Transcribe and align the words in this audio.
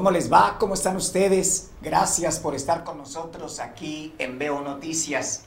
¿Cómo 0.00 0.12
les 0.12 0.32
va? 0.32 0.56
¿Cómo 0.58 0.72
están 0.72 0.96
ustedes? 0.96 1.72
Gracias 1.82 2.38
por 2.38 2.54
estar 2.54 2.84
con 2.84 2.96
nosotros 2.96 3.60
aquí 3.60 4.14
en 4.16 4.38
Veo 4.38 4.62
Noticias. 4.62 5.42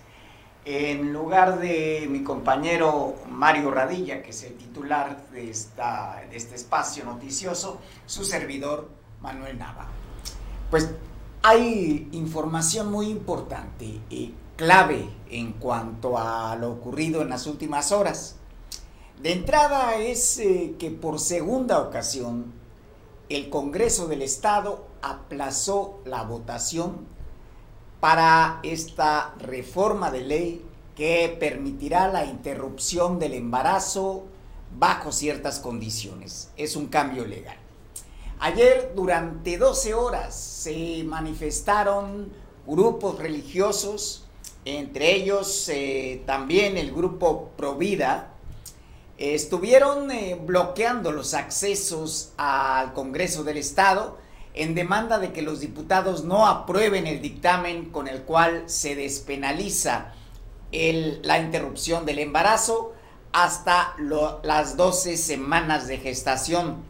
En 0.63 1.11
lugar 1.11 1.59
de 1.59 2.05
mi 2.07 2.21
compañero 2.21 3.15
Mario 3.27 3.71
Radilla, 3.71 4.21
que 4.21 4.29
es 4.29 4.43
el 4.43 4.53
titular 4.53 5.25
de, 5.31 5.49
esta, 5.49 6.21
de 6.29 6.37
este 6.37 6.53
espacio 6.53 7.03
noticioso, 7.03 7.79
su 8.05 8.23
servidor 8.23 8.91
Manuel 9.21 9.57
Nava. 9.57 9.87
Pues 10.69 10.87
hay 11.41 12.09
información 12.11 12.91
muy 12.91 13.07
importante 13.07 13.85
y 14.11 14.35
clave 14.55 15.09
en 15.31 15.53
cuanto 15.53 16.15
a 16.15 16.55
lo 16.57 16.73
ocurrido 16.73 17.23
en 17.23 17.29
las 17.29 17.47
últimas 17.47 17.91
horas. 17.91 18.35
De 19.19 19.31
entrada 19.31 19.95
es 19.95 20.37
eh, 20.37 20.75
que 20.77 20.91
por 20.91 21.19
segunda 21.19 21.79
ocasión 21.79 22.61
el 23.35 23.49
Congreso 23.49 24.07
del 24.07 24.21
Estado 24.21 24.85
aplazó 25.01 26.01
la 26.05 26.23
votación 26.23 27.07
para 27.99 28.59
esta 28.63 29.33
reforma 29.39 30.11
de 30.11 30.21
ley 30.21 30.65
que 30.95 31.35
permitirá 31.39 32.07
la 32.09 32.25
interrupción 32.25 33.19
del 33.19 33.33
embarazo 33.33 34.25
bajo 34.77 35.11
ciertas 35.11 35.59
condiciones. 35.59 36.51
Es 36.57 36.75
un 36.75 36.87
cambio 36.87 37.25
legal. 37.25 37.57
Ayer 38.39 38.91
durante 38.95 39.57
12 39.57 39.93
horas 39.93 40.35
se 40.35 41.03
manifestaron 41.05 42.31
grupos 42.67 43.17
religiosos, 43.17 44.25
entre 44.65 45.15
ellos 45.15 45.69
eh, 45.69 46.23
también 46.25 46.77
el 46.77 46.91
grupo 46.91 47.51
Provida, 47.55 48.32
estuvieron 49.17 50.11
eh, 50.11 50.39
bloqueando 50.39 51.11
los 51.11 51.33
accesos 51.33 52.33
al 52.37 52.93
Congreso 52.93 53.43
del 53.43 53.57
Estado 53.57 54.17
en 54.53 54.75
demanda 54.75 55.19
de 55.19 55.31
que 55.31 55.41
los 55.41 55.59
diputados 55.59 56.23
no 56.23 56.47
aprueben 56.47 57.07
el 57.07 57.21
dictamen 57.21 57.89
con 57.89 58.07
el 58.07 58.21
cual 58.23 58.63
se 58.67 58.95
despenaliza 58.95 60.13
la 60.71 61.39
interrupción 61.39 62.05
del 62.05 62.19
embarazo 62.19 62.93
hasta 63.31 63.95
las 63.97 64.77
12 64.77 65.17
semanas 65.17 65.87
de 65.87 65.97
gestación. 65.97 66.83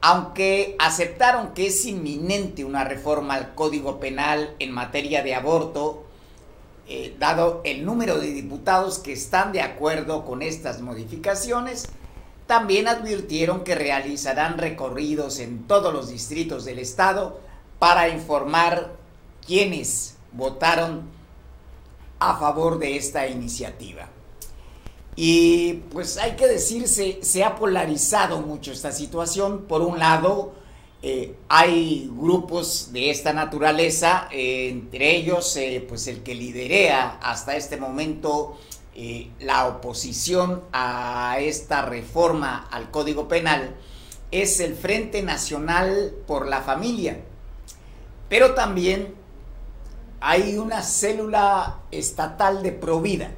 Aunque 0.00 0.76
aceptaron 0.78 1.54
que 1.54 1.66
es 1.66 1.84
inminente 1.84 2.64
una 2.64 2.84
reforma 2.84 3.34
al 3.34 3.54
Código 3.54 3.98
Penal 3.98 4.54
en 4.58 4.72
materia 4.72 5.22
de 5.22 5.34
aborto, 5.34 6.05
eh, 6.88 7.16
dado 7.18 7.60
el 7.64 7.84
número 7.84 8.18
de 8.18 8.32
diputados 8.32 8.98
que 8.98 9.12
están 9.12 9.52
de 9.52 9.60
acuerdo 9.60 10.24
con 10.24 10.42
estas 10.42 10.80
modificaciones, 10.80 11.88
también 12.46 12.86
advirtieron 12.86 13.64
que 13.64 13.74
realizarán 13.74 14.58
recorridos 14.58 15.40
en 15.40 15.66
todos 15.66 15.92
los 15.92 16.08
distritos 16.08 16.64
del 16.64 16.78
estado 16.78 17.40
para 17.78 18.08
informar 18.08 18.92
quiénes 19.44 20.16
votaron 20.32 21.02
a 22.18 22.36
favor 22.38 22.78
de 22.78 22.96
esta 22.96 23.26
iniciativa. 23.26 24.08
Y 25.16 25.74
pues 25.90 26.18
hay 26.18 26.36
que 26.36 26.46
decirse, 26.46 27.18
se 27.22 27.42
ha 27.42 27.56
polarizado 27.56 28.42
mucho 28.42 28.72
esta 28.72 28.92
situación. 28.92 29.62
Por 29.62 29.80
un 29.80 29.98
lado, 29.98 30.52
eh, 31.08 31.36
hay 31.48 32.10
grupos 32.12 32.92
de 32.92 33.10
esta 33.10 33.32
naturaleza, 33.32 34.26
eh, 34.32 34.70
entre 34.70 35.14
ellos 35.14 35.56
eh, 35.56 35.86
pues 35.88 36.08
el 36.08 36.24
que 36.24 36.34
liderea 36.34 37.20
hasta 37.22 37.54
este 37.54 37.76
momento 37.76 38.58
la 39.38 39.68
oposición 39.68 40.64
a 40.72 41.36
esta 41.38 41.82
reforma 41.82 42.66
al 42.72 42.90
Código 42.90 43.28
Penal, 43.28 43.76
es 44.32 44.58
el 44.58 44.74
Frente 44.74 45.22
Nacional 45.22 46.12
por 46.26 46.48
la 46.48 46.62
Familia. 46.62 47.20
Pero 48.28 48.54
también 48.54 49.14
hay 50.18 50.56
una 50.56 50.82
célula 50.82 51.82
estatal 51.92 52.64
de 52.64 52.72
Provida 52.72 53.30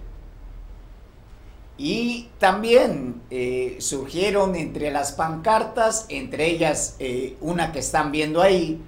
y 1.79 2.29
también 2.41 3.23
eh, 3.31 3.77
surgieron 3.79 4.57
entre 4.57 4.91
las 4.91 5.13
pancartas, 5.13 6.07
entre 6.09 6.47
ellas 6.51 6.97
eh, 6.99 7.37
una 7.41 7.71
que 7.71 7.79
están 7.79 8.11
viendo 8.11 8.43
ahí, 8.43 8.81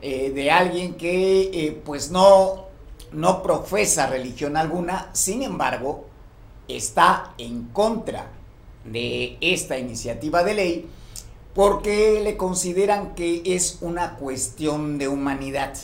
eh, 0.00 0.30
de 0.30 0.52
alguien 0.52 0.94
que 0.94 1.80
pues 1.84 2.12
no, 2.12 2.66
no 3.12 3.42
profesa 3.42 4.06
religión 4.06 4.56
alguna, 4.56 5.10
sin 5.12 5.42
embargo, 5.42 6.06
está 6.68 7.34
en 7.38 7.64
contra 7.64 8.30
de 8.84 9.36
esta 9.40 9.76
iniciativa 9.76 10.44
de 10.44 10.54
ley 10.54 10.90
porque 11.54 12.20
le 12.22 12.36
consideran 12.36 13.16
que 13.16 13.42
es 13.44 13.78
una 13.80 14.14
cuestión 14.14 14.96
de 14.98 15.08
humanidad. 15.08 15.76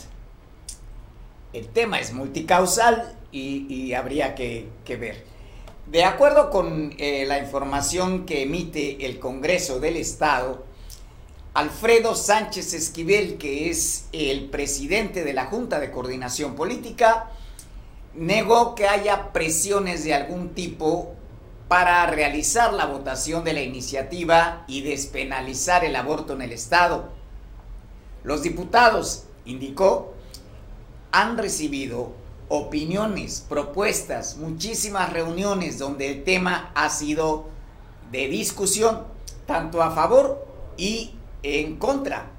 El 1.51 1.67
tema 1.67 1.99
es 1.99 2.13
multicausal 2.13 3.13
y, 3.33 3.91
habría 3.91 4.35
que 4.35 4.69
ver. 4.87 5.34
De 5.87 6.03
acuerdo 6.03 6.49
con 6.49 6.95
eh, 6.97 7.25
la 7.27 7.37
información 7.37 8.25
que 8.25 8.41
emite 8.41 9.05
el 9.05 9.19
Congreso 9.19 9.79
del 9.79 9.97
Estado, 9.97 10.65
Alfredo 11.53 12.15
Sánchez 12.15 12.73
Esquivel, 12.73 13.37
que 13.37 13.69
es 13.69 14.07
el 14.11 14.49
presidente 14.49 15.23
de 15.23 15.33
la 15.33 15.45
Junta 15.45 15.79
de 15.79 15.91
Coordinación 15.91 16.55
Política, 16.55 17.29
negó 18.15 18.73
que 18.73 18.87
haya 18.87 19.31
presiones 19.31 20.03
de 20.03 20.15
algún 20.15 20.55
tipo 20.55 21.13
para 21.67 22.05
realizar 22.07 22.73
la 22.73 22.87
votación 22.87 23.43
de 23.43 23.53
la 23.53 23.61
iniciativa 23.61 24.65
y 24.67 24.81
despenalizar 24.81 25.85
el 25.85 25.95
aborto 25.95 26.33
en 26.33 26.41
el 26.41 26.51
Estado. 26.51 27.09
Los 28.23 28.41
diputados, 28.41 29.25
indicó, 29.45 30.15
han 31.11 31.37
recibido 31.37 32.24
opiniones, 32.47 33.45
propuestas, 33.47 34.37
muchísimas 34.37 35.11
reuniones 35.11 35.79
donde 35.79 36.11
el 36.11 36.23
tema 36.23 36.71
ha 36.75 36.89
sido 36.89 37.45
de 38.11 38.27
discusión, 38.27 39.03
tanto 39.45 39.81
a 39.81 39.91
favor 39.91 40.45
y 40.77 41.15
en 41.43 41.77
contra. 41.77 42.31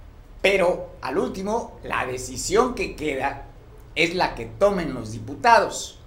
Pero 0.42 0.90
al 1.00 1.18
último, 1.18 1.78
la 1.82 2.06
decisión 2.06 2.74
que 2.74 2.94
queda 2.94 3.46
es 3.94 4.14
la 4.14 4.34
que 4.34 4.46
tomen 4.46 4.94
los 4.94 5.12
diputados. 5.12 5.98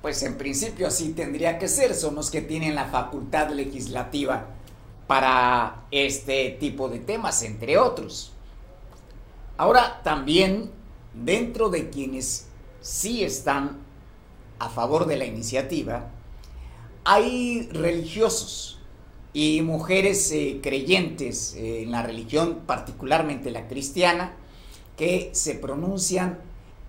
Pues 0.00 0.22
en 0.22 0.36
principio 0.36 0.88
así 0.88 1.10
tendría 1.12 1.58
que 1.58 1.68
ser, 1.68 1.94
son 1.94 2.14
los 2.14 2.30
que 2.30 2.40
tienen 2.40 2.74
la 2.74 2.86
facultad 2.86 3.50
legislativa 3.50 4.46
para 5.06 5.84
este 5.90 6.50
tipo 6.60 6.88
de 6.88 6.98
temas, 6.98 7.42
entre 7.42 7.78
otros. 7.78 8.32
Ahora 9.56 10.00
también, 10.02 10.70
dentro 11.14 11.68
de 11.68 11.90
quienes 11.90 12.46
sí 12.82 13.24
están 13.24 13.78
a 14.58 14.68
favor 14.68 15.06
de 15.06 15.16
la 15.16 15.24
iniciativa, 15.24 16.10
hay 17.04 17.68
religiosos 17.72 18.78
y 19.32 19.62
mujeres 19.62 20.30
eh, 20.32 20.60
creyentes 20.62 21.54
eh, 21.54 21.82
en 21.82 21.90
la 21.90 22.02
religión, 22.02 22.60
particularmente 22.66 23.50
la 23.50 23.66
cristiana, 23.66 24.34
que 24.96 25.30
se 25.32 25.54
pronuncian 25.54 26.38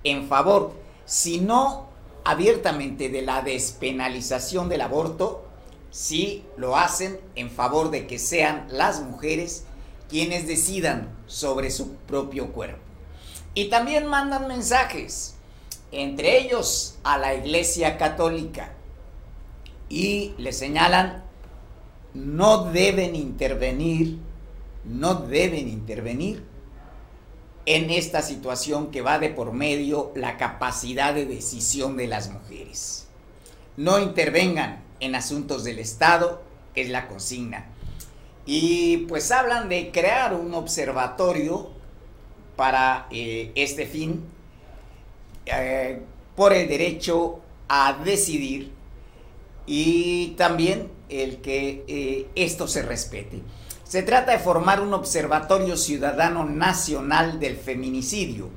en 0.03 0.27
favor, 0.27 0.73
si 1.05 1.39
no 1.39 1.87
abiertamente 2.25 3.09
de 3.09 3.21
la 3.21 3.41
despenalización 3.41 4.69
del 4.69 4.81
aborto, 4.81 5.45
sí 5.89 6.43
lo 6.57 6.75
hacen 6.75 7.19
en 7.35 7.49
favor 7.49 7.91
de 7.91 8.07
que 8.07 8.19
sean 8.19 8.67
las 8.69 9.01
mujeres 9.01 9.65
quienes 10.09 10.47
decidan 10.47 11.09
sobre 11.27 11.71
su 11.71 11.93
propio 11.95 12.51
cuerpo. 12.51 12.79
Y 13.55 13.69
también 13.69 14.07
mandan 14.07 14.47
mensajes 14.47 15.35
entre 15.93 16.39
ellos 16.39 16.97
a 17.03 17.17
la 17.17 17.35
Iglesia 17.35 17.97
Católica, 17.97 18.73
y 19.89 20.33
le 20.37 20.53
señalan, 20.53 21.23
no 22.13 22.65
deben 22.71 23.15
intervenir, 23.15 24.17
no 24.85 25.13
deben 25.15 25.69
intervenir 25.69 26.43
en 27.65 27.91
esta 27.91 28.21
situación 28.21 28.91
que 28.91 29.01
va 29.01 29.19
de 29.19 29.29
por 29.29 29.53
medio 29.53 30.11
la 30.15 30.37
capacidad 30.37 31.13
de 31.13 31.25
decisión 31.25 31.95
de 31.95 32.07
las 32.07 32.29
mujeres. 32.31 33.07
No 33.77 33.99
intervengan 33.99 34.83
en 34.99 35.15
asuntos 35.15 35.63
del 35.63 35.79
Estado, 35.79 36.41
es 36.75 36.89
la 36.89 37.07
consigna. 37.07 37.67
Y 38.45 38.97
pues 39.07 39.31
hablan 39.31 39.69
de 39.69 39.91
crear 39.91 40.33
un 40.33 40.53
observatorio 40.53 41.69
para 42.55 43.07
eh, 43.11 43.51
este 43.55 43.85
fin 43.85 44.32
eh, 45.45 46.01
por 46.35 46.53
el 46.53 46.67
derecho 46.67 47.39
a 47.67 47.93
decidir 48.03 48.71
y 49.65 50.29
también 50.37 50.89
el 51.09 51.37
que 51.41 51.83
eh, 51.87 52.27
esto 52.35 52.67
se 52.67 52.81
respete. 52.81 53.41
Se 53.83 54.03
trata 54.03 54.31
de 54.31 54.39
formar 54.39 54.81
un 54.81 54.93
observatorio 54.93 55.77
ciudadano 55.77 56.45
nacional 56.45 57.39
del 57.39 57.57
feminicidio, 57.57 58.49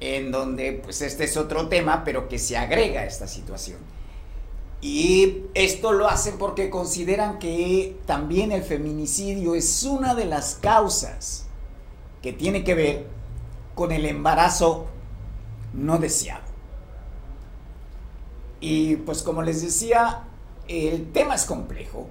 en 0.00 0.32
donde 0.32 0.80
pues 0.82 1.00
este 1.02 1.24
es 1.24 1.36
otro 1.36 1.68
tema, 1.68 2.02
pero 2.04 2.28
que 2.28 2.38
se 2.38 2.56
agrega 2.56 3.02
a 3.02 3.06
esta 3.06 3.28
situación. 3.28 3.78
Y 4.80 5.44
esto 5.54 5.92
lo 5.92 6.08
hacen 6.08 6.36
porque 6.36 6.68
consideran 6.68 7.38
que 7.38 7.96
también 8.04 8.52
el 8.52 8.62
feminicidio 8.62 9.54
es 9.54 9.82
una 9.84 10.14
de 10.14 10.26
las 10.26 10.56
causas 10.56 11.46
que 12.20 12.32
tiene 12.32 12.64
que 12.64 12.74
ver 12.74 13.06
con 13.74 13.92
el 13.92 14.04
embarazo 14.04 14.88
no 15.74 15.98
deseado. 15.98 16.44
Y 18.60 18.96
pues 18.96 19.22
como 19.22 19.42
les 19.42 19.62
decía, 19.62 20.22
el 20.68 21.12
tema 21.12 21.34
es 21.34 21.44
complejo. 21.44 22.06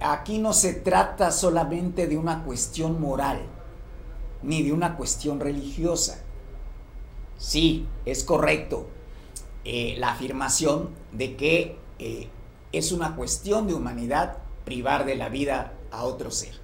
Aquí 0.00 0.38
no 0.38 0.52
se 0.52 0.74
trata 0.74 1.30
solamente 1.32 2.06
de 2.06 2.16
una 2.16 2.44
cuestión 2.44 3.00
moral, 3.00 3.40
ni 4.42 4.62
de 4.62 4.72
una 4.72 4.96
cuestión 4.96 5.40
religiosa. 5.40 6.22
Sí, 7.36 7.86
es 8.04 8.24
correcto 8.24 8.86
eh, 9.64 9.96
la 9.98 10.12
afirmación 10.12 10.90
de 11.12 11.36
que 11.36 11.78
eh, 11.98 12.28
es 12.72 12.92
una 12.92 13.16
cuestión 13.16 13.66
de 13.66 13.74
humanidad 13.74 14.38
privar 14.64 15.04
de 15.04 15.16
la 15.16 15.28
vida 15.28 15.72
a 15.90 16.04
otro 16.04 16.30
ser. 16.30 16.54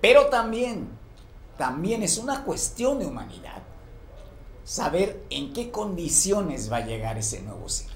Pero 0.00 0.26
también, 0.26 0.88
también 1.58 2.02
es 2.02 2.16
una 2.16 2.44
cuestión 2.44 3.00
de 3.00 3.06
humanidad 3.06 3.62
saber 4.70 5.20
en 5.30 5.52
qué 5.52 5.72
condiciones 5.72 6.70
va 6.70 6.76
a 6.76 6.86
llegar 6.86 7.18
ese 7.18 7.42
nuevo 7.42 7.68
ser. 7.68 7.88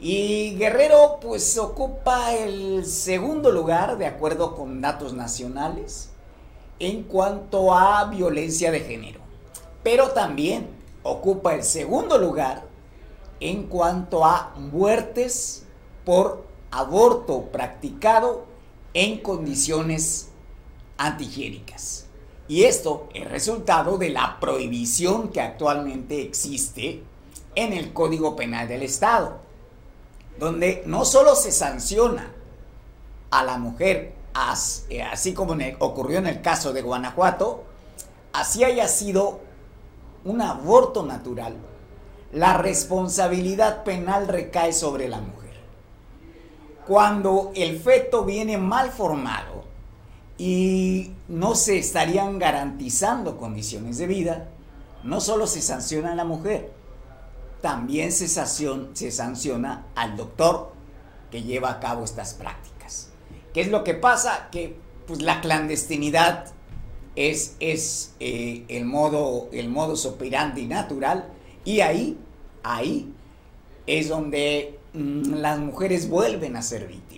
Y 0.00 0.56
Guerrero 0.56 1.20
pues 1.22 1.56
ocupa 1.56 2.34
el 2.34 2.84
segundo 2.84 3.52
lugar 3.52 3.96
de 3.96 4.06
acuerdo 4.06 4.56
con 4.56 4.80
datos 4.80 5.12
nacionales 5.12 6.10
en 6.80 7.04
cuanto 7.04 7.72
a 7.72 8.06
violencia 8.06 8.72
de 8.72 8.80
género. 8.80 9.20
Pero 9.84 10.10
también 10.10 10.66
ocupa 11.04 11.54
el 11.54 11.62
segundo 11.62 12.18
lugar 12.18 12.64
en 13.38 13.68
cuanto 13.68 14.24
a 14.24 14.52
muertes 14.56 15.64
por 16.04 16.44
aborto 16.72 17.52
practicado 17.52 18.46
en 18.94 19.18
condiciones 19.18 20.30
antihigiénicas. 20.96 22.03
Y 22.46 22.64
esto 22.64 23.08
es 23.14 23.30
resultado 23.30 23.96
de 23.96 24.10
la 24.10 24.38
prohibición 24.38 25.28
que 25.28 25.40
actualmente 25.40 26.20
existe 26.22 27.02
en 27.54 27.72
el 27.72 27.92
Código 27.92 28.36
Penal 28.36 28.68
del 28.68 28.82
Estado, 28.82 29.38
donde 30.38 30.82
no 30.86 31.04
solo 31.04 31.34
se 31.36 31.52
sanciona 31.52 32.32
a 33.30 33.44
la 33.44 33.56
mujer, 33.56 34.14
eh, 34.90 35.02
así 35.02 35.32
como 35.32 35.56
ocurrió 35.78 36.18
en 36.18 36.26
el 36.26 36.42
caso 36.42 36.72
de 36.72 36.82
Guanajuato, 36.82 37.64
así 38.32 38.62
haya 38.62 38.88
sido 38.88 39.40
un 40.24 40.42
aborto 40.42 41.04
natural, 41.04 41.56
la 42.32 42.58
responsabilidad 42.58 43.84
penal 43.84 44.28
recae 44.28 44.72
sobre 44.72 45.08
la 45.08 45.20
mujer. 45.20 45.54
Cuando 46.86 47.52
el 47.54 47.78
feto 47.78 48.24
viene 48.24 48.58
mal 48.58 48.90
formado, 48.90 49.64
y 50.38 51.12
no 51.28 51.54
se 51.54 51.78
estarían 51.78 52.38
garantizando 52.38 53.36
condiciones 53.36 53.98
de 53.98 54.06
vida, 54.06 54.48
no 55.02 55.20
solo 55.20 55.46
se 55.46 55.60
sanciona 55.60 56.12
a 56.12 56.16
la 56.16 56.24
mujer, 56.24 56.72
también 57.60 58.12
se, 58.12 58.28
sanciona, 58.28 59.86
al 59.94 60.16
doctor 60.16 60.72
que 61.30 61.42
lleva 61.42 61.70
a 61.70 61.80
cabo 61.80 62.04
estas 62.04 62.34
prácticas. 62.34 63.10
¿Qué 63.52 63.60
es 63.60 63.68
lo 63.68 63.84
que 63.84 63.94
pasa? 63.94 64.48
Que 64.50 64.76
pues, 65.06 65.22
la 65.22 65.40
clandestinidad 65.40 66.46
es, 67.16 67.56
es 67.60 68.14
eh, 68.20 68.64
el, 68.68 68.84
modo, 68.84 69.48
el 69.52 69.68
modus 69.68 70.04
operandi 70.04 70.66
natural 70.66 71.28
y 71.64 71.80
ahí, 71.80 72.18
ahí 72.62 73.14
es 73.86 74.08
donde 74.08 74.78
mm, 74.92 75.34
las 75.34 75.58
mujeres 75.58 76.08
vuelven 76.08 76.56
a 76.56 76.62
ser 76.62 76.86
víctimas. 76.86 77.13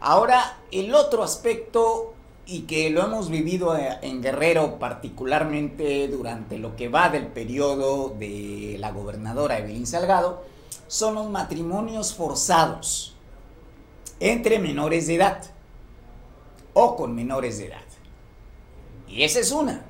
Ahora, 0.00 0.58
el 0.70 0.94
otro 0.94 1.22
aspecto, 1.22 2.14
y 2.46 2.62
que 2.62 2.90
lo 2.90 3.02
hemos 3.02 3.28
vivido 3.28 3.76
eh, 3.76 3.98
en 4.02 4.22
Guerrero 4.22 4.78
particularmente 4.78 6.06
durante 6.08 6.58
lo 6.58 6.76
que 6.76 6.88
va 6.88 7.08
del 7.08 7.26
periodo 7.26 8.10
de 8.10 8.76
la 8.78 8.92
gobernadora 8.92 9.58
Evelyn 9.58 9.86
Salgado, 9.86 10.44
son 10.86 11.16
los 11.16 11.28
matrimonios 11.28 12.14
forzados 12.14 13.16
entre 14.20 14.60
menores 14.60 15.08
de 15.08 15.16
edad 15.16 15.42
o 16.72 16.94
con 16.94 17.14
menores 17.14 17.58
de 17.58 17.66
edad. 17.66 17.82
Y 19.08 19.24
esa 19.24 19.40
es 19.40 19.50
una, 19.50 19.82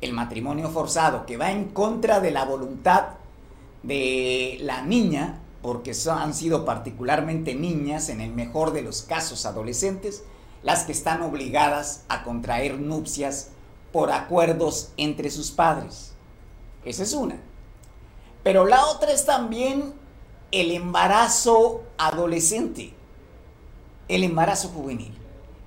el 0.00 0.12
matrimonio 0.12 0.70
forzado, 0.70 1.26
que 1.26 1.36
va 1.36 1.50
en 1.50 1.66
contra 1.66 2.20
de 2.20 2.30
la 2.30 2.44
voluntad 2.44 3.08
de 3.82 4.58
la 4.62 4.82
niña 4.82 5.39
porque 5.62 5.92
han 6.10 6.34
sido 6.34 6.64
particularmente 6.64 7.54
niñas, 7.54 8.08
en 8.08 8.20
el 8.20 8.32
mejor 8.32 8.72
de 8.72 8.82
los 8.82 9.02
casos 9.02 9.46
adolescentes, 9.46 10.24
las 10.62 10.84
que 10.84 10.92
están 10.92 11.22
obligadas 11.22 12.04
a 12.08 12.22
contraer 12.24 12.78
nupcias 12.78 13.50
por 13.92 14.12
acuerdos 14.12 14.92
entre 14.96 15.30
sus 15.30 15.50
padres. 15.50 16.12
Esa 16.84 17.02
es 17.02 17.12
una. 17.12 17.36
Pero 18.42 18.66
la 18.66 18.86
otra 18.86 19.12
es 19.12 19.26
también 19.26 19.92
el 20.50 20.70
embarazo 20.70 21.82
adolescente, 21.98 22.94
el 24.08 24.24
embarazo 24.24 24.68
juvenil. 24.68 25.16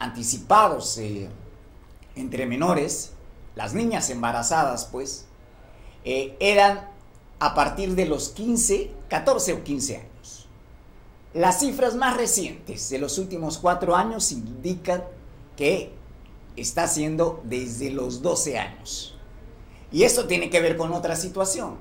anticipados 0.00 0.98
eh, 0.98 1.28
entre 2.16 2.46
menores, 2.46 3.12
las 3.54 3.74
niñas 3.74 4.10
embarazadas 4.10 4.88
pues, 4.90 5.26
eran 6.04 6.88
a 7.38 7.54
partir 7.54 7.94
de 7.94 8.06
los 8.06 8.30
15, 8.30 8.90
14 9.08 9.52
o 9.52 9.62
15 9.62 9.96
años. 9.98 10.17
Las 11.34 11.60
cifras 11.60 11.94
más 11.94 12.16
recientes 12.16 12.88
de 12.88 12.98
los 12.98 13.18
últimos 13.18 13.58
cuatro 13.58 13.94
años 13.94 14.32
indican 14.32 15.04
que 15.56 15.92
está 16.56 16.88
siendo 16.88 17.40
desde 17.44 17.90
los 17.90 18.22
12 18.22 18.58
años. 18.58 19.14
Y 19.92 20.04
esto 20.04 20.26
tiene 20.26 20.50
que 20.50 20.60
ver 20.60 20.76
con 20.76 20.92
otra 20.92 21.16
situación. 21.16 21.76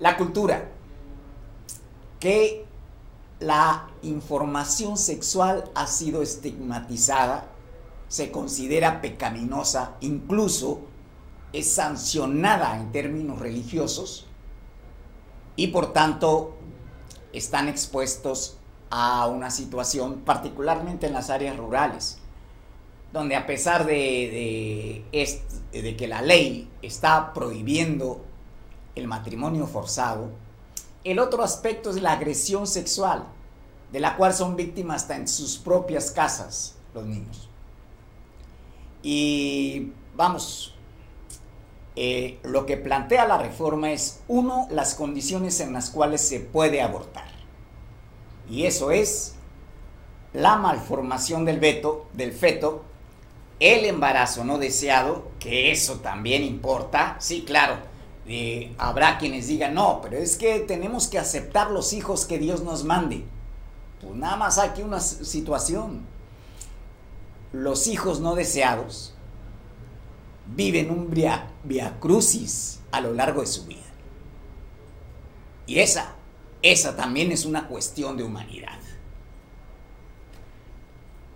La 0.00 0.16
cultura. 0.16 0.70
Que 2.18 2.64
la 3.40 3.88
información 4.02 4.96
sexual 4.96 5.70
ha 5.74 5.86
sido 5.86 6.22
estigmatizada, 6.22 7.46
se 8.08 8.30
considera 8.30 9.00
pecaminosa, 9.00 9.96
incluso 10.00 10.80
es 11.52 11.70
sancionada 11.70 12.76
en 12.76 12.90
términos 12.90 13.38
religiosos 13.38 14.26
y 15.56 15.68
por 15.68 15.92
tanto 15.92 16.56
están 17.32 17.68
expuestos 17.68 18.56
a 18.96 19.26
una 19.26 19.50
situación, 19.50 20.20
particularmente 20.20 21.08
en 21.08 21.14
las 21.14 21.28
áreas 21.28 21.56
rurales, 21.56 22.18
donde 23.12 23.34
a 23.34 23.44
pesar 23.44 23.86
de, 23.86 25.02
de, 25.72 25.96
que 25.96 26.06
la 26.06 26.22
ley 26.22 26.70
está 26.80 27.32
prohibiendo 27.34 28.24
el 28.94 29.08
matrimonio 29.08 29.66
forzado, 29.66 30.30
el 31.02 31.18
otro 31.18 31.42
aspecto 31.42 31.90
es 31.90 32.00
la 32.00 32.12
agresión 32.12 32.68
sexual, 32.68 33.24
de 33.90 33.98
la 33.98 34.16
cual 34.16 34.32
son 34.32 34.54
víctimas 34.54 35.02
hasta 35.02 35.16
en 35.16 35.26
sus 35.26 35.58
propias 35.58 36.12
casas 36.12 36.76
los 36.94 37.04
niños. 37.04 37.48
Y 39.02 39.90
vamos, 40.14 40.72
eh, 41.96 42.38
lo 42.44 42.64
que 42.64 42.76
plantea 42.76 43.26
la 43.26 43.38
reforma 43.38 43.90
es, 43.90 44.20
uno, 44.28 44.68
las 44.70 44.94
condiciones 44.94 45.58
en 45.58 45.72
las 45.72 45.90
cuales 45.90 46.20
se 46.20 46.38
puede 46.38 46.80
abortar. 46.80 47.33
Y 48.48 48.66
eso 48.66 48.90
es 48.90 49.34
la 50.32 50.56
malformación 50.56 51.44
del, 51.44 51.60
del 52.12 52.32
feto, 52.32 52.84
el 53.60 53.84
embarazo 53.84 54.44
no 54.44 54.58
deseado, 54.58 55.28
que 55.38 55.70
eso 55.70 56.00
también 56.00 56.42
importa. 56.42 57.16
Sí, 57.20 57.44
claro, 57.46 57.76
eh, 58.26 58.74
habrá 58.78 59.18
quienes 59.18 59.46
digan, 59.46 59.74
no, 59.74 60.00
pero 60.02 60.16
es 60.16 60.36
que 60.36 60.60
tenemos 60.60 61.08
que 61.08 61.18
aceptar 61.18 61.70
los 61.70 61.92
hijos 61.92 62.24
que 62.24 62.38
Dios 62.38 62.62
nos 62.62 62.84
mande. 62.84 63.24
Pues 64.00 64.14
nada 64.14 64.36
más 64.36 64.58
aquí 64.58 64.82
una 64.82 65.00
situación. 65.00 66.06
Los 67.52 67.86
hijos 67.86 68.20
no 68.20 68.34
deseados 68.34 69.14
viven 70.46 70.90
un 70.90 71.10
via, 71.10 71.50
via 71.62 71.98
crucis 72.00 72.80
a 72.90 73.00
lo 73.00 73.12
largo 73.12 73.40
de 73.40 73.46
su 73.46 73.64
vida. 73.64 73.80
Y 75.66 75.78
esa 75.78 76.14
esa 76.64 76.96
también 76.96 77.30
es 77.30 77.44
una 77.44 77.68
cuestión 77.68 78.16
de 78.16 78.24
humanidad. 78.24 78.78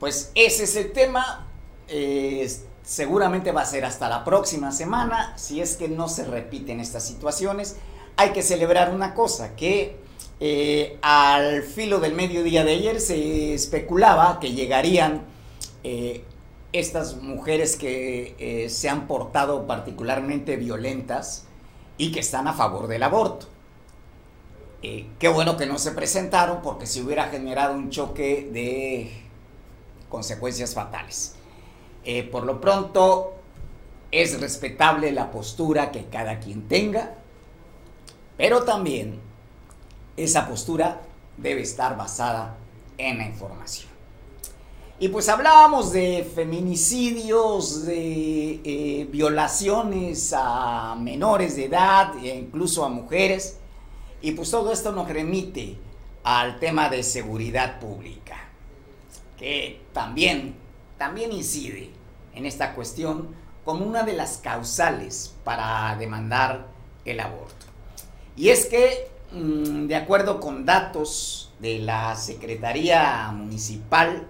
Pues 0.00 0.32
ese 0.34 0.64
es 0.64 0.74
el 0.74 0.90
tema. 0.92 1.46
Eh, 1.86 2.50
seguramente 2.82 3.52
va 3.52 3.60
a 3.60 3.66
ser 3.66 3.84
hasta 3.84 4.08
la 4.08 4.24
próxima 4.24 4.72
semana. 4.72 5.36
Si 5.36 5.60
es 5.60 5.76
que 5.76 5.86
no 5.86 6.08
se 6.08 6.24
repiten 6.24 6.80
estas 6.80 7.06
situaciones, 7.06 7.76
hay 8.16 8.30
que 8.30 8.42
celebrar 8.42 8.94
una 8.94 9.12
cosa, 9.12 9.54
que 9.54 9.98
eh, 10.40 10.98
al 11.02 11.62
filo 11.62 12.00
del 12.00 12.14
mediodía 12.14 12.64
de 12.64 12.72
ayer 12.72 12.98
se 12.98 13.52
especulaba 13.52 14.40
que 14.40 14.52
llegarían 14.52 15.26
eh, 15.84 16.24
estas 16.72 17.16
mujeres 17.16 17.76
que 17.76 18.66
se 18.70 18.88
han 18.88 19.06
portado 19.06 19.66
particularmente 19.66 20.56
violentas 20.56 21.44
y 21.98 22.12
que 22.12 22.20
están 22.20 22.48
a 22.48 22.54
favor 22.54 22.86
del 22.86 23.02
aborto. 23.02 23.57
Qué 24.80 25.28
bueno 25.28 25.56
que 25.56 25.66
no 25.66 25.78
se 25.78 25.92
presentaron 25.92 26.62
porque 26.62 26.86
se 26.86 27.02
hubiera 27.02 27.28
generado 27.28 27.74
un 27.74 27.90
choque 27.90 28.48
de 28.52 29.10
consecuencias 30.08 30.74
fatales. 30.74 31.34
por 32.30 32.44
lo 32.44 32.60
pronto, 32.60 33.34
es 34.10 34.40
respetable 34.40 35.12
la 35.12 35.30
postura 35.30 35.90
que 35.90 36.06
cada 36.06 36.40
quien 36.40 36.66
tenga, 36.68 37.14
pero 38.36 38.62
también 38.62 39.20
esa 40.16 40.48
postura 40.48 41.02
debe 41.36 41.62
estar 41.62 41.96
basada 41.96 42.56
en 42.96 43.18
la 43.18 43.26
información. 43.26 43.88
Y 45.00 45.08
pues 45.08 45.28
hablábamos 45.28 45.92
de 45.92 46.28
feminicidios, 46.34 47.86
de 47.86 48.60
eh, 48.64 49.08
violaciones 49.10 50.34
a 50.36 50.96
menores 50.98 51.54
de 51.54 51.66
edad 51.66 52.14
e 52.20 52.34
incluso 52.34 52.84
a 52.84 52.88
mujeres. 52.88 53.57
Y 54.20 54.32
pues 54.32 54.50
todo 54.50 54.72
esto 54.72 54.92
nos 54.92 55.08
remite 55.08 55.76
al 56.24 56.58
tema 56.58 56.88
de 56.88 57.02
seguridad 57.02 57.78
pública, 57.78 58.48
que 59.36 59.82
también, 59.92 60.56
también 60.96 61.32
incide 61.32 61.90
en 62.34 62.46
esta 62.46 62.74
cuestión 62.74 63.34
como 63.64 63.84
una 63.84 64.02
de 64.02 64.14
las 64.14 64.38
causales 64.38 65.34
para 65.44 65.96
demandar 65.96 66.66
el 67.04 67.20
aborto. 67.20 67.66
Y 68.36 68.50
es 68.50 68.66
que 68.66 69.18
Mm, 69.30 69.88
de 69.88 69.96
acuerdo 69.96 70.40
con 70.40 70.64
datos 70.64 71.52
de 71.58 71.80
la 71.80 72.16
Secretaría 72.16 73.30
Municipal 73.30 74.26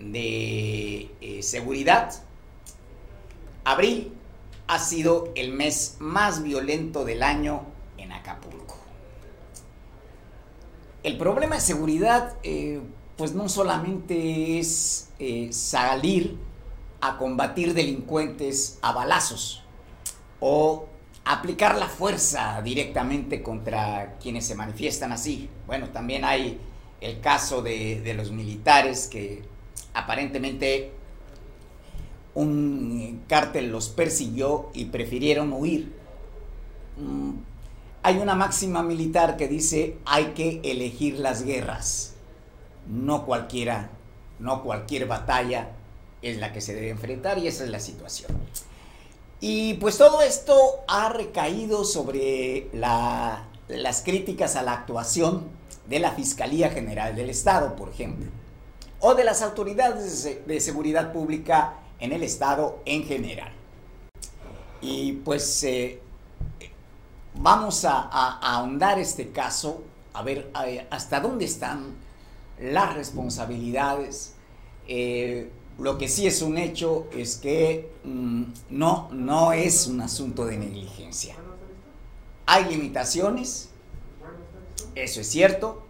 de 0.00 1.08
eh, 1.20 1.42
Seguridad, 1.42 2.12
abril 3.64 4.12
ha 4.66 4.78
sido 4.80 5.30
el 5.36 5.52
mes 5.52 5.96
más 6.00 6.42
violento 6.42 7.04
del 7.04 7.22
año 7.22 7.62
en 7.96 8.10
Acapulco. 8.10 8.76
El 11.04 11.18
problema 11.18 11.56
de 11.56 11.60
seguridad, 11.60 12.32
eh, 12.42 12.80
pues 13.18 13.34
no 13.34 13.50
solamente 13.50 14.58
es 14.58 15.10
eh, 15.18 15.50
salir 15.52 16.38
a 17.02 17.18
combatir 17.18 17.74
delincuentes 17.74 18.78
a 18.80 18.92
balazos 18.92 19.62
o 20.40 20.86
aplicar 21.26 21.76
la 21.76 21.88
fuerza 21.88 22.62
directamente 22.62 23.42
contra 23.42 24.16
quienes 24.18 24.46
se 24.46 24.54
manifiestan 24.54 25.12
así. 25.12 25.50
Bueno, 25.66 25.90
también 25.90 26.24
hay 26.24 26.58
el 27.02 27.20
caso 27.20 27.60
de, 27.60 28.14
los 28.16 28.30
militares 28.30 29.06
que 29.06 29.42
aparentemente 29.92 30.90
un 32.32 33.24
cártel 33.28 33.70
los 33.70 33.90
persiguió 33.90 34.70
y 34.72 34.86
prefirieron 34.86 35.52
huir. 35.52 35.92
Mm, 36.96 37.53
hay 38.04 38.18
una 38.18 38.34
máxima 38.34 38.82
militar 38.82 39.38
que 39.38 39.48
dice 39.48 39.96
hay 40.04 40.34
que 40.34 40.60
elegir 40.62 41.18
las 41.18 41.42
guerras, 41.42 42.12
no 42.86 43.24
cualquiera, 43.24 43.88
no 44.38 44.62
cualquier 44.62 45.06
batalla 45.06 45.70
es 46.20 46.36
la 46.36 46.52
que 46.52 46.60
se 46.60 46.74
debe 46.74 46.90
enfrentar 46.90 47.38
y 47.38 47.48
esa 47.48 47.64
es 47.64 47.70
la 47.70 47.80
situación. 47.80 48.30
Y 49.40 49.74
pues 49.74 49.96
todo 49.96 50.20
esto 50.20 50.54
ha 50.86 51.08
recaído 51.08 51.82
sobre 51.84 52.68
las 52.74 54.02
críticas 54.02 54.56
a 54.56 54.62
la 54.62 54.74
actuación 54.74 55.48
de 55.88 55.98
la 55.98 56.10
Fiscalía 56.10 56.68
General 56.68 57.16
del 57.16 57.30
Estado, 57.30 57.74
por 57.74 57.88
ejemplo, 57.88 58.30
o 59.00 59.14
de 59.14 59.24
las 59.24 59.40
autoridades 59.40 60.46
de 60.46 60.60
seguridad 60.60 61.10
pública 61.10 61.78
en 62.00 62.12
el 62.12 62.22
Estado 62.22 62.80
en 62.84 63.04
general. 63.04 63.52
Y 64.82 65.12
pues 65.12 65.64
eh, 65.64 66.02
vamos 67.34 67.84
a, 67.84 68.00
ahondar 68.38 68.98
este 68.98 69.30
caso, 69.30 69.82
a 70.12 70.22
ver 70.22 70.50
hasta 70.90 71.20
dónde 71.20 71.44
están 71.44 71.94
las 72.58 72.94
responsabilidades. 72.94 74.34
Eh, 74.86 75.50
lo 75.78 75.98
que 75.98 76.08
sí 76.08 76.26
es 76.26 76.40
un 76.42 76.56
hecho 76.56 77.08
es 77.12 77.36
que 77.36 77.90
mm, 78.04 78.42
no, 78.70 79.08
no 79.12 79.52
es 79.52 79.86
un 79.86 80.00
asunto 80.00 80.44
de 80.46 80.58
negligencia. 80.58 81.34
Hay 82.46 82.66
limitaciones, 82.66 83.70
eso 84.94 85.20
es 85.20 85.26
cierto, 85.26 85.84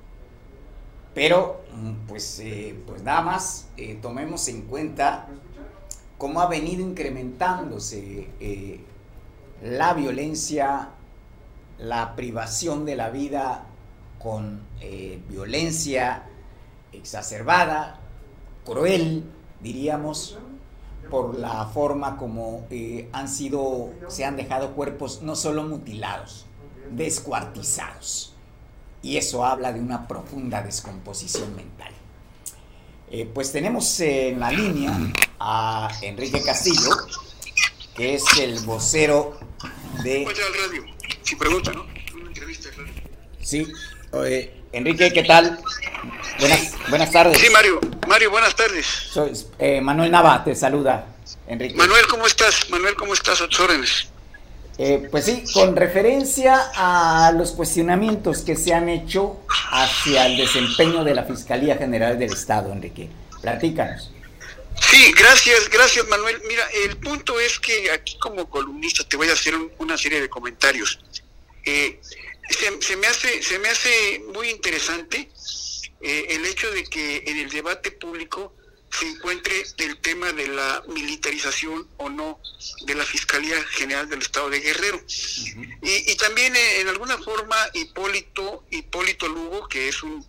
pero 1.13 1.63
mm, 1.75 2.07
pues, 2.09 2.41
eh, 2.41 2.81
pues 2.87 3.03
nada 3.03 3.21
más 3.21 3.69
eh, 3.77 3.99
tomemos 4.01 4.49
en 4.49 4.63
cuenta 4.63 5.29
cómo 6.17 6.41
ha 6.41 6.47
venido 6.47 6.81
incrementándose 6.81 8.29
la 9.63 9.95
violencia, 9.95 10.91
la 11.79 12.15
privación 12.17 12.85
de 12.85 12.97
la 12.97 13.11
vida 13.11 13.67
con 14.19 14.63
violencia 15.29 16.25
exacerbada, 16.93 18.01
cruel, 18.65 19.25
diríamos, 19.61 20.39
por 21.11 21.39
la 21.39 21.67
forma 21.67 22.17
como 22.17 22.67
eh, 22.71 23.09
han 23.13 23.29
sido, 23.29 23.93
se 24.09 24.25
han 24.25 24.37
dejado 24.37 24.73
cuerpos 24.73 25.23
no 25.23 25.37
solo 25.37 25.65
mutilados, 25.65 26.47
descuartizados. 26.91 28.35
Y 29.03 29.19
eso 29.19 29.45
habla 29.45 29.73
de 29.73 29.81
una 29.81 30.09
profunda 30.09 30.63
descomposición 30.63 31.55
mental. 31.55 31.93
Eh, 33.11 33.31
pues 33.33 33.53
tenemos 33.53 34.01
en 34.01 34.41
la 34.41 34.51
línea 34.51 34.99
a 35.39 35.91
Enrique 36.03 36.43
Castillo, 36.43 36.91
que 37.95 38.15
es 38.15 38.25
el 38.41 38.61
vocero 38.61 39.39
de... 40.03 40.25
radio. 40.25 40.94
Si 41.25 41.37
pregunta, 41.37 41.73
¿no? 41.73 41.87
Una 42.15 42.27
entrevista 42.29 42.69
radio. 42.77 42.93
Sí. 43.41 43.67
Enrique, 44.73 45.13
¿qué 45.13 45.23
tal? 45.25 45.59
Buenas, 46.39 46.73
buenas 46.89 47.11
tardes. 47.11 47.39
Sí, 47.39 47.47
Mario. 47.51 47.81
Mario, 48.07 48.31
buenas 48.31 48.55
tardes. 48.55 48.87
Soy 48.87 49.33
eh, 49.59 49.81
Manuel 49.81 50.11
Nava, 50.11 50.45
te 50.45 50.55
saluda, 50.55 51.07
Enrique. 51.47 51.75
Manuel, 51.77 52.07
¿cómo 52.09 52.27
estás? 52.27 52.69
Manuel, 52.71 52.95
¿cómo 52.95 53.15
estás? 53.15 53.41
A 53.41 53.45
órdenes. 53.63 54.09
Eh, 54.77 55.09
pues 55.11 55.25
sí, 55.25 55.45
con 55.53 55.77
referencia 55.77 56.61
a 56.75 57.33
los 57.33 57.53
cuestionamientos 57.53 58.43
que 58.43 58.57
se 58.57 58.75
han 58.75 58.89
hecho 58.89 59.41
hacia 59.71 60.27
el 60.27 60.37
desempeño 60.37 61.05
de 61.05 61.15
la 61.15 61.23
Fiscalía 61.23 61.77
General 61.77 62.19
del 62.19 62.33
Estado, 62.33 62.73
Enrique. 62.73 63.09
Platícanos. 63.41 64.11
Sí, 64.81 65.13
gracias, 65.13 65.69
gracias 65.71 66.07
Manuel. 66.09 66.41
Mira, 66.49 66.65
el 66.73 66.97
punto 66.99 67.39
es 67.41 67.59
que 67.59 67.91
aquí 67.91 68.19
como 68.19 68.49
columnista 68.49 69.07
te 69.09 69.17
voy 69.17 69.29
a 69.29 69.33
hacer 69.33 69.55
una 69.79 69.97
serie 69.97 70.21
de 70.21 70.29
comentarios. 70.29 70.99
Eh, 71.65 72.01
se, 72.81 72.97
me 72.97 73.07
hace, 73.07 73.43
se 73.43 73.59
me 73.59 73.69
hace 73.69 74.23
muy 74.35 74.51
interesante 74.51 75.31
eh, 76.01 76.27
el 76.31 76.45
hecho 76.45 76.71
de 76.71 76.85
que 76.85 77.25
en 77.27 77.39
el 77.39 77.51
debate 77.51 77.91
público 77.93 78.55
se 78.91 79.09
encuentre 79.09 79.65
el 79.79 79.99
tema 79.99 80.33
de 80.33 80.47
la 80.49 80.85
militarización 80.89 81.89
o 81.97 82.11
no 82.11 82.41
de 82.87 82.95
la 82.95 83.05
Fiscalía 83.05 83.61
General 83.65 84.09
del 84.09 84.21
Estado 84.21 84.51
de 84.51 84.61
Guerrero. 84.61 85.03
y, 85.83 86.15
también 86.17 86.55
eh, 86.55 86.81
en 86.81 86.89
alguna 86.89 87.19
forma 87.19 87.57
Hipólito, 87.73 88.65
Hipólito 88.71 89.27
Lugo, 89.27 89.67
que 89.69 89.89
es 89.89 90.03
un 90.03 90.25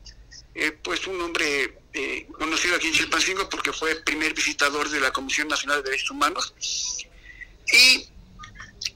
eh, 0.55 0.71
pues 0.71 1.05
un 1.05 1.19
hombre 1.21 1.77
conocido 2.37 2.75
aquí 2.75 2.87
en 2.87 2.93
Chilpancingo 2.93 3.49
porque 3.49 3.71
fue 3.71 3.95
primer 3.95 4.33
visitador 4.33 4.89
de 4.89 4.99
la 4.99 5.11
Comisión 5.11 5.47
Nacional 5.47 5.83
de 5.83 5.91
Derechos 5.91 6.11
Humanos, 6.11 6.53
y 7.71 8.07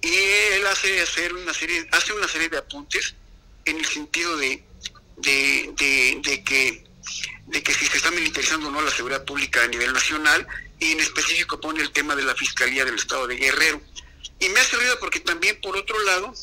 y 0.02 0.16
él 0.54 0.68
hace 0.68 1.02
hacer 1.02 1.34
una 1.34 1.54
serie 1.54 1.88
hace 1.92 2.14
una 2.14 2.28
serie 2.28 2.50
de 2.50 2.58
apuntes 2.58 3.16
en 3.66 3.78
el 3.78 3.86
sentido 3.86 4.38
de 4.38 4.64
de, 5.18 5.74
que 6.46 6.84
de 7.48 7.64
que 7.64 7.74
si 7.74 7.86
se 7.86 7.98
está 7.98 8.12
militarizando 8.12 8.68
o 8.68 8.72
no 8.72 8.82
la 8.82 8.92
seguridad 8.92 9.26
pública 9.26 9.64
a 9.64 9.68
nivel 9.68 9.92
nacional 9.92 10.48
y 10.80 10.92
en 10.92 11.00
específico 11.00 11.60
pone 11.60 11.82
el 11.82 11.92
tema 11.92 12.16
de 12.16 12.24
la 12.24 12.36
Fiscalía 12.36 12.86
del 12.86 12.96
Estado 12.96 13.28
de 13.28 13.36
Guerrero. 13.36 13.82
Y 14.40 14.48
me 14.50 14.60
ha 14.60 14.64
servido 14.64 14.98
porque 15.00 15.20
también 15.20 15.60
por 15.60 15.76
otro 15.76 16.00
lado 16.04 16.34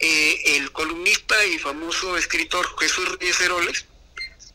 eh, 0.00 0.56
el 0.56 0.72
columnista 0.72 1.44
y 1.46 1.58
famoso 1.58 2.16
escritor 2.16 2.66
Jesús 2.80 3.08
Reyes 3.18 3.40
Heroles, 3.40 3.84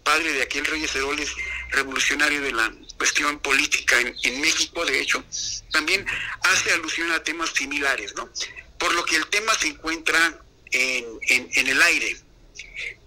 padre 0.03 0.33
de 0.33 0.43
aquel 0.43 0.65
Reyes 0.65 0.95
Heroles 0.95 1.31
revolucionario 1.69 2.41
de 2.41 2.51
la 2.51 2.73
cuestión 2.97 3.39
política 3.39 3.99
en, 3.99 4.41
México, 4.41 4.85
de 4.85 4.99
hecho, 4.99 5.23
también 5.71 6.05
hace 6.41 6.71
alusión 6.71 7.11
a 7.11 7.23
temas 7.23 7.49
similares, 7.51 8.13
¿no? 8.15 8.29
Por 8.77 8.93
lo 8.93 9.03
que 9.05 9.15
el 9.15 9.25
tema 9.27 9.53
se 9.55 9.69
encuentra 9.69 10.39
en, 10.71 11.05
en, 11.29 11.67
el 11.67 11.81
aire. 11.81 12.17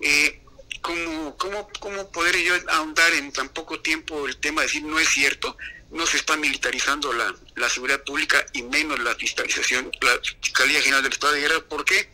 Eh, 0.01 0.41
¿cómo, 0.81 1.37
cómo, 1.37 1.69
¿Cómo 1.81 2.11
poder 2.11 2.37
yo 2.39 2.55
ahondar 2.69 3.13
en 3.15 3.33
tan 3.33 3.49
poco 3.51 3.81
tiempo 3.81 4.27
el 4.27 4.37
tema 4.39 4.63
de 4.63 4.67
decir 4.69 4.83
no 4.85 4.99
es 4.99 5.09
cierto? 5.09 5.57
No 5.91 6.07
se 6.07 6.17
está 6.17 6.37
militarizando 6.37 7.13
la, 7.13 7.35
la 7.55 7.69
seguridad 7.69 8.03
pública 8.03 8.45
y 8.53 8.63
menos 8.63 8.99
la 9.01 9.15
fiscalización, 9.15 9.91
la 10.01 10.19
Fiscalía 10.43 10.81
General 10.81 11.03
del 11.03 11.13
Estado 11.13 11.35
de 11.35 11.41
Guerra. 11.41 11.61
¿Por 11.61 11.85
qué? 11.85 12.11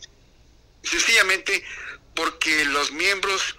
Sencillamente 0.83 1.63
porque 2.15 2.65
los 2.65 2.91
miembros 2.91 3.55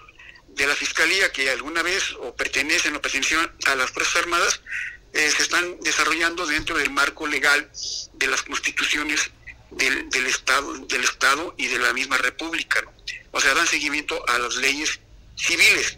de 0.55 0.67
la 0.67 0.75
Fiscalía 0.75 1.31
que 1.31 1.49
alguna 1.49 1.83
vez 1.83 2.13
o 2.19 2.35
pertenecen 2.35 2.95
o 2.95 3.01
pertenecieron 3.01 3.51
a 3.65 3.75
las 3.75 3.91
Fuerzas 3.91 4.15
Armadas 4.17 4.61
eh, 5.13 5.31
se 5.31 5.43
están 5.43 5.79
desarrollando 5.81 6.45
dentro 6.45 6.77
del 6.77 6.89
marco 6.89 7.27
legal 7.27 7.69
de 8.13 8.27
las 8.27 8.41
constituciones 8.43 9.31
del, 9.71 10.09
del, 10.09 10.25
Estado, 10.25 10.73
del 10.73 11.03
Estado 11.03 11.53
y 11.57 11.67
de 11.67 11.79
la 11.79 11.93
misma 11.93 12.17
República. 12.17 12.83
O 13.31 13.39
sea, 13.39 13.53
dan 13.53 13.67
seguimiento 13.67 14.27
a 14.27 14.39
las 14.39 14.55
leyes 14.55 14.99
civiles. 15.35 15.97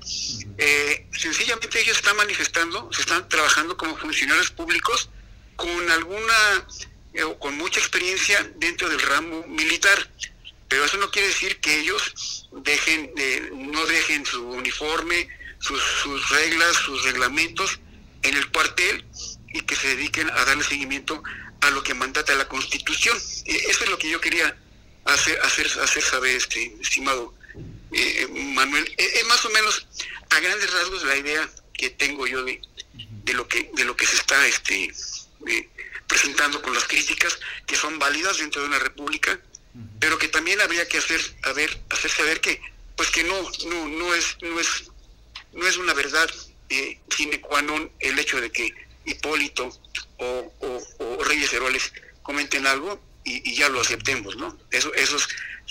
Eh, 0.58 1.08
sencillamente 1.18 1.80
ellos 1.80 1.98
están 1.98 2.16
manifestando, 2.16 2.92
se 2.92 3.02
están 3.02 3.28
trabajando 3.30 3.78
como 3.78 3.98
funcionarios 3.98 4.52
públicos 4.52 5.10
con 5.56 5.90
alguna 5.92 6.68
eh, 7.14 7.24
con 7.40 7.58
mucha 7.58 7.80
experiencia 7.80 8.52
dentro 8.56 8.90
del 8.90 9.02
ramo 9.02 9.46
militar. 9.48 10.10
Pero 10.68 10.86
eso 10.86 10.98
no 10.98 11.10
quiere 11.12 11.30
decir 11.30 11.60
que 11.60 11.80
ellos 11.80 12.48
dejen, 12.52 13.12
no 13.54 13.86
dejen 13.86 14.26
su 14.26 14.48
uniforme, 14.50 15.28
sus, 15.60 16.30
reglas, 16.30 16.76
sus 16.78 17.04
reglamentos 17.04 17.80
en 18.24 18.36
el 18.36 18.52
cuartel 18.52 19.06
y 19.54 19.62
que 19.62 19.76
se 19.76 19.96
dediquen 19.96 20.30
a 20.30 20.46
darle 20.46 20.64
seguimiento 20.64 21.24
a 21.62 21.70
lo 21.72 21.84
que 21.84 21.94
mandata 21.94 22.36
la 22.36 22.48
Constitución. 22.48 23.18
E, 23.46 23.56
eso 23.70 23.84
es 23.84 23.90
lo 23.90 23.98
que 23.98 24.10
yo 24.10 24.20
quería 24.22 24.56
hacer, 25.06 25.40
hacer, 25.42 25.68
hacer 25.82 26.04
saber, 26.04 26.36
este, 26.36 26.76
estimado 26.82 27.34
eh, 27.92 28.28
Manuel. 28.30 28.94
Es, 28.98 29.22
e, 29.22 29.24
más 29.26 29.44
o 29.46 29.50
menos 29.50 29.88
a 30.30 30.40
grandes 30.40 30.72
rasgos 30.72 31.04
la 31.04 31.16
idea 31.16 31.50
que 31.74 31.90
tengo 31.92 32.28
yo 32.28 32.44
de, 32.44 32.62
de 33.24 33.34
lo 33.34 33.48
que 33.48 33.70
de 33.74 33.86
lo 33.86 33.96
que 33.96 34.06
se 34.06 34.16
está 34.16 34.46
este 34.48 34.92
eh, 35.48 35.70
presentando 36.08 36.62
con 36.62 36.74
las 36.74 36.86
críticas 36.86 37.40
que 37.66 37.76
son 37.76 38.00
válidas 38.00 38.40
dentro 38.40 38.62
de 38.62 38.68
una 38.68 38.80
república 38.80 39.40
pero 40.00 40.18
que 40.18 40.28
también 40.28 40.62
habría 40.62 40.88
que 40.88 40.98
hacer 40.98 41.22
a 41.44 41.54
ver, 41.54 41.80
hacer 41.90 42.12
saber 42.12 42.42
que 42.42 42.62
pues 42.96 43.10
que 43.12 43.24
no 43.24 43.36
no 43.68 43.88
no 43.88 44.16
es 44.16 44.38
no 44.42 44.60
es 44.60 44.92
no 45.54 45.68
es 45.68 45.78
una 45.78 45.94
verdad 45.94 46.30
eh, 46.70 47.00
sine 47.10 47.40
qua 47.42 47.62
non 47.62 47.92
el 48.00 48.18
hecho 48.20 48.42
de 48.42 48.52
que 48.52 48.74
Hipólito 49.06 49.72
o, 50.18 50.52
o, 50.60 51.24
Reyes 51.24 51.54
Heroles 51.54 51.94
comenten 52.24 52.68
algo 52.68 53.00
y, 53.24 53.56
ya 53.56 53.70
lo 53.70 53.82
aceptemos, 53.82 54.36
¿no? 54.38 54.58
Eso, 54.72 54.94
eso 54.94 55.18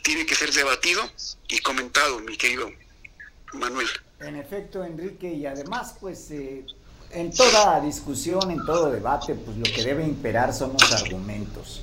tiene 0.02 0.26
que 0.26 0.34
ser 0.34 0.52
debatido 0.52 1.10
y 1.48 1.58
comentado, 1.60 2.18
mi 2.20 2.36
querido 2.36 2.70
Manuel. 3.54 3.88
En 4.20 4.36
efecto, 4.36 4.84
Enrique, 4.84 5.28
y 5.28 5.46
además, 5.46 5.94
pues, 6.00 6.30
eh, 6.30 6.64
en 7.12 7.32
toda 7.32 7.80
discusión, 7.80 8.50
en 8.50 8.64
todo 8.64 8.90
debate, 8.90 9.34
pues 9.34 9.56
lo 9.56 9.64
que 9.64 9.82
debe 9.82 10.04
imperar 10.04 10.52
son 10.52 10.72
los 10.72 10.92
argumentos. 10.92 11.82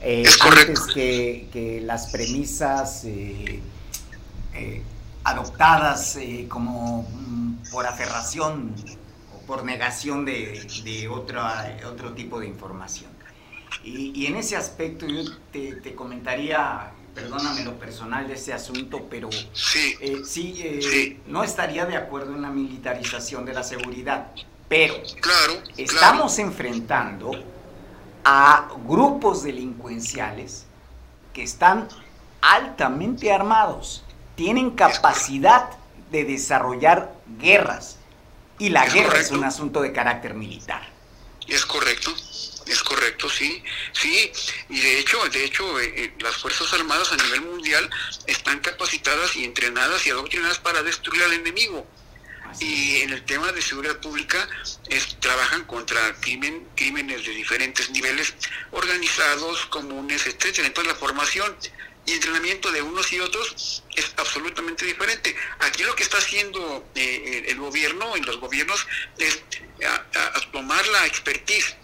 Eh, 0.00 0.24
antes 0.40 0.80
que, 0.92 1.48
que, 1.52 1.80
las 1.80 2.08
premisas 2.08 3.04
eh, 3.04 3.60
eh, 4.54 4.82
adoptadas 5.24 6.18
como 6.48 7.02
mm, 7.02 7.70
por 7.72 7.86
aferración 7.86 8.74
o 9.34 9.46
por 9.46 9.64
negación 9.64 10.24
de, 10.24 10.66
de 10.84 11.08
otra, 11.08 11.78
otro 11.90 12.12
tipo 12.12 12.38
de 12.38 12.46
información. 12.46 13.10
Y, 13.82 14.12
y 14.14 14.26
en 14.26 14.36
ese 14.36 14.56
aspecto 14.56 15.06
yo 15.06 15.22
te, 15.52 15.76
te, 15.76 15.94
comentaría, 15.94 16.92
perdóname 17.14 17.64
lo 17.64 17.78
personal 17.78 18.28
de 18.28 18.34
ese 18.34 18.52
asunto, 18.52 19.06
pero 19.08 19.30
sí, 19.52 19.96
sí, 20.24 21.20
no 21.26 21.42
estaría 21.42 21.86
de 21.86 21.96
acuerdo 21.96 22.34
en 22.34 22.42
la 22.42 22.50
militarización 22.50 23.44
de 23.44 23.54
la 23.54 23.62
seguridad. 23.62 24.28
Pero 24.68 24.94
claro, 25.20 25.62
estamos 25.76 26.38
enfrentando 26.38 27.30
a 28.24 28.68
grupos 28.84 29.44
delincuenciales 29.44 30.66
que 31.32 31.44
están 31.44 31.88
altamente 32.40 33.32
armados, 33.32 34.02
tienen 34.34 34.70
capacidad 34.70 35.70
de 36.10 36.24
desarrollar 36.24 37.14
guerras 37.38 37.98
y 38.58 38.70
la 38.70 38.86
guerra 38.86 39.20
es 39.20 39.30
un 39.30 39.44
asunto 39.44 39.82
de 39.82 39.92
carácter 39.92 40.34
militar. 40.34 40.88
Es 41.46 41.64
correcto, 41.64 42.12
es 42.66 42.82
correcto, 42.82 43.28
sí, 43.28 43.62
sí, 43.92 44.32
y 44.68 44.80
de 44.80 44.98
hecho, 44.98 45.18
de 45.28 45.44
hecho, 45.44 45.80
eh, 45.80 45.92
eh, 45.96 46.14
las 46.20 46.36
fuerzas 46.36 46.72
armadas 46.72 47.12
a 47.12 47.16
nivel 47.16 47.42
mundial 47.42 47.88
están 48.26 48.58
capacitadas 48.58 49.36
y 49.36 49.44
entrenadas 49.44 50.04
y 50.06 50.10
adoctrinadas 50.10 50.58
para 50.58 50.82
destruir 50.82 51.22
al 51.22 51.34
enemigo 51.34 51.86
y 52.60 53.02
en 53.02 53.10
el 53.10 53.24
tema 53.24 53.52
de 53.52 53.60
seguridad 53.60 53.98
pública 54.00 54.48
es, 54.88 55.18
trabajan 55.20 55.64
contra 55.64 56.14
crimen, 56.20 56.66
crímenes 56.74 57.24
de 57.26 57.32
diferentes 57.32 57.90
niveles, 57.90 58.34
organizados, 58.70 59.66
comunes, 59.66 60.26
etcétera. 60.26 60.66
Entonces 60.66 60.92
la 60.92 60.98
formación 60.98 61.56
y 62.06 62.12
entrenamiento 62.12 62.70
de 62.70 62.82
unos 62.82 63.12
y 63.12 63.20
otros 63.20 63.82
es 63.94 64.12
absolutamente 64.16 64.86
diferente. 64.86 65.34
Aquí 65.60 65.82
lo 65.82 65.94
que 65.96 66.04
está 66.04 66.18
haciendo 66.18 66.88
eh, 66.94 67.44
el 67.48 67.58
gobierno 67.58 68.16
y 68.16 68.20
los 68.20 68.38
gobiernos 68.38 68.86
es 69.18 69.42
a, 69.84 70.40
tomar 70.52 70.86
la 70.86 71.06
expertise 71.06 71.76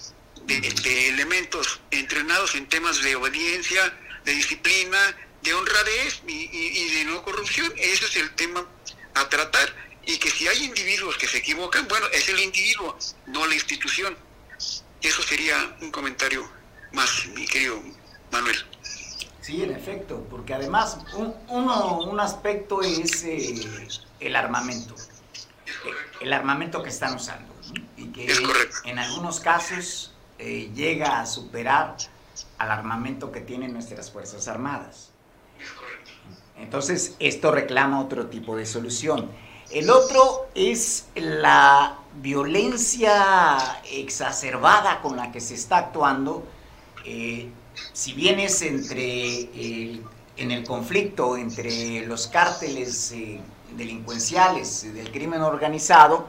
de, 0.45 1.09
elementos 1.09 1.81
entrenados 1.91 2.55
en 2.55 2.69
temas 2.69 3.03
de 3.03 3.17
obediencia, 3.17 3.93
de 4.25 4.33
disciplina, 4.33 5.17
de 5.43 5.55
honradez 5.55 6.23
y, 6.27 6.49
y 6.53 6.95
de 6.95 7.05
no 7.07 7.23
corrupción. 7.23 7.73
Ese 7.77 8.07
es 8.07 8.17
el 8.17 8.31
tema 8.37 8.65
a 9.15 9.29
tratar 9.29 9.92
y 10.05 10.19
que 10.19 10.31
si 10.31 10.49
hay 10.49 10.65
individuos 10.65 11.17
que 11.17 11.27
se 11.27 11.39
equivocan, 11.39 11.87
bueno, 11.89 12.07
es 12.13 12.29
el 12.29 12.41
individuo, 12.41 12.97
no 13.27 13.47
la 13.47 13.55
institución. 13.55 14.17
Eso 15.01 15.23
sería 15.23 15.77
un 15.81 15.91
comentario 15.91 16.49
más, 16.93 17.27
mi 17.35 17.47
querido 17.47 17.83
Manuel. 18.31 18.57
Sí, 19.41 19.63
en 19.63 19.73
efecto, 19.73 20.25
porque 20.31 20.55
además 20.55 20.99
un, 21.15 21.35
uno, 21.49 21.99
un 21.99 22.21
aspecto 22.21 22.83
es 22.83 23.25
eh, 23.25 23.89
el 24.21 24.37
armamento, 24.37 24.95
el 26.21 26.33
armamento 26.33 26.83
que 26.83 26.91
están 26.91 27.17
usando, 27.17 27.53
y 27.97 28.07
que 28.13 28.33
en 28.85 28.99
algunos 28.99 29.41
casos 29.41 30.13
eh, 30.39 30.71
llega 30.75 31.21
a 31.21 31.27
superar 31.27 31.97
al 32.59 32.71
armamento 32.71 33.33
que 33.33 33.41
tienen 33.41 33.73
nuestras 33.73 34.11
Fuerzas 34.13 34.47
Armadas. 34.47 35.11
Entonces, 36.57 37.17
esto 37.19 37.51
reclama 37.51 38.01
otro 38.01 38.29
tipo 38.29 38.57
de 38.57 38.67
solución. 38.67 39.29
El 39.73 39.89
otro 39.89 40.49
es 40.55 41.07
la 41.15 41.99
violencia 42.21 43.57
exacerbada 43.91 45.01
con 45.01 45.17
la 45.17 45.33
que 45.33 45.41
se 45.41 45.55
está 45.55 45.79
actuando. 45.79 46.45
Eh, 47.07 47.49
si 47.95 48.13
bien 48.13 48.39
es 48.39 48.61
entre 48.61 50.03
en 50.37 50.51
el 50.51 50.65
conflicto 50.65 51.39
entre 51.39 52.07
los 52.07 52.27
cárteles 52.27 53.13
eh, 53.13 53.41
delincuenciales 53.75 54.93
del 54.93 55.11
crimen 55.11 55.41
organizado, 55.41 56.29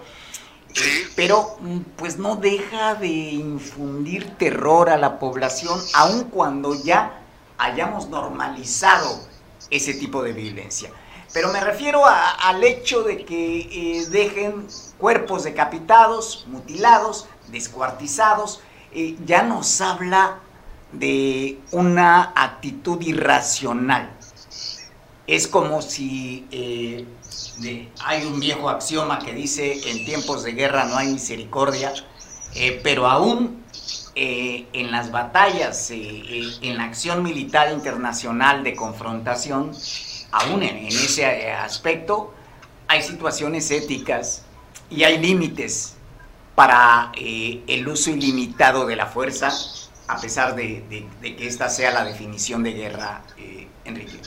pero 1.15 1.57
mm, 1.59 1.79
pues 1.97 2.17
no 2.17 2.37
deja 2.37 2.95
de 2.95 3.07
infundir 3.07 4.37
terror 4.37 4.89
a 4.89 4.95
la 4.95 5.19
población, 5.19 5.77
aun 5.95 6.25
cuando 6.25 6.81
ya 6.81 7.21
hayamos 7.57 8.07
normalizado 8.07 9.19
ese 9.69 9.93
tipo 9.95 10.23
de 10.23 10.31
violencia. 10.31 10.89
Pero 11.33 11.51
me 11.51 11.59
refiero 11.59 12.03
al 12.05 12.63
hecho 12.63 13.01
de 13.01 13.25
que 13.25 13.61
eh, 13.61 14.05
dejen 14.11 14.67
cuerpos 14.99 15.43
decapitados, 15.43 16.45
mutilados, 16.47 17.25
descuartizados. 17.47 18.61
Eh, 18.91 19.17
ya 19.25 19.41
nos 19.41 19.81
habla 19.81 20.37
de 20.91 21.59
una 21.71 22.33
actitud 22.35 23.01
irracional. 23.01 24.11
Es 25.25 25.47
como 25.47 25.81
si 25.81 26.47
eh, 26.51 27.07
hay 28.05 28.25
un 28.25 28.39
viejo 28.39 28.69
axioma 28.69 29.17
que 29.17 29.33
dice 29.33 29.89
en 29.89 30.05
tiempos 30.05 30.43
de 30.43 30.51
guerra 30.51 30.85
no 30.85 30.97
hay 30.97 31.07
misericordia, 31.07 31.93
pero 32.83 33.07
aún 33.07 33.63
en 34.15 34.91
las 34.91 35.11
batallas, 35.11 35.89
en 35.89 36.77
la 36.77 36.83
acción 36.83 37.23
militar 37.23 37.71
internacional 37.71 38.63
de 38.63 38.75
confrontación, 38.75 39.71
aún 40.33 40.63
en, 40.63 40.87
ese 40.87 41.21
eh, 41.21 41.51
aspecto, 41.51 42.33
hay 42.87 43.03
situaciones 43.03 43.69
éticas 43.71 44.43
y 44.89 45.03
hay 45.03 45.19
límites 45.19 45.93
para 46.55 47.11
eh, 47.15 47.61
el 47.67 47.87
uso 47.87 48.09
ilimitado 48.09 48.85
de 48.85 48.95
la 48.95 49.05
fuerza, 49.05 49.51
a 50.07 50.19
pesar 50.19 50.55
de, 50.55 50.83
que 51.21 51.47
esta 51.47 51.69
sea 51.69 51.91
la 51.91 52.03
definición 52.03 52.63
de 52.63 52.73
guerra, 52.73 53.23
eh, 53.37 53.67
Enrique. 53.85 54.19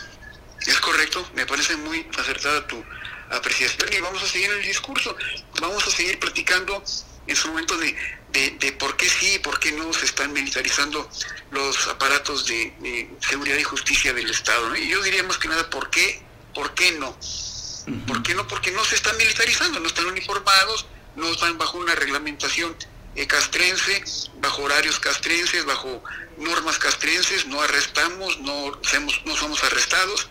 Es 0.65 0.81
correcto, 0.81 1.25
me 1.35 1.45
parece 1.45 1.77
muy 1.77 2.07
acertada 2.19 2.67
tu 2.67 2.83
apreciación 3.31 3.89
y 3.93 4.01
vamos 4.01 4.23
a 4.23 4.27
seguir 4.27 4.51
el 4.51 4.63
discurso, 4.63 5.17
vamos 5.61 5.87
a 5.87 5.91
seguir 5.91 6.19
platicando 6.21 6.83
en 7.27 7.37
su 7.37 7.49
momento 7.49 7.77
de, 7.79 7.95
de, 8.59 8.73
por 8.73 8.97
qué 8.97 9.09
sí 9.09 9.35
y 9.35 9.39
por 9.39 9.59
qué 9.59 9.73
no 9.73 9.93
se 9.93 10.05
están 10.05 10.33
militarizando 10.33 11.09
los 11.51 11.89
aparatos 11.89 12.47
de, 12.47 13.09
seguridad 13.21 13.57
y 13.57 13.63
justicia 13.63 14.13
del 14.13 14.31
Estado. 14.31 14.75
Y 14.77 14.89
yo 14.89 15.03
diría 15.03 15.23
más 15.23 15.39
que 15.39 15.49
nada, 15.49 15.69
¿por 15.71 15.91
qué, 15.91 16.23
por 16.55 16.75
qué 16.75 16.93
no? 16.93 17.17
¿Por 18.07 18.23
qué 18.23 18.35
no? 18.35 18.47
Porque 18.49 18.73
no 18.73 18.85
se 18.85 18.97
están 18.97 19.17
militarizando, 19.17 19.81
no 19.81 19.87
están 19.87 20.07
uniformados, 20.07 20.87
no 21.15 21.31
están 21.31 21.57
bajo 21.57 21.79
una 21.79 21.95
reglamentación 21.95 22.77
eh, 23.15 23.27
castrense, 23.27 24.05
bajo 24.41 24.63
horarios 24.63 25.01
castrenses, 25.01 25.65
bajo 25.65 26.03
normas 26.37 26.79
castrenses, 26.79 27.47
no 27.47 27.63
arrestamos, 27.63 28.39
no, 28.41 28.79
somos, 28.83 29.23
no 29.25 29.35
somos 29.37 29.65
arrestados, 29.65 30.29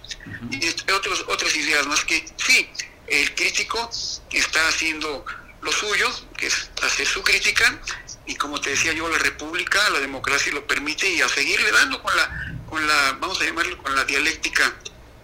y 0.51 0.91
otros, 0.91 1.25
otras 1.27 1.55
ideas 1.55 1.87
más 1.87 2.05
que 2.05 2.23
sí, 2.37 2.69
el 3.07 3.33
crítico 3.33 3.89
está 4.31 4.67
haciendo 4.67 5.25
lo 5.65 5.71
suyo, 5.71 6.07
que 6.37 6.47
es 6.47 6.69
hacer 6.83 7.07
su 7.07 7.23
crítica, 7.23 7.79
y 8.27 8.35
como 8.35 8.61
te 8.61 8.69
decía 8.69 8.93
yo, 8.93 9.09
la 9.09 9.17
república, 9.17 9.79
la 9.89 9.99
democracia 9.99 10.53
lo 10.53 10.65
permite, 10.65 11.09
y 11.09 11.21
a 11.21 11.27
seguirle 11.27 11.71
dando 11.71 12.01
con 12.01 12.15
la, 12.15 12.57
con 12.69 12.87
la 12.87 13.17
vamos 13.19 13.41
a 13.41 13.45
llamarlo, 13.45 13.77
con 13.81 13.95
la 13.95 14.05
dialéctica 14.05 14.73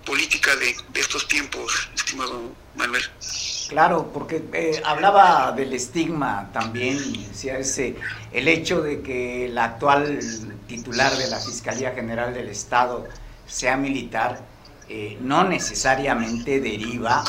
política 0.06 0.56
de, 0.56 0.76
estos 0.96 1.28
tiempos, 1.28 1.90
estimado 1.94 2.54
Manuel. 2.76 3.04
Claro, 3.70 4.12
porque 4.12 4.44
eh, 4.54 4.82
hablaba 4.84 5.52
del 5.52 5.74
estigma 5.74 6.50
también, 6.52 6.98
decía 7.30 7.60
ese, 7.60 7.96
el 8.32 8.48
hecho 8.48 8.82
de 8.82 9.02
que 9.02 9.46
el 9.46 9.58
actual 9.58 10.20
titular 10.68 11.16
de 11.16 11.28
la 11.28 11.40
Fiscalía 11.40 11.92
General 11.92 12.34
del 12.34 12.50
Estado 12.50 13.08
sea 13.48 13.78
militar, 13.78 14.42
eh, 14.90 15.18
no 15.22 15.44
necesariamente 15.44 16.60
deriva 16.60 17.24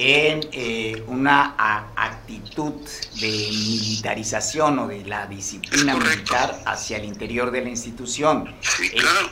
en 0.00 0.48
eh, 0.52 1.02
una 1.08 1.56
actitud 1.96 2.72
de 3.20 3.26
militarización 3.26 4.78
o 4.78 4.86
de 4.86 5.04
la 5.04 5.26
disciplina 5.26 5.96
militar 5.96 6.62
hacia 6.66 6.98
el 6.98 7.04
interior 7.04 7.50
de 7.50 7.62
la 7.62 7.68
institución. 7.68 8.54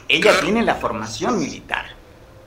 ella 0.09 0.41
tiene 0.41 0.65
la 0.65 0.75
formación 0.75 1.39
militar. 1.39 1.95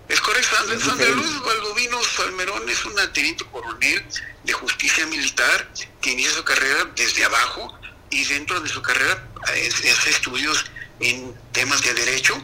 Es 0.09 0.19
correcto, 0.19 0.49
Sandra, 0.79 1.07
Luz 1.09 1.41
Valdovino 1.45 2.03
Salmerón 2.03 2.67
es 2.67 2.83
una 2.83 3.13
teniente 3.13 3.45
coronel 3.45 4.03
de 4.43 4.51
justicia 4.53 5.05
militar 5.05 5.71
que 6.01 6.11
inicia 6.11 6.33
su 6.33 6.43
carrera 6.43 6.91
desde 6.97 7.23
abajo 7.23 7.79
y 8.09 8.25
dentro 8.25 8.59
de 8.59 8.67
su 8.67 8.81
carrera 8.81 9.29
eh, 9.55 9.69
hace 9.69 10.09
estudios 10.09 10.65
en 10.99 11.33
temas 11.53 11.81
de 11.83 11.93
derecho 11.93 12.35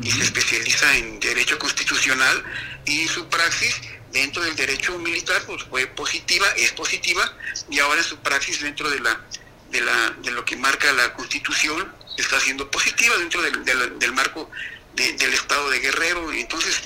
y 0.00 0.10
se 0.10 0.22
especializa 0.22 0.96
en 0.96 1.20
derecho 1.20 1.58
constitucional 1.58 2.42
y 2.86 3.06
su 3.08 3.28
praxis 3.28 3.78
dentro 4.12 4.42
del 4.42 4.56
derecho 4.56 4.98
militar 4.98 5.42
pues 5.46 5.64
fue 5.64 5.86
positiva, 5.86 6.46
es 6.56 6.72
positiva 6.72 7.32
y 7.70 7.78
ahora 7.78 8.02
su 8.02 8.18
praxis 8.18 8.60
dentro 8.60 8.88
de 8.90 9.00
la 9.00 9.20
de 9.70 9.80
la 9.82 10.10
de 10.22 10.30
lo 10.30 10.44
que 10.44 10.56
marca 10.56 10.90
la 10.92 11.12
Constitución 11.14 11.92
está 12.16 12.40
siendo 12.40 12.70
positiva 12.70 13.16
dentro 13.18 13.42
del, 13.42 13.64
del, 13.98 14.12
marco 14.12 14.50
del 14.94 15.34
estado 15.34 15.70
de 15.70 15.78
Guerrero 15.80 16.32
entonces 16.32 16.82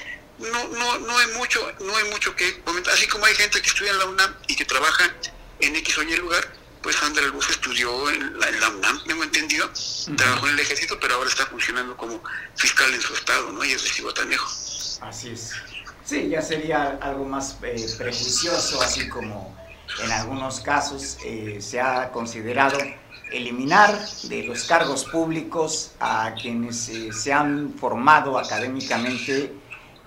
no, 0.51 0.69
no, 0.69 0.99
no 0.99 1.19
hay 1.19 1.27
mucho, 1.39 1.73
no 1.81 1.97
hay 1.97 2.05
mucho 2.11 2.35
que 2.35 2.61
comentar. 2.63 2.95
Así 2.95 3.07
como 3.07 3.25
hay 3.27 3.35
gente 3.35 3.61
que 3.61 3.69
estudia 3.69 3.93
en 3.93 3.99
la 3.99 4.07
UNAM 4.07 4.35
y 4.49 4.57
que 4.57 4.65
trabaja 4.65 5.15
en 5.61 5.77
X 5.77 5.99
o 5.99 6.03
Y 6.03 6.17
lugar, 6.17 6.53
pues 6.83 6.97
Sandra 6.97 7.25
Luz 7.27 7.49
estudió 7.51 8.11
en 8.11 8.39
la, 8.39 8.69
UNAM, 8.71 9.03
he 9.07 9.13
entendido, 9.25 9.71
trabajó 10.17 10.49
en 10.49 10.55
el 10.55 10.61
ejército, 10.61 10.99
pero 10.99 11.15
ahora 11.15 11.31
está 11.31 11.47
funcionando 11.47 11.97
como 11.97 12.23
fiscal 12.57 12.93
en 12.93 13.01
su 13.01 13.15
estado, 13.15 13.53
¿no? 13.53 13.65
Y 13.65 13.73
es 13.73 13.83
de 13.85 13.91
Cihuatanejo. 13.91 14.51
Así 15.01 15.31
es. 15.31 15.53
Sí, 16.13 16.29
ya 16.29 16.43
sería 16.43 16.99
algo 17.01 17.25
más 17.25 17.57
eh, 17.63 17.87
prejuicioso, 17.97 18.83
así 18.83 19.09
como 19.09 19.57
en 20.05 20.13
algunos 20.13 20.61
casos 20.61 21.17
eh, 21.25 21.57
se 21.59 21.81
ha 21.81 22.13
considerado 22.13 22.77
eliminar 23.33 23.99
de 24.25 24.43
los 24.43 24.65
cargos 24.65 25.07
públicos 25.07 25.93
a 26.01 26.35
quienes 26.35 26.91
eh, 26.91 27.15
se 27.15 27.33
han 27.33 27.73
formado 27.79 28.39
académicamente 28.39 29.55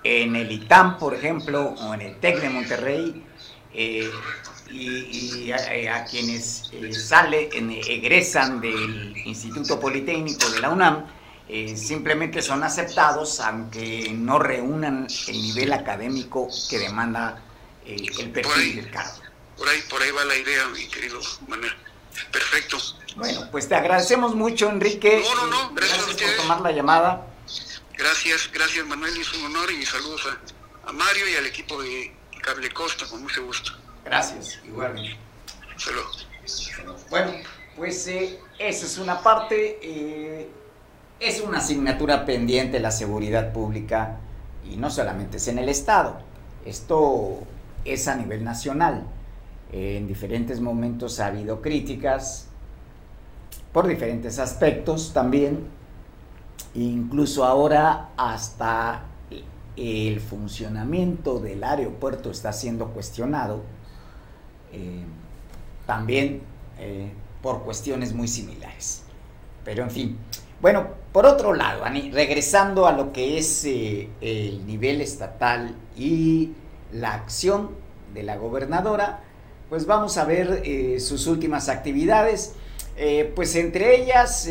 en 0.04 0.36
el 0.36 0.52
ITAM, 0.52 1.00
por 1.00 1.16
ejemplo, 1.16 1.70
o 1.70 1.96
en 1.96 2.02
el 2.02 2.20
TEC 2.20 2.40
de 2.40 2.50
Monterrey, 2.50 3.26
y, 4.72 5.52
a, 5.52 6.06
quienes 6.06 6.70
eh, 6.72 6.94
salen, 6.94 7.50
egresan 7.72 8.62
del 8.62 9.18
Instituto 9.26 9.80
Politécnico 9.80 10.50
de 10.50 10.60
la 10.60 10.70
UNAM, 10.70 11.06
eh, 11.48 11.78
simplemente 11.78 12.42
son 12.42 12.64
aceptados 12.64 13.40
aunque 13.40 14.12
no 14.12 14.40
reúnan 14.40 15.08
el 15.28 15.42
nivel 15.42 15.74
académico 15.74 16.48
que 16.70 16.80
demanda 16.80 17.42
el 17.86 18.32
perfil 18.32 18.78
del 18.78 18.92
cargo. 18.92 19.22
Por 19.58 19.70
ahí, 19.70 19.82
por 19.90 20.02
ahí 20.02 20.12
va 20.12 20.26
la 20.26 20.36
idea, 20.36 20.68
mi 20.68 20.88
querido 20.88 21.20
Manuel. 21.48 21.74
Perfecto. 22.32 22.78
Bueno, 23.16 23.48
pues 23.52 23.68
te 23.70 23.76
agradecemos 23.76 24.36
mucho, 24.36 24.70
Enrique. 24.70 25.24
No, 25.24 25.36
no, 25.36 25.48
no, 25.48 25.74
gracias, 25.74 26.06
gracias 26.06 26.32
por 26.32 26.42
tomar 26.42 26.62
la 26.62 26.72
llamada. 26.72 27.28
Gracias, 27.98 28.50
gracias 28.52 28.86
Manuel, 28.86 29.16
es 29.18 29.34
un 29.34 29.46
honor 29.46 29.72
y 29.72 29.86
saludos 29.86 30.28
a, 30.86 30.92
Mario 30.92 31.30
y 31.30 31.36
al 31.36 31.46
equipo 31.46 31.82
de 31.82 32.14
Cable 32.42 32.70
Costa, 32.72 33.06
con 33.08 33.24
mucho 33.24 33.44
gusto. 33.46 33.72
Gracias, 34.04 34.60
igualmente. 34.66 35.18
Saludos. 35.78 36.28
Bueno, 37.10 37.34
pues 37.76 38.06
eh, 38.08 38.40
esa 38.60 38.86
es 38.86 38.98
una 38.98 39.22
parte, 39.22 39.80
eh, 39.82 40.50
es 41.20 41.42
una 41.42 41.60
asignatura 41.60 42.26
pendiente 42.26 42.80
la 42.80 42.92
seguridad 42.92 43.54
pública 43.54 44.18
y 44.70 44.78
no 44.78 44.90
solamente 44.90 45.38
es 45.38 45.48
en 45.48 45.60
el 45.60 45.70
Estado, 45.70 46.18
esto 46.66 47.40
es 47.84 48.08
a 48.08 48.16
nivel 48.16 48.44
nacional. 48.44 49.04
en 49.72 50.08
diferentes 50.08 50.60
momentos 50.60 51.20
ha 51.20 51.28
habido 51.28 51.62
críticas 51.62 52.48
por 53.72 53.88
diferentes 53.88 54.40
aspectos 54.40 55.12
también 55.14 55.76
Incluso 56.76 57.46
ahora 57.46 58.10
hasta 58.18 59.06
el 59.78 60.20
funcionamiento 60.20 61.40
del 61.40 61.64
aeropuerto 61.64 62.32
está 62.32 62.52
siendo 62.52 62.90
cuestionado, 62.90 63.62
eh, 64.74 65.04
también 65.86 66.42
eh, 66.78 67.12
por 67.42 67.64
cuestiones 67.64 68.14
muy 68.14 68.28
similares. 68.28 69.04
Pero 69.64 69.84
en 69.84 69.90
fin, 69.90 70.18
bueno, 70.62 70.88
por 71.16 71.26
otro 71.26 71.54
lado, 71.54 71.86
regresando 72.12 72.88
a 72.88 72.92
lo 72.92 73.14
que 73.14 73.38
es 73.38 73.64
eh, 73.64 74.10
el 74.20 74.68
nivel 74.68 75.00
estatal 75.00 75.74
y 75.98 76.52
la 76.92 77.14
acción 77.14 77.72
de 78.14 78.24
la 78.24 78.36
gobernadora, 78.36 79.22
pues 79.70 79.86
vamos 79.86 80.18
a 80.18 80.26
ver 80.26 81.00
sus 81.00 81.26
últimas 81.28 81.70
actividades. 81.70 82.56
pues 83.34 83.56
entre 83.56 83.96
ellas 83.96 84.46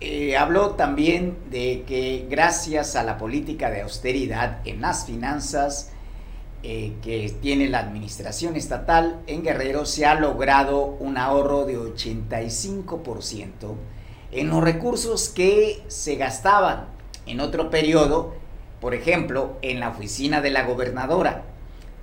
eh, 0.00 0.36
habló 0.36 0.72
también 0.72 1.38
de 1.50 1.84
que 1.86 2.26
gracias 2.28 2.94
a 2.94 3.04
la 3.04 3.16
política 3.16 3.70
de 3.70 3.80
austeridad 3.82 4.58
en 4.66 4.82
las 4.82 5.06
finanzas 5.06 5.92
eh, 6.62 6.92
que 7.02 7.34
tiene 7.40 7.68
la 7.68 7.78
administración 7.78 8.54
estatal 8.56 9.20
en 9.26 9.42
Guerrero 9.42 9.86
se 9.86 10.04
ha 10.04 10.14
logrado 10.14 10.84
un 10.84 11.16
ahorro 11.16 11.64
de 11.64 11.78
85% 11.78 13.48
en 14.34 14.50
los 14.50 14.62
recursos 14.62 15.28
que 15.28 15.82
se 15.86 16.16
gastaban 16.16 16.86
en 17.26 17.40
otro 17.40 17.70
periodo, 17.70 18.34
por 18.80 18.92
ejemplo, 18.92 19.56
en 19.62 19.80
la 19.80 19.90
oficina 19.90 20.40
de 20.40 20.50
la 20.50 20.64
gobernadora. 20.64 21.44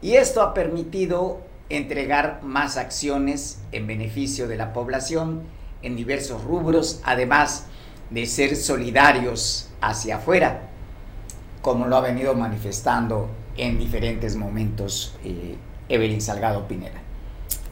Y 0.02 0.14
esto 0.14 0.42
ha 0.42 0.54
permitido 0.54 1.42
entregar 1.70 2.40
más 2.42 2.78
acciones 2.78 3.60
en 3.72 3.86
beneficio 3.86 4.48
de 4.48 4.56
la 4.56 4.74
población 4.74 5.44
en 5.82 5.96
diversos 5.96 6.44
rubros, 6.44 7.02
además 7.04 7.66
de 8.10 8.26
ser 8.26 8.56
solidarios 8.56 9.70
hacia 9.82 10.18
afuera, 10.18 10.70
como 11.62 11.86
lo 11.88 11.98
ha 11.98 12.02
venido 12.02 12.34
manifestando 12.34 13.30
en 13.58 13.78
diferentes 13.78 14.36
momentos 14.36 15.18
eh, 15.24 15.58
Evelyn 15.90 16.22
Salgado 16.22 16.68
Pineda. 16.68 17.00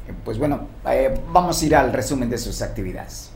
Eh, 0.08 0.14
pues 0.26 0.38
bueno, 0.38 0.68
eh, 0.90 1.18
vamos 1.32 1.62
a 1.62 1.66
ir 1.66 1.76
al 1.76 1.94
resumen 1.94 2.30
de 2.30 2.38
sus 2.38 2.62
actividades. 2.62 3.29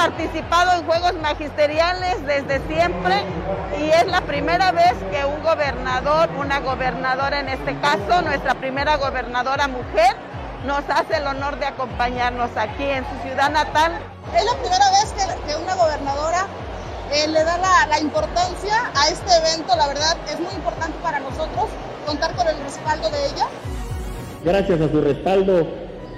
Participado 0.00 0.80
en 0.80 0.86
juegos 0.86 1.12
magisteriales 1.20 2.26
desde 2.26 2.66
siempre 2.68 3.22
y 3.78 3.90
es 3.90 4.06
la 4.06 4.22
primera 4.22 4.72
vez 4.72 4.94
que 5.10 5.26
un 5.26 5.42
gobernador, 5.42 6.30
una 6.38 6.60
gobernadora 6.60 7.40
en 7.40 7.50
este 7.50 7.78
caso, 7.80 8.22
nuestra 8.22 8.54
primera 8.54 8.96
gobernadora 8.96 9.68
mujer, 9.68 10.16
nos 10.64 10.82
hace 10.88 11.18
el 11.18 11.26
honor 11.26 11.58
de 11.58 11.66
acompañarnos 11.66 12.48
aquí 12.56 12.84
en 12.84 13.04
su 13.04 13.28
ciudad 13.28 13.50
natal. 13.50 13.92
Es 14.34 14.42
la 14.42 14.54
primera 14.54 14.90
vez 14.90 15.12
que, 15.12 15.56
una 15.62 15.74
gobernadora 15.74 16.46
eh, 17.12 17.28
le 17.28 17.44
da 17.44 17.58
la, 17.58 17.86
la 17.88 18.00
importancia 18.00 18.90
a 18.96 19.08
este 19.08 19.36
evento, 19.36 19.76
la 19.76 19.86
verdad 19.86 20.16
es 20.32 20.40
muy 20.40 20.54
importante 20.54 20.96
para 21.02 21.20
nosotros 21.20 21.66
contar 22.06 22.34
con 22.36 22.48
el 22.48 22.56
respaldo 22.62 23.10
de 23.10 23.26
ella. 23.26 23.46
Gracias 24.44 24.80
a 24.80 24.88
su 24.88 25.02
respaldo 25.02 25.66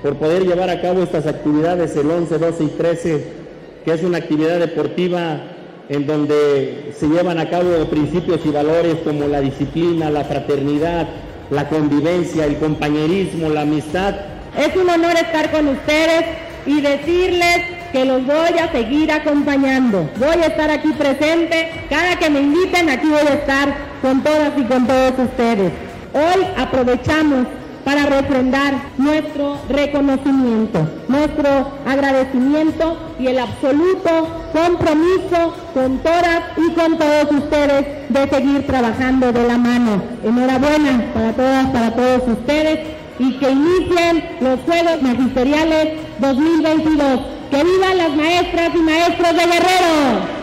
por 0.03 0.17
poder 0.19 0.45
llevar 0.45 0.71
a 0.71 0.81
cabo 0.81 1.03
estas 1.03 1.27
actividades 1.27 1.97
el 1.97 2.09
11, 2.09 2.39
12 2.39 2.63
y 2.63 2.69
13 2.69 3.42
que 3.85 3.93
es 3.93 4.03
una 4.03 4.19
actividad 4.19 4.59
deportiva 4.59 5.41
en 5.89 6.07
donde 6.07 6.93
se 6.99 7.09
llevan 7.09 7.39
a 7.39 7.51
cabo 7.51 7.85
principios 7.91 8.41
y 8.45 8.51
valores 8.51 8.97
como 9.05 9.27
la 9.29 9.41
disciplina, 9.41 10.11
la 10.11 10.25
fraternidad, 10.25 11.09
la 11.51 11.69
convivencia, 11.69 12.47
el 12.47 12.57
compañerismo, 12.57 13.49
la 13.49 13.63
amistad. 13.63 14.15
Es 14.57 14.75
un 14.77 14.89
honor 14.89 15.13
estar 15.17 15.51
con 15.51 15.69
ustedes 15.69 16.25
y 16.67 16.81
decirles 16.81 17.59
que 17.93 18.05
los 18.05 18.25
voy 18.25 18.59
a 18.59 18.73
seguir 18.73 19.13
acompañando. 19.13 20.09
Voy 20.17 20.37
a 20.43 20.47
estar 20.47 20.71
aquí 20.71 20.93
presente. 20.93 21.87
Cada 21.91 22.17
que 22.17 22.31
me 22.31 22.41
inviten, 22.41 22.89
aquí 22.89 23.09
voy 23.09 23.27
a 23.27 23.35
estar 23.35 23.75
con 24.01 24.23
todas 24.23 24.53
y 24.57 24.63
con 24.63 24.87
todos 24.87 25.13
ustedes. 25.19 25.73
Hoy 26.15 26.47
aprovechamos 26.57 27.47
para 27.85 28.07
refrendar 28.07 28.75
nuestro 28.99 29.59
reconocimiento, 29.69 30.89
nuestro 31.09 31.73
agradecimiento 31.87 32.97
y 33.19 33.27
el 33.27 33.39
absoluto 33.39 34.29
compromiso 34.53 35.55
con 35.75 35.99
todas 35.99 36.43
y 36.57 36.73
con 36.73 36.99
todos 36.99 37.31
ustedes 37.31 38.09
de 38.09 38.29
seguir 38.29 38.67
trabajando 38.67 39.33
de 39.33 39.49
la 39.49 39.59
mano. 39.59 40.03
Enhorabuena 40.25 41.13
para 41.15 41.33
todas, 41.33 41.67
para 41.67 41.91
todos 41.95 42.23
ustedes 42.29 42.81
y 43.19 43.33
que 43.39 43.51
inicien 43.51 44.25
los 44.41 44.61
Juegos 44.61 45.03
Magisteriales 45.03 46.01
2022. 46.19 47.21
¡Que 47.51 47.63
vivan 47.63 47.99
las 47.99 48.17
maestras 48.17 48.71
y 48.75 48.79
maestros 48.79 49.33
de 49.33 49.47
Guerrero! 49.47 50.42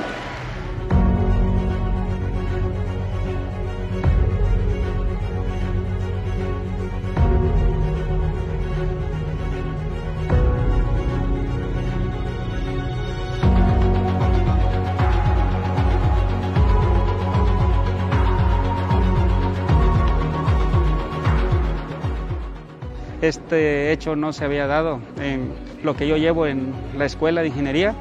Este 23.29 23.91
hecho 23.91 24.15
no 24.15 24.33
se 24.33 24.43
había 24.43 24.65
dado 24.65 24.99
en 25.21 25.51
lo 25.83 25.95
que 25.95 26.07
yo 26.07 26.17
llevo 26.17 26.47
en 26.47 26.73
la 26.97 27.05
escuela 27.05 27.41
de 27.41 27.49
ingeniería. 27.49 27.93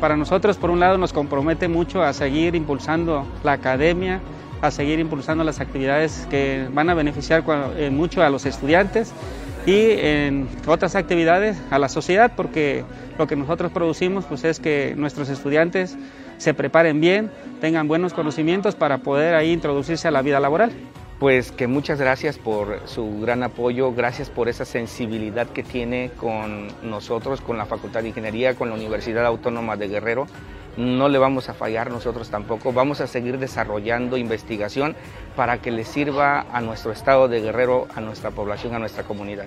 Para 0.00 0.16
nosotros, 0.16 0.56
por 0.56 0.70
un 0.70 0.80
lado, 0.80 0.98
nos 0.98 1.12
compromete 1.12 1.68
mucho 1.68 2.02
a 2.02 2.12
seguir 2.12 2.56
impulsando 2.56 3.24
la 3.44 3.52
academia, 3.52 4.18
a 4.60 4.72
seguir 4.72 4.98
impulsando 4.98 5.44
las 5.44 5.60
actividades 5.60 6.26
que 6.30 6.66
van 6.72 6.90
a 6.90 6.94
beneficiar 6.94 7.44
eh, 7.76 7.90
mucho 7.90 8.24
a 8.24 8.28
los 8.28 8.44
estudiantes 8.44 9.12
y 9.66 9.90
en 10.00 10.48
otras 10.66 10.96
actividades 10.96 11.62
a 11.70 11.78
la 11.78 11.88
sociedad, 11.88 12.32
porque 12.34 12.84
lo 13.20 13.28
que 13.28 13.36
nosotros 13.36 13.70
producimos 13.70 14.24
pues, 14.24 14.42
es 14.42 14.58
que 14.58 14.94
nuestros 14.96 15.28
estudiantes 15.28 15.96
se 16.38 16.54
preparen 16.54 17.00
bien, 17.00 17.30
tengan 17.60 17.86
buenos 17.86 18.14
conocimientos 18.14 18.74
para 18.74 18.98
poder 18.98 19.36
ahí 19.36 19.52
introducirse 19.52 20.08
a 20.08 20.10
la 20.10 20.22
vida 20.22 20.40
laboral 20.40 20.72
pues 21.22 21.52
que 21.52 21.68
muchas 21.68 22.00
gracias 22.00 22.36
por 22.36 22.80
su 22.86 23.20
gran 23.20 23.44
apoyo, 23.44 23.94
gracias 23.94 24.28
por 24.28 24.48
esa 24.48 24.64
sensibilidad 24.64 25.46
que 25.46 25.62
tiene 25.62 26.10
con 26.16 26.66
nosotros, 26.82 27.40
con 27.40 27.56
la 27.56 27.64
Facultad 27.64 28.02
de 28.02 28.08
Ingeniería, 28.08 28.56
con 28.56 28.70
la 28.70 28.74
Universidad 28.74 29.24
Autónoma 29.24 29.76
de 29.76 29.86
Guerrero. 29.86 30.26
No 30.76 31.08
le 31.08 31.18
vamos 31.18 31.48
a 31.48 31.54
fallar 31.54 31.92
nosotros 31.92 32.28
tampoco, 32.28 32.72
vamos 32.72 33.00
a 33.00 33.06
seguir 33.06 33.38
desarrollando 33.38 34.16
investigación 34.16 34.96
para 35.36 35.62
que 35.62 35.70
le 35.70 35.84
sirva 35.84 36.40
a 36.52 36.60
nuestro 36.60 36.90
estado 36.90 37.28
de 37.28 37.40
Guerrero, 37.40 37.86
a 37.94 38.00
nuestra 38.00 38.32
población, 38.32 38.74
a 38.74 38.80
nuestra 38.80 39.04
comunidad. 39.04 39.46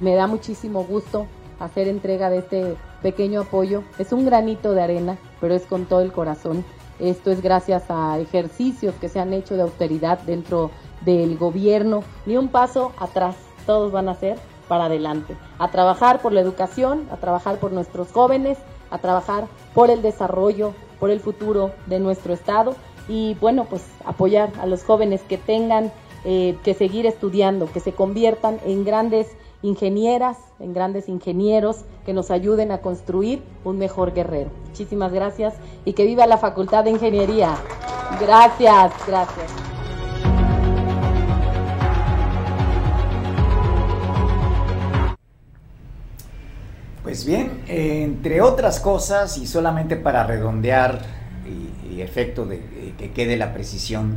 Me 0.00 0.16
da 0.16 0.26
muchísimo 0.26 0.82
gusto 0.82 1.28
hacer 1.60 1.86
entrega 1.86 2.28
de 2.28 2.38
este 2.38 2.74
pequeño 3.02 3.42
apoyo. 3.42 3.84
Es 4.00 4.12
un 4.12 4.26
granito 4.26 4.72
de 4.72 4.82
arena, 4.82 5.16
pero 5.40 5.54
es 5.54 5.62
con 5.62 5.86
todo 5.86 6.00
el 6.00 6.10
corazón. 6.10 6.64
Esto 6.98 7.30
es 7.30 7.40
gracias 7.40 7.84
a 7.88 8.18
ejercicios 8.18 8.96
que 8.96 9.08
se 9.08 9.20
han 9.20 9.32
hecho 9.32 9.54
de 9.54 9.62
austeridad 9.62 10.18
dentro 10.18 10.72
del 11.02 11.36
gobierno, 11.36 12.02
ni 12.26 12.36
un 12.36 12.48
paso 12.48 12.92
atrás, 12.98 13.36
todos 13.66 13.92
van 13.92 14.08
a 14.08 14.14
ser 14.14 14.38
para 14.68 14.86
adelante, 14.86 15.36
a 15.58 15.70
trabajar 15.70 16.20
por 16.20 16.32
la 16.32 16.40
educación, 16.40 17.06
a 17.10 17.16
trabajar 17.16 17.58
por 17.58 17.72
nuestros 17.72 18.12
jóvenes, 18.12 18.58
a 18.90 18.98
trabajar 18.98 19.46
por 19.74 19.90
el 19.90 20.02
desarrollo, 20.02 20.72
por 21.00 21.10
el 21.10 21.20
futuro 21.20 21.72
de 21.86 22.00
nuestro 22.00 22.32
estado 22.32 22.74
y 23.08 23.34
bueno, 23.40 23.64
pues 23.64 23.86
apoyar 24.04 24.50
a 24.60 24.66
los 24.66 24.84
jóvenes 24.84 25.22
que 25.22 25.38
tengan 25.38 25.90
eh, 26.24 26.56
que 26.62 26.74
seguir 26.74 27.06
estudiando, 27.06 27.70
que 27.72 27.80
se 27.80 27.92
conviertan 27.92 28.58
en 28.66 28.84
grandes 28.84 29.28
ingenieras, 29.62 30.36
en 30.60 30.72
grandes 30.72 31.08
ingenieros 31.08 31.84
que 32.04 32.12
nos 32.12 32.30
ayuden 32.30 32.70
a 32.70 32.78
construir 32.78 33.42
un 33.64 33.78
mejor 33.78 34.12
guerrero. 34.12 34.50
Muchísimas 34.68 35.12
gracias 35.12 35.54
y 35.84 35.94
que 35.94 36.04
viva 36.04 36.26
la 36.26 36.38
Facultad 36.38 36.84
de 36.84 36.90
Ingeniería. 36.90 37.56
Gracias, 38.20 38.92
gracias. 39.06 39.77
Pues 47.08 47.24
bien, 47.24 47.62
entre 47.68 48.42
otras 48.42 48.80
cosas, 48.80 49.38
y 49.38 49.46
solamente 49.46 49.96
para 49.96 50.24
redondear 50.24 51.00
y, 51.90 52.02
efecto 52.02 52.44
de, 52.44 52.60
que 52.98 53.12
quede 53.12 53.38
la 53.38 53.54
precisión 53.54 54.10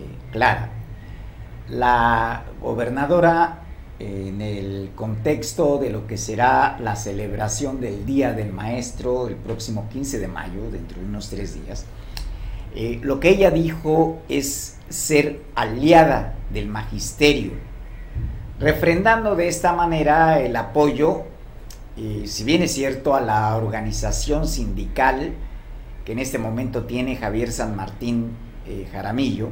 eh, 0.00 0.32
clara, 0.32 0.70
la 1.68 2.44
gobernadora 2.62 3.64
en 3.98 4.40
el 4.40 4.92
contexto 4.96 5.76
de 5.76 5.90
lo 5.90 6.06
que 6.06 6.16
será 6.16 6.78
la 6.80 6.96
celebración 6.96 7.82
del 7.82 8.06
Día 8.06 8.32
del 8.32 8.50
Maestro 8.50 9.28
el 9.28 9.36
próximo 9.36 9.90
15 9.90 10.18
de 10.18 10.28
mayo, 10.28 10.70
dentro 10.72 11.02
de 11.02 11.06
unos 11.08 11.28
tres 11.28 11.62
días, 11.62 11.84
eh, 12.74 12.98
lo 13.02 13.20
que 13.20 13.28
ella 13.28 13.50
dijo 13.50 14.22
es 14.30 14.78
ser 14.88 15.42
aliada 15.54 16.36
del 16.50 16.66
magisterio, 16.66 17.52
refrendando 18.58 19.36
de 19.36 19.48
esta 19.48 19.74
manera 19.74 20.40
el 20.40 20.56
apoyo 20.56 21.26
si 21.96 22.44
bien 22.44 22.62
es 22.62 22.72
cierto, 22.72 23.14
a 23.14 23.20
la 23.20 23.56
organización 23.56 24.48
sindical 24.48 25.34
que 26.04 26.12
en 26.12 26.18
este 26.18 26.38
momento 26.38 26.84
tiene 26.84 27.16
Javier 27.16 27.52
San 27.52 27.76
Martín 27.76 28.32
eh, 28.66 28.88
Jaramillo, 28.90 29.50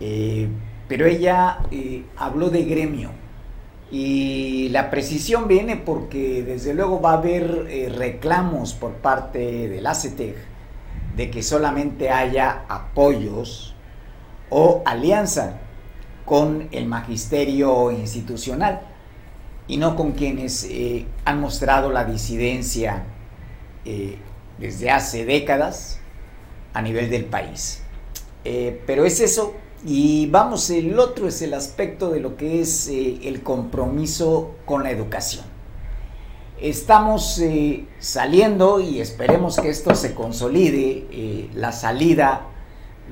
eh, 0.00 0.48
pero 0.88 1.06
ella 1.06 1.60
eh, 1.70 2.04
habló 2.16 2.50
de 2.50 2.64
gremio. 2.64 3.10
Y 3.90 4.70
la 4.70 4.90
precisión 4.90 5.48
viene 5.48 5.76
porque 5.76 6.42
desde 6.42 6.72
luego 6.72 7.00
va 7.02 7.10
a 7.10 7.18
haber 7.18 7.66
reclamos 7.94 8.72
por 8.72 8.92
parte 8.94 9.68
del 9.68 9.86
ACETEG 9.86 10.34
de 11.14 11.30
que 11.30 11.42
solamente 11.42 12.08
haya 12.08 12.64
apoyos 12.70 13.74
o 14.48 14.82
alianza 14.86 15.58
con 16.24 16.68
el 16.72 16.86
magisterio 16.86 17.90
institucional 17.90 18.80
y 19.68 19.76
no 19.76 19.96
con 19.96 20.12
quienes 20.12 20.64
eh, 20.64 21.06
han 21.24 21.40
mostrado 21.40 21.90
la 21.90 22.04
disidencia 22.04 23.04
eh, 23.84 24.18
desde 24.58 24.90
hace 24.90 25.24
décadas 25.24 26.00
a 26.72 26.82
nivel 26.82 27.10
del 27.10 27.24
país. 27.24 27.82
Eh, 28.44 28.82
pero 28.86 29.04
es 29.04 29.20
eso, 29.20 29.54
y 29.84 30.26
vamos, 30.26 30.68
el 30.70 30.98
otro 30.98 31.28
es 31.28 31.42
el 31.42 31.54
aspecto 31.54 32.10
de 32.10 32.20
lo 32.20 32.36
que 32.36 32.60
es 32.60 32.88
el 32.88 33.42
compromiso 33.42 34.56
con 34.64 34.82
la 34.82 34.90
educación. 34.90 35.44
Estamos 36.60 37.42
saliendo 37.98 38.78
y 38.78 39.00
esperemos 39.00 39.58
que 39.58 39.68
esto 39.68 39.96
se 39.96 40.14
consolide, 40.14 41.48
la 41.54 41.72
salida 41.72 42.46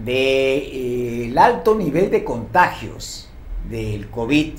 del 0.04 1.36
alto 1.36 1.74
nivel 1.74 2.12
de 2.12 2.22
contagios 2.22 3.28
del 3.68 4.08
COVID 4.08 4.52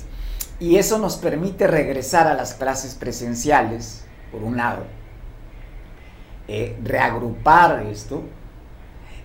y 0.62 0.76
eso 0.76 1.00
nos 1.00 1.16
permite 1.16 1.66
regresar 1.66 2.28
a 2.28 2.34
las 2.34 2.54
clases 2.54 2.94
presenciales, 2.94 4.04
por 4.30 4.44
un 4.44 4.56
lado, 4.56 4.84
eh, 6.46 6.78
reagrupar 6.84 7.84
esto, 7.90 8.22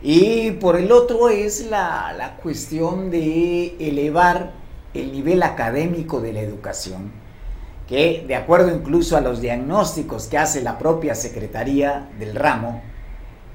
y 0.02 0.50
por 0.54 0.78
el 0.78 0.92
otro 0.92 1.30
es 1.30 1.68
la, 1.68 2.12
la 2.18 2.38
cuestión 2.38 3.12
de 3.12 3.76
elevar 3.80 4.54
el 4.96 5.12
nivel 5.12 5.44
académico 5.44 6.22
de 6.22 6.34
la 6.34 6.42
educación, 6.42 7.12
que 7.88 8.26
de 8.28 8.36
acuerdo 8.36 8.74
incluso 8.74 9.16
a 9.16 9.22
los 9.22 9.40
diagnósticos 9.40 10.26
que 10.26 10.40
hace 10.40 10.64
la 10.64 10.80
propia 10.80 11.14
Secretaría 11.14 12.10
del 12.18 12.34
ramo, 12.34 12.82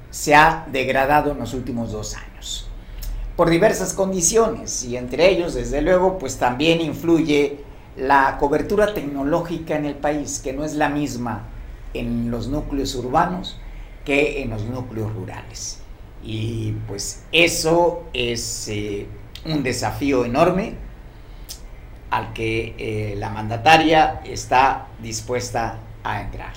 se 0.09 0.35
ha 0.35 0.65
degradado 0.71 1.33
en 1.33 1.39
los 1.39 1.53
últimos 1.53 1.91
dos 1.91 2.15
años 2.15 2.69
por 3.35 3.49
diversas 3.49 3.93
condiciones 3.93 4.83
y 4.83 4.95
entre 4.95 5.29
ellos 5.29 5.55
desde 5.55 5.81
luego 5.81 6.19
pues 6.19 6.37
también 6.37 6.81
influye 6.81 7.62
la 7.95 8.37
cobertura 8.39 8.93
tecnológica 8.93 9.75
en 9.75 9.85
el 9.85 9.95
país, 9.95 10.39
que 10.43 10.53
no 10.53 10.63
es 10.63 10.73
la 10.75 10.89
misma 10.89 11.47
en 11.93 12.31
los 12.31 12.47
núcleos 12.47 12.95
urbanos 12.95 13.59
que 14.05 14.41
en 14.41 14.49
los 14.49 14.63
núcleos 14.63 15.13
rurales. 15.13 15.79
Y 16.23 16.73
pues 16.87 17.23
eso 17.31 18.03
es 18.13 18.67
eh, 18.69 19.07
un 19.45 19.63
desafío 19.63 20.25
enorme 20.25 20.75
al 22.09 22.33
que 22.33 22.75
eh, 22.77 23.15
la 23.17 23.29
mandataria 23.29 24.21
está 24.23 24.87
dispuesta 25.01 25.79
a 26.03 26.21
entrar. 26.21 26.53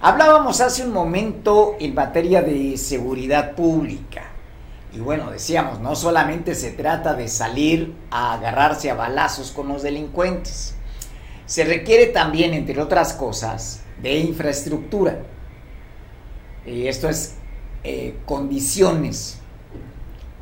Hablábamos 0.00 0.60
hace 0.60 0.84
un 0.84 0.92
momento 0.92 1.76
en 1.80 1.94
materia 1.94 2.40
de 2.40 2.76
seguridad 2.76 3.56
pública 3.56 4.37
y 4.92 5.00
bueno, 5.00 5.30
decíamos, 5.30 5.80
no 5.80 5.94
solamente 5.94 6.54
se 6.54 6.70
trata 6.70 7.14
de 7.14 7.28
salir 7.28 7.94
a 8.10 8.34
agarrarse 8.34 8.90
a 8.90 8.94
balazos 8.94 9.52
con 9.52 9.68
los 9.68 9.82
delincuentes, 9.82 10.74
se 11.46 11.64
requiere 11.64 12.06
también, 12.06 12.52
entre 12.52 12.80
otras 12.80 13.14
cosas, 13.14 13.80
de 14.02 14.18
infraestructura. 14.18 15.22
Y 16.66 16.86
esto 16.86 17.08
es 17.08 17.36
eh, 17.84 18.18
condiciones 18.26 19.38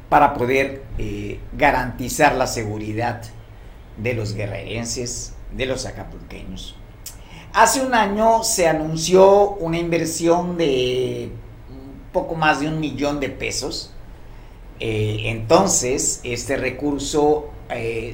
para 0.08 0.34
poder 0.34 0.82
eh, 0.98 1.40
garantizar 1.56 2.34
la 2.34 2.46
seguridad 2.46 3.22
de 3.96 4.14
los 4.14 4.34
guerrerenses, 4.34 5.34
de 5.52 5.66
los 5.66 5.86
acapulqueños. 5.86 6.76
Hace 7.52 7.84
un 7.84 7.94
año 7.94 8.42
se 8.42 8.68
anunció 8.68 9.50
una 9.50 9.78
inversión 9.78 10.56
de 10.56 11.30
un 11.70 12.12
poco 12.12 12.34
más 12.34 12.60
de 12.60 12.68
un 12.68 12.80
millón 12.80 13.20
de 13.20 13.30
pesos. 13.30 13.92
Eh, 14.80 15.22
entonces, 15.24 16.20
este 16.24 16.56
recurso 16.56 17.50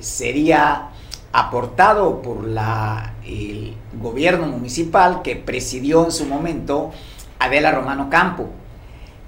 sería 0.00 0.92
aportado 1.32 2.22
por 2.22 2.44
la, 2.44 3.14
el 3.26 3.74
gobierno 4.00 4.46
municipal 4.46 5.22
que 5.22 5.36
presidió 5.36 6.04
en 6.04 6.12
su 6.12 6.26
momento 6.26 6.90
Adela 7.38 7.72
Romano 7.72 8.08
Campo. 8.10 8.48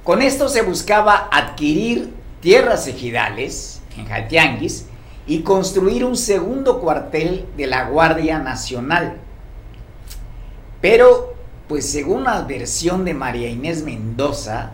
Con 0.05 0.23
esto 0.23 0.49
se 0.49 0.63
buscaba 0.63 1.29
adquirir 1.33 2.13
tierras 2.41 2.87
ejidales 2.87 3.81
en 3.97 4.07
Jatianguis 4.07 4.87
y 5.27 5.41
construir 5.41 6.05
un 6.05 6.17
segundo 6.17 6.81
cuartel 6.81 7.47
de 7.57 7.67
la 7.67 7.89
Guardia 7.89 8.39
Nacional. 8.39 9.17
Pero, 10.83 11.35
pues 11.69 11.89
según 11.89 12.25
la 12.25 12.43
versión 12.43 13.07
de 13.07 13.15
María 13.15 13.49
Inés 13.49 13.83
Mendoza, 13.83 14.73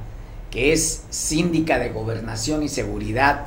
que 0.51 0.73
es 0.73 1.05
síndica 1.11 1.79
de 1.79 1.91
Gobernación 1.91 2.63
y 2.63 2.69
Seguridad 2.69 3.47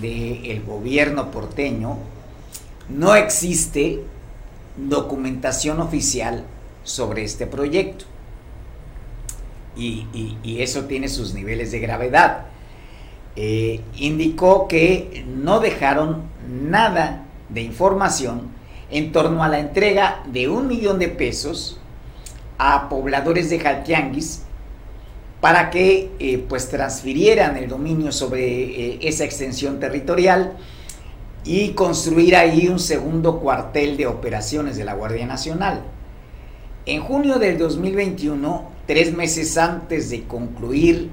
del 0.00 0.62
gobierno 0.62 1.30
porteño, 1.30 1.98
no 2.88 3.14
existe 3.14 4.00
documentación 4.76 5.80
oficial 5.80 6.44
sobre 6.82 7.24
este 7.24 7.46
proyecto. 7.46 8.06
Y, 9.76 10.06
eso 10.60 10.84
tiene 10.84 11.08
sus 11.08 11.34
niveles 11.34 11.72
de 11.72 11.80
gravedad. 11.80 12.46
Eh, 13.36 13.80
indicó 13.96 14.68
que 14.68 15.24
no 15.26 15.60
dejaron 15.60 16.24
nada 16.48 17.24
de 17.48 17.62
información 17.62 18.48
en 18.90 19.12
torno 19.12 19.42
a 19.42 19.48
la 19.48 19.60
entrega 19.60 20.22
de 20.26 20.48
un 20.48 20.68
millón 20.68 20.98
de 20.98 21.08
pesos 21.08 21.80
a 22.58 22.90
pobladores 22.90 23.48
de 23.48 23.58
Jaltianguis 23.58 24.42
para 25.42 25.70
que 25.70 26.12
eh, 26.20 26.38
pues 26.48 26.68
transfirieran 26.68 27.56
el 27.56 27.68
dominio 27.68 28.12
sobre 28.12 28.44
eh, 28.44 28.98
esa 29.02 29.24
extensión 29.24 29.80
territorial 29.80 30.52
y 31.44 31.70
construir 31.70 32.36
ahí 32.36 32.68
un 32.68 32.78
segundo 32.78 33.40
cuartel 33.40 33.96
de 33.96 34.06
operaciones 34.06 34.76
de 34.76 34.84
la 34.84 34.94
Guardia 34.94 35.26
Nacional. 35.26 35.82
En 36.86 37.00
junio 37.00 37.40
del 37.40 37.58
2021, 37.58 38.70
tres 38.86 39.12
meses 39.16 39.58
antes 39.58 40.10
de 40.10 40.22
concluir 40.28 41.10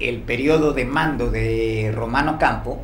el 0.00 0.20
periodo 0.20 0.74
de 0.74 0.84
mando 0.84 1.30
de 1.30 1.92
Romano 1.94 2.38
Campo, 2.38 2.78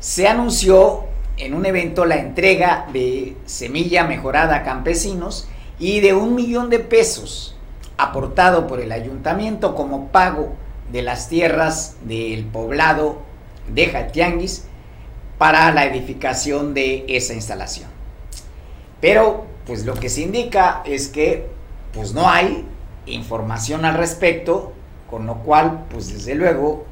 se 0.00 0.26
anunció 0.26 1.04
en 1.36 1.54
un 1.54 1.64
evento 1.64 2.06
la 2.06 2.16
entrega 2.16 2.88
de 2.92 3.36
semilla 3.44 4.02
mejorada 4.02 4.56
a 4.56 4.62
campesinos 4.64 5.46
y 5.78 6.00
de 6.00 6.12
un 6.12 6.34
millón 6.34 6.70
de 6.70 6.80
pesos 6.80 7.56
aportado 7.96 8.66
por 8.66 8.80
el 8.80 8.92
ayuntamiento 8.92 9.74
como 9.74 10.08
pago 10.08 10.54
de 10.90 11.02
las 11.02 11.28
tierras 11.28 11.96
del 12.04 12.44
poblado 12.44 13.18
de 13.72 13.86
Jatianguis 13.86 14.64
para 15.38 15.72
la 15.72 15.84
edificación 15.86 16.74
de 16.74 17.04
esa 17.08 17.34
instalación. 17.34 17.88
Pero 19.00 19.46
pues 19.66 19.84
lo 19.84 19.94
que 19.94 20.08
se 20.08 20.22
indica 20.22 20.82
es 20.84 21.08
que 21.08 21.48
pues 21.92 22.14
no 22.14 22.28
hay 22.28 22.64
información 23.06 23.84
al 23.84 23.94
respecto, 23.94 24.72
con 25.10 25.26
lo 25.26 25.38
cual 25.38 25.86
pues 25.90 26.12
desde 26.12 26.34
luego 26.34 26.84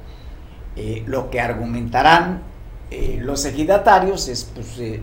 eh, 0.77 1.05
lo 1.07 1.31
que 1.31 1.41
argumentarán 1.41 2.43
eh, 2.91 3.19
los 3.21 3.45
ejidatarios 3.45 4.29
es 4.29 4.45
pues 4.45 4.79
eh, 4.79 5.01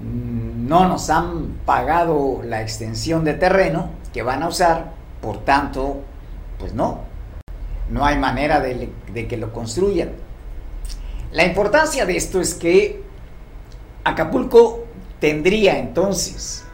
no 0.00 0.88
nos 0.88 1.10
han 1.10 1.58
pagado 1.64 2.40
la 2.44 2.62
extensión 2.62 3.24
de 3.24 3.34
terreno 3.34 3.90
que 4.14 4.22
van 4.22 4.42
a 4.42 4.48
usar, 4.48 4.92
por 5.20 5.44
tanto 5.44 6.00
pues 6.58 6.72
no, 6.72 7.00
no 7.90 8.06
hay 8.06 8.16
manera 8.16 8.60
de 8.60 9.28
que 9.28 9.36
lo 9.36 9.52
construyan. 9.52 10.12
La 11.32 11.44
importancia 11.44 12.06
de 12.06 12.16
esto 12.16 12.40
es 12.40 12.54
que 12.54 13.02
Acapulco 14.04 14.84
tendría 15.18 15.78
entonces 15.78 16.64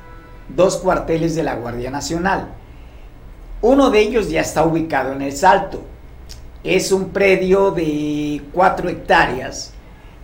dos 0.48 0.76
cuarteles 0.76 1.34
de 1.34 1.42
la 1.42 1.54
Guardia 1.54 1.90
Nacional. 1.90 2.48
Uno 3.62 3.90
de 3.90 4.00
ellos 4.00 4.28
ya 4.28 4.40
está 4.40 4.64
ubicado 4.64 5.12
en 5.12 5.22
el 5.22 5.32
Salto. 5.32 5.80
Es 6.62 6.92
un 6.92 7.10
predio 7.10 7.70
de 7.70 8.42
cuatro 8.52 8.88
hectáreas 8.88 9.72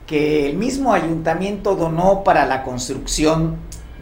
que 0.06 0.50
el 0.50 0.56
mismo 0.56 0.92
ayuntamiento 0.92 1.74
donó 1.74 2.22
para 2.22 2.44
la 2.46 2.62
construcción 2.62 3.56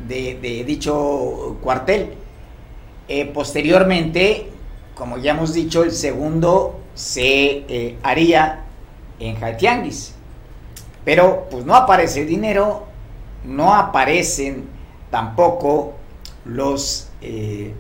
de, 0.09 0.65
dicho 0.67 1.59
cuartel. 1.63 2.15
Eh, 3.07 3.27
posteriormente, 3.27 4.47
como 4.95 5.19
ya 5.19 5.33
hemos 5.33 5.53
dicho, 5.53 5.83
el 5.83 5.93
segundo 5.93 6.81
se 6.95 7.65
eh, 7.69 7.99
haría 8.03 8.65
en 9.19 9.43
Haitianguis. 9.43 10.15
Pero 11.05 11.49
pues 11.51 11.67
no 11.67 11.75
aparece 11.75 12.25
dinero, 12.25 12.85
no 13.45 13.75
aparecen 13.75 14.65
tampoco 15.11 15.95
los 16.47 17.11
eh, 17.21 17.75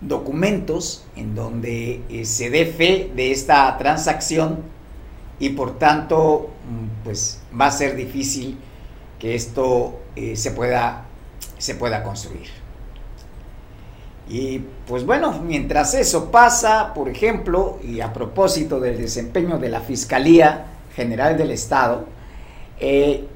documentos 0.00 1.04
en 1.14 1.34
donde 1.34 2.24
se 2.24 2.48
dé 2.48 2.64
fe 2.64 3.12
de 3.14 3.32
esta 3.32 3.76
transacción 3.76 4.60
y 5.38 5.50
por 5.50 5.78
tanto 5.78 6.48
mm, 6.68 7.04
pues 7.04 7.42
va 7.58 7.66
a 7.66 7.70
ser 7.70 7.96
difícil 7.96 8.58
que 9.18 9.34
esto 9.34 10.00
se, 10.34 10.50
pueda, 10.52 11.04
se 11.58 11.74
pueda 11.74 12.02
construir. 12.02 12.59
Y 14.30 14.60
pues 14.86 15.04
bueno, 15.04 15.40
mientras 15.44 15.92
eso 15.94 16.30
pasa, 16.30 16.94
por 16.94 17.08
ejemplo, 17.08 17.80
y 17.82 18.00
a 18.00 18.12
propósito 18.12 18.78
del 18.78 18.96
desempeño 18.96 19.58
de 19.58 19.68
la 19.68 19.80
Fiscalía, 19.80 20.66
General 20.94 21.36
del 21.36 21.50
Estado, 21.50 22.06
eh, 22.78 23.26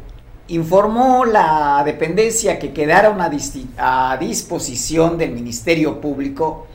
informó 0.46 1.24
la 1.24 1.82
dependencia 1.84 2.60
que 2.60 2.72
quedaron 2.72 3.20
a, 3.20 4.16
disposición 4.18 5.18
del 5.18 5.32
Ministerio 5.32 6.00
Público 6.00 6.68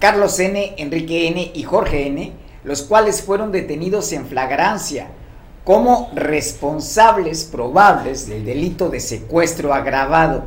Carlos 0.00 0.40
N., 0.40 0.74
Enrique 0.78 1.28
N. 1.28 1.52
y 1.54 1.62
Jorge 1.62 2.08
N., 2.08 2.32
los 2.64 2.82
cuales 2.82 3.22
fueron 3.22 3.52
detenidos 3.52 4.10
en 4.12 4.26
flagrancia 4.26 5.06
como 5.62 6.10
responsables 6.16 7.44
probables 7.44 8.28
del 8.28 8.44
delito 8.44 8.88
de 8.88 8.98
secuestro 8.98 9.72
agravado. 9.72 10.46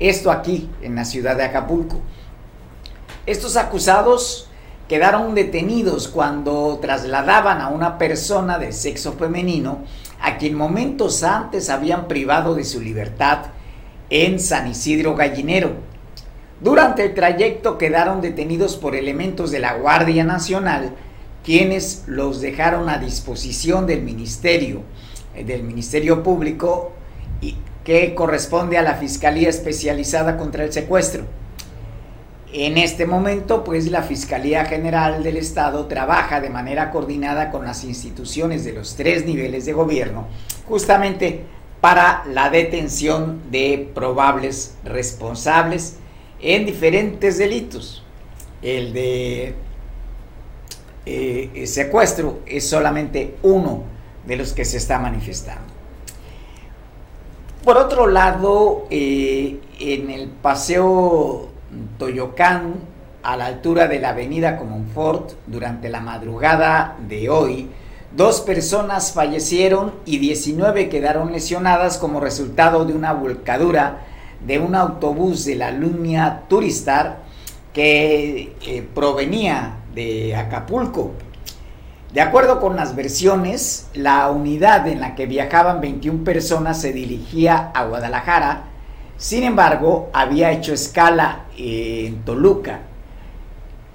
Esto 0.00 0.30
aquí, 0.30 0.70
en 0.80 0.94
la 0.94 1.04
ciudad 1.04 1.36
de 1.36 1.44
Acapulco. 1.44 2.00
Estos 3.26 3.56
acusados 3.56 4.48
quedaron 4.86 5.34
detenidos 5.34 6.08
cuando 6.08 6.78
trasladaban 6.82 7.62
a 7.62 7.68
una 7.68 7.96
persona 7.96 8.58
de 8.58 8.70
sexo 8.72 9.14
femenino 9.14 9.78
a 10.20 10.36
quien 10.36 10.54
momentos 10.54 11.22
antes 11.22 11.70
habían 11.70 12.06
privado 12.06 12.54
de 12.54 12.64
su 12.64 12.82
libertad 12.82 13.46
en 14.10 14.38
San 14.38 14.68
Isidro 14.68 15.14
Gallinero. 15.14 15.72
Durante 16.60 17.02
el 17.02 17.14
trayecto 17.14 17.78
quedaron 17.78 18.20
detenidos 18.20 18.76
por 18.76 18.94
elementos 18.94 19.50
de 19.50 19.60
la 19.60 19.74
Guardia 19.74 20.24
Nacional, 20.24 20.94
quienes 21.42 22.04
los 22.06 22.42
dejaron 22.42 22.90
a 22.90 22.98
disposición 22.98 23.86
del 23.86 24.02
Ministerio, 24.02 24.82
eh, 25.34 25.44
del 25.44 25.62
Ministerio 25.62 26.22
Público, 26.22 26.92
que 27.84 28.14
corresponde 28.14 28.78
a 28.78 28.82
la 28.82 28.94
Fiscalía 28.94 29.48
Especializada 29.48 30.36
contra 30.36 30.64
el 30.64 30.72
Secuestro. 30.72 31.24
En 32.56 32.78
este 32.78 33.04
momento, 33.04 33.64
pues 33.64 33.90
la 33.90 34.02
Fiscalía 34.02 34.64
General 34.64 35.24
del 35.24 35.38
Estado 35.38 35.86
trabaja 35.86 36.40
de 36.40 36.50
manera 36.50 36.92
coordinada 36.92 37.50
con 37.50 37.64
las 37.64 37.82
instituciones 37.82 38.64
de 38.64 38.72
los 38.72 38.94
tres 38.94 39.26
niveles 39.26 39.66
de 39.66 39.72
gobierno, 39.72 40.28
justamente 40.68 41.40
para 41.80 42.22
la 42.30 42.50
detención 42.50 43.42
de 43.50 43.90
probables 43.92 44.76
responsables 44.84 45.96
en 46.40 46.64
diferentes 46.64 47.38
delitos. 47.38 48.04
El 48.62 48.92
de 48.92 49.56
eh, 51.06 51.64
secuestro 51.66 52.38
es 52.46 52.68
solamente 52.68 53.34
uno 53.42 53.82
de 54.24 54.36
los 54.36 54.52
que 54.52 54.64
se 54.64 54.76
está 54.76 55.00
manifestando. 55.00 55.74
Por 57.64 57.78
otro 57.78 58.06
lado, 58.06 58.86
eh, 58.90 59.58
en 59.80 60.08
el 60.08 60.28
paseo 60.28 61.53
Toyocán, 61.98 62.74
a 63.22 63.36
la 63.36 63.46
altura 63.46 63.88
de 63.88 64.00
la 64.00 64.10
avenida 64.10 64.56
Comonfort, 64.56 65.32
durante 65.46 65.88
la 65.88 66.00
madrugada 66.00 66.96
de 67.08 67.28
hoy, 67.30 67.70
dos 68.14 68.40
personas 68.40 69.12
fallecieron 69.12 69.92
y 70.04 70.18
19 70.18 70.88
quedaron 70.88 71.32
lesionadas 71.32 71.98
como 71.98 72.20
resultado 72.20 72.84
de 72.84 72.92
una 72.92 73.12
volcadura 73.12 74.00
de 74.46 74.58
un 74.58 74.74
autobús 74.74 75.44
de 75.44 75.56
la 75.56 75.70
línea 75.70 76.42
Turistar 76.48 77.18
que 77.72 78.54
eh, 78.62 78.88
provenía 78.94 79.76
de 79.94 80.36
Acapulco. 80.36 81.12
De 82.12 82.20
acuerdo 82.20 82.60
con 82.60 82.76
las 82.76 82.94
versiones, 82.94 83.88
la 83.94 84.30
unidad 84.30 84.86
en 84.86 85.00
la 85.00 85.16
que 85.16 85.26
viajaban 85.26 85.80
21 85.80 86.22
personas 86.22 86.80
se 86.80 86.92
dirigía 86.92 87.72
a 87.74 87.86
Guadalajara, 87.86 88.66
sin 89.16 89.44
embargo, 89.44 90.10
había 90.12 90.50
hecho 90.52 90.74
escala 90.74 91.44
en 91.56 92.24
Toluca. 92.24 92.80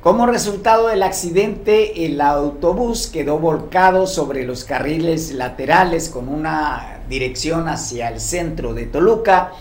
Como 0.02 0.26
resultado 0.26 0.88
del 0.88 1.04
accidente, 1.04 2.06
el 2.06 2.22
autobús 2.22 3.08
quedó 3.08 3.38
volcado 3.38 4.08
sobre 4.08 4.46
los 4.46 4.64
carriles 4.64 5.34
laterales 5.34 6.08
con 6.10 6.30
una 6.30 7.02
dirección 7.10 7.68
hacia 7.68 8.08
el 8.08 8.22
centro 8.22 8.74
de 8.74 8.86
Toluca, 8.86 9.52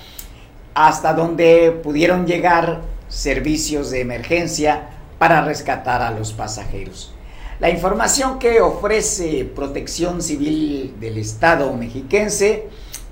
hasta 0.74 1.12
donde 1.12 1.72
pudieron 1.82 2.24
llegar 2.24 2.82
servicios 3.08 3.90
de 3.90 4.00
emergencia 4.00 4.90
para 5.18 5.42
rescatar 5.42 6.02
a 6.02 6.12
los 6.12 6.32
pasajeros. 6.32 7.12
La 7.58 7.70
información 7.70 8.38
que 8.38 8.60
ofrece 8.60 9.44
Protección 9.44 10.22
Civil 10.22 10.94
del 11.00 11.18
Estado 11.18 11.72
mexiquense 11.72 12.68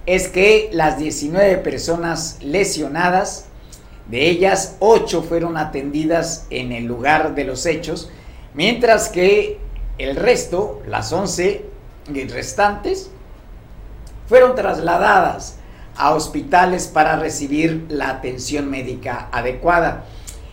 es 0.06 0.28
que 0.28 0.70
las 0.72 0.98
19 0.98 1.58
personas 1.58 2.38
lesionadas, 2.40 3.46
de 4.08 4.30
ellas 4.30 4.76
8 4.78 5.22
fueron 5.22 5.56
atendidas 5.56 6.46
en 6.50 6.70
el 6.70 6.84
lugar 6.84 7.34
de 7.34 7.44
los 7.44 7.66
hechos, 7.66 8.10
mientras 8.54 9.08
que 9.08 9.58
el 9.98 10.14
resto, 10.14 10.80
las 10.86 11.12
11 11.12 11.64
restantes, 12.28 13.10
fueron 14.28 14.54
trasladadas 14.54 15.56
a 15.96 16.14
hospitales 16.14 16.86
para 16.86 17.16
recibir 17.16 17.86
la 17.88 18.10
atención 18.10 18.70
médica 18.70 19.28
adecuada. 19.32 20.04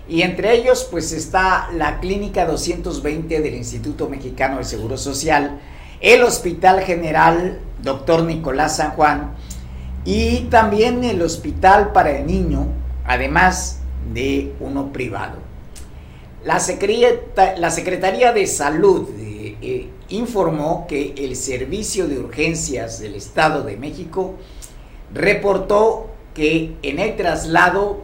Y 0.07 0.21
entre 0.21 0.53
ellos 0.53 0.87
pues 0.89 1.11
está 1.11 1.69
la 1.73 1.99
Clínica 1.99 2.45
220 2.45 3.41
del 3.41 3.53
Instituto 3.53 4.09
Mexicano 4.09 4.57
del 4.57 4.65
Seguro 4.65 4.97
Social, 4.97 5.59
el 6.03 6.21
Hospital 6.21 6.81
General 6.81 7.59
Dr. 7.81 8.23
Nicolás 8.23 8.75
San 8.75 8.91
Juan 8.91 9.33
y 10.05 10.41
también 10.49 11.03
el 11.05 11.21
Hospital 11.21 11.93
para 11.93 12.11
el 12.17 12.27
Niño, 12.27 12.67
además 13.05 13.79
de 14.13 14.53
uno 14.59 14.91
privado. 14.91 15.37
La, 16.43 16.59
Secretaría 16.59 18.33
de 18.33 18.47
Salud 18.47 19.07
eh, 19.17 19.55
eh, 19.61 19.89
informó 20.09 20.87
que 20.87 21.15
el 21.17 21.37
Servicio 21.37 22.09
de 22.09 22.19
Urgencias 22.19 22.99
del 22.99 23.15
Estado 23.15 23.63
de 23.63 23.77
México 23.77 24.35
reportó 25.13 26.09
que 26.33 26.75
en 26.81 26.99
el 26.99 27.15
traslado 27.15 28.03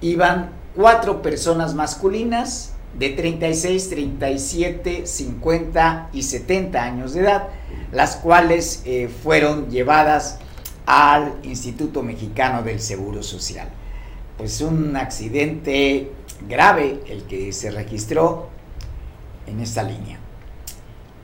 iban 0.00 0.50
cuatro 0.74 1.20
personas 1.20 1.74
masculinas 1.74 2.73
de 2.98 3.10
36, 3.10 3.90
37, 3.90 5.06
50 5.06 6.10
y 6.12 6.22
70 6.22 6.82
años 6.82 7.14
de 7.14 7.20
edad, 7.20 7.48
las 7.92 8.16
cuales 8.16 8.82
eh, 8.84 9.08
fueron 9.22 9.70
llevadas 9.70 10.38
al 10.86 11.34
Instituto 11.42 12.02
Mexicano 12.02 12.62
del 12.62 12.80
Seguro 12.80 13.22
Social. 13.22 13.68
Pues 14.36 14.60
un 14.60 14.96
accidente 14.96 16.10
grave 16.48 17.00
el 17.08 17.24
que 17.24 17.52
se 17.52 17.70
registró 17.70 18.48
en 19.46 19.60
esta 19.60 19.82
línea, 19.82 20.18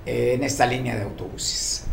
en 0.06 0.42
esta 0.44 0.66
línea 0.66 0.96
de 0.96 1.02
autobuses. 1.02 1.84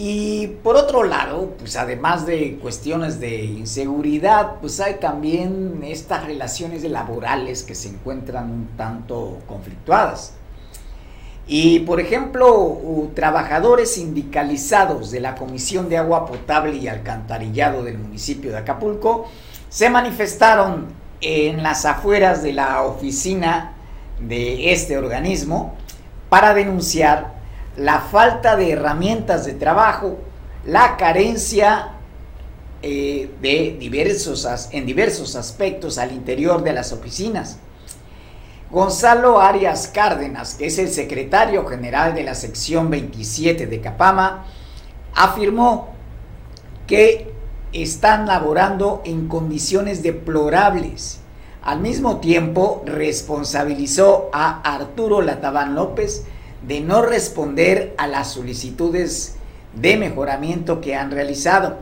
Y 0.00 0.46
por 0.62 0.76
otro 0.76 1.02
lado, 1.02 1.54
pues 1.58 1.74
además 1.74 2.24
de 2.24 2.56
cuestiones 2.62 3.18
de 3.18 3.42
inseguridad, 3.42 4.60
pues 4.60 4.78
hay 4.78 5.00
también 5.00 5.80
estas 5.82 6.24
relaciones 6.24 6.84
laborales 6.84 7.64
que 7.64 7.74
se 7.74 7.88
encuentran 7.88 8.48
un 8.48 8.68
tanto 8.76 9.40
conflictuadas. 9.48 10.34
Y 11.48 11.80
por 11.80 11.98
ejemplo, 11.98 12.78
trabajadores 13.16 13.94
sindicalizados 13.94 15.10
de 15.10 15.18
la 15.18 15.34
Comisión 15.34 15.88
de 15.88 15.98
Agua 15.98 16.26
Potable 16.26 16.76
y 16.76 16.86
Alcantarillado 16.86 17.82
del 17.82 17.98
municipio 17.98 18.52
de 18.52 18.58
Acapulco 18.58 19.26
se 19.68 19.90
manifestaron 19.90 20.86
en 21.20 21.64
las 21.64 21.84
afueras 21.84 22.44
de 22.44 22.52
la 22.52 22.84
oficina 22.84 23.72
de 24.20 24.72
este 24.72 24.96
organismo 24.96 25.74
para 26.28 26.54
denunciar 26.54 27.37
la 27.78 28.00
falta 28.00 28.56
de 28.56 28.72
herramientas 28.72 29.46
de 29.46 29.54
trabajo, 29.54 30.18
la 30.64 30.96
carencia 30.96 31.92
eh, 32.82 33.30
de 33.40 33.76
diversos, 33.78 34.46
en 34.72 34.84
diversos 34.84 35.36
aspectos 35.36 35.98
al 35.98 36.12
interior 36.12 36.62
de 36.62 36.72
las 36.72 36.92
oficinas. 36.92 37.58
Gonzalo 38.70 39.40
Arias 39.40 39.88
Cárdenas, 39.88 40.54
que 40.54 40.66
es 40.66 40.78
el 40.78 40.88
secretario 40.90 41.64
general 41.66 42.14
de 42.14 42.24
la 42.24 42.34
sección 42.34 42.90
27 42.90 43.66
de 43.66 43.80
Capama, 43.80 44.44
afirmó 45.14 45.88
que 46.86 47.32
están 47.72 48.26
laborando 48.26 49.02
en 49.04 49.28
condiciones 49.28 50.02
deplorables. 50.02 51.20
Al 51.62 51.80
mismo 51.80 52.18
tiempo, 52.18 52.82
responsabilizó 52.86 54.30
a 54.32 54.60
Arturo 54.62 55.22
Latabán 55.22 55.74
López, 55.74 56.24
de 56.62 56.80
no 56.80 57.02
responder 57.02 57.94
a 57.98 58.06
las 58.06 58.32
solicitudes 58.32 59.36
de 59.74 59.96
mejoramiento 59.96 60.80
que 60.80 60.94
han 60.94 61.10
realizado. 61.10 61.78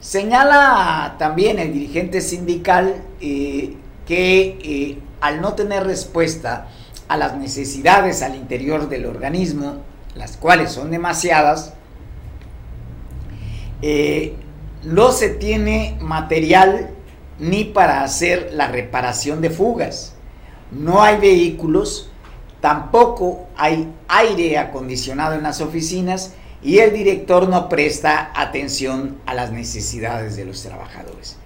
Señala 0.00 1.16
también 1.18 1.58
el 1.58 1.72
dirigente 1.72 2.20
sindical 2.20 3.02
eh, 3.20 3.76
que 4.06 4.58
eh, 4.62 4.98
al 5.20 5.40
no 5.40 5.54
tener 5.54 5.84
respuesta 5.84 6.68
a 7.08 7.16
las 7.16 7.36
necesidades 7.36 8.22
al 8.22 8.34
interior 8.34 8.88
del 8.88 9.06
organismo, 9.06 9.76
las 10.14 10.36
cuales 10.36 10.72
son 10.72 10.90
demasiadas, 10.90 11.74
eh, 13.80 14.34
no 14.84 15.12
se 15.12 15.28
tiene 15.28 15.96
material 16.00 16.90
ni 17.38 17.64
para 17.64 18.02
hacer 18.02 18.50
la 18.52 18.68
reparación 18.68 19.40
de 19.40 19.50
fugas. 19.50 20.14
No 20.70 21.02
hay 21.02 21.18
vehículos 21.18 22.11
tampoco 22.62 23.48
hay 23.56 23.92
aire 24.06 24.56
acondicionado 24.56 25.34
en 25.34 25.42
las 25.42 25.60
oficinas 25.60 26.32
y 26.62 26.78
el 26.78 26.92
director 26.92 27.48
no 27.48 27.68
presta 27.68 28.30
atención 28.34 29.18
a 29.26 29.34
las 29.34 29.50
necesidades 29.50 30.36
de 30.36 30.44
los 30.44 30.62
trabajadores. 30.62 31.36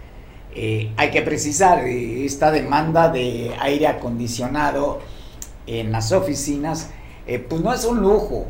Eh, 0.54 0.92
hay 0.98 1.10
que 1.10 1.22
precisar, 1.22 1.86
eh, 1.86 2.26
esta 2.26 2.50
demanda 2.50 3.08
de 3.08 3.50
aire 3.60 3.86
acondicionado 3.86 5.00
en 5.66 5.90
las 5.90 6.12
oficinas, 6.12 6.90
eh, 7.26 7.38
pues 7.38 7.62
no 7.62 7.72
es 7.72 7.84
un 7.84 8.00
lujo. 8.00 8.46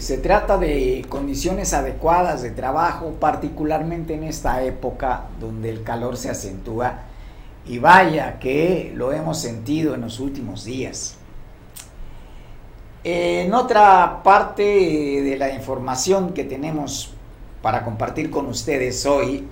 se 0.00 0.18
trata 0.18 0.58
de 0.58 1.06
condiciones 1.08 1.74
adecuadas 1.74 2.42
de 2.42 2.50
trabajo, 2.50 3.14
particularmente 3.20 4.14
en 4.14 4.24
esta 4.24 4.64
época 4.64 5.28
donde 5.38 5.70
el 5.70 5.84
calor 5.84 6.16
se 6.16 6.28
acentúa. 6.28 7.04
Y 7.66 7.78
vaya 7.78 8.40
que 8.40 8.92
lo 8.96 9.12
hemos 9.12 9.38
sentido 9.38 9.94
en 9.94 10.00
los 10.00 10.18
últimos 10.18 10.64
días. 10.64 11.19
En 13.02 13.54
otra 13.54 14.22
parte 14.22 14.62
de 14.62 15.36
la 15.38 15.54
información 15.54 16.34
que 16.34 16.44
tenemos 16.44 17.14
para 17.62 17.82
compartir 17.82 18.30
con 18.30 18.46
ustedes 18.46 19.06
hoy, 19.06 19.46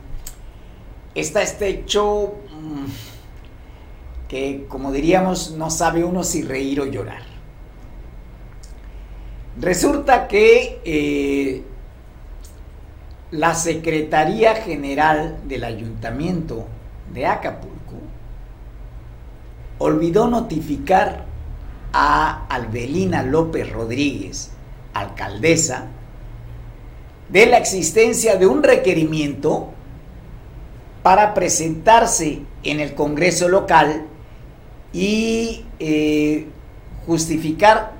está 1.15 1.41
este 1.43 1.69
hecho 1.69 2.35
mm, 2.53 2.85
que, 4.29 4.67
como 4.69 4.93
diríamos, 4.93 5.53
no 5.53 5.71
sabe 5.71 6.05
uno 6.05 6.25
si 6.25 6.43
reír 6.43 6.81
o 6.83 6.85
llorar. 6.85 7.23
Resulta 9.59 10.29
que 10.29 10.81
eh, 10.85 11.63
la 13.31 13.55
Secretaría 13.55 14.57
General 14.57 15.39
del 15.45 15.65
Ayuntamiento 15.65 16.67
de 17.15 17.27
Acapulco 17.27 17.95
olvidó 19.79 20.29
notificar 20.29 21.28
a 21.93 22.47
Albelina 22.49 23.23
López 23.23 23.71
Rodríguez, 23.71 24.51
alcaldesa, 24.95 25.87
de 27.29 27.47
la 27.47 27.59
existencia 27.59 28.37
de 28.37 28.47
un 28.47 28.63
requerimiento 28.63 29.71
para 31.03 31.35
presentarse 31.35 32.43
en 32.63 32.81
el 32.81 32.95
Congreso 32.95 33.49
local 33.49 34.07
y 34.93 35.65
eh, 35.79 36.49
justificar 37.07 37.93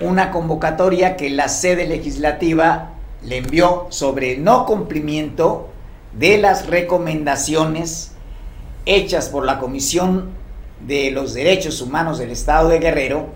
una 0.00 0.30
convocatoria 0.30 1.16
que 1.16 1.30
la 1.30 1.48
sede 1.48 1.86
legislativa 1.86 2.90
le 3.22 3.38
envió 3.38 3.86
sobre 3.90 4.36
no 4.36 4.66
cumplimiento 4.66 5.68
de 6.12 6.38
las 6.38 6.66
recomendaciones 6.66 8.12
hechas 8.86 9.28
por 9.28 9.44
la 9.44 9.58
Comisión 9.58 10.30
de 10.86 11.10
los 11.10 11.34
Derechos 11.34 11.80
Humanos 11.80 12.18
del 12.18 12.30
Estado 12.30 12.68
de 12.68 12.78
Guerrero, 12.78 13.28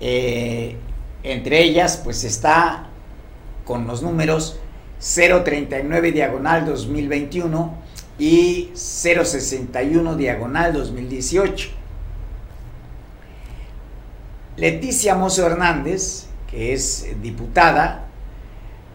eh, 0.00 0.76
entre 1.22 1.62
ellas 1.62 2.00
pues 2.02 2.24
está 2.24 2.88
con 3.64 3.86
los 3.86 4.02
números 4.02 4.58
039 4.98 6.12
diagonal 6.12 6.64
2021 6.64 7.74
y 8.18 8.70
061 8.74 10.16
diagonal 10.16 10.72
2018. 10.72 11.70
Leticia 14.56 15.14
Mozo 15.14 15.46
Hernández, 15.46 16.26
que 16.50 16.72
es 16.72 17.06
diputada, 17.20 18.06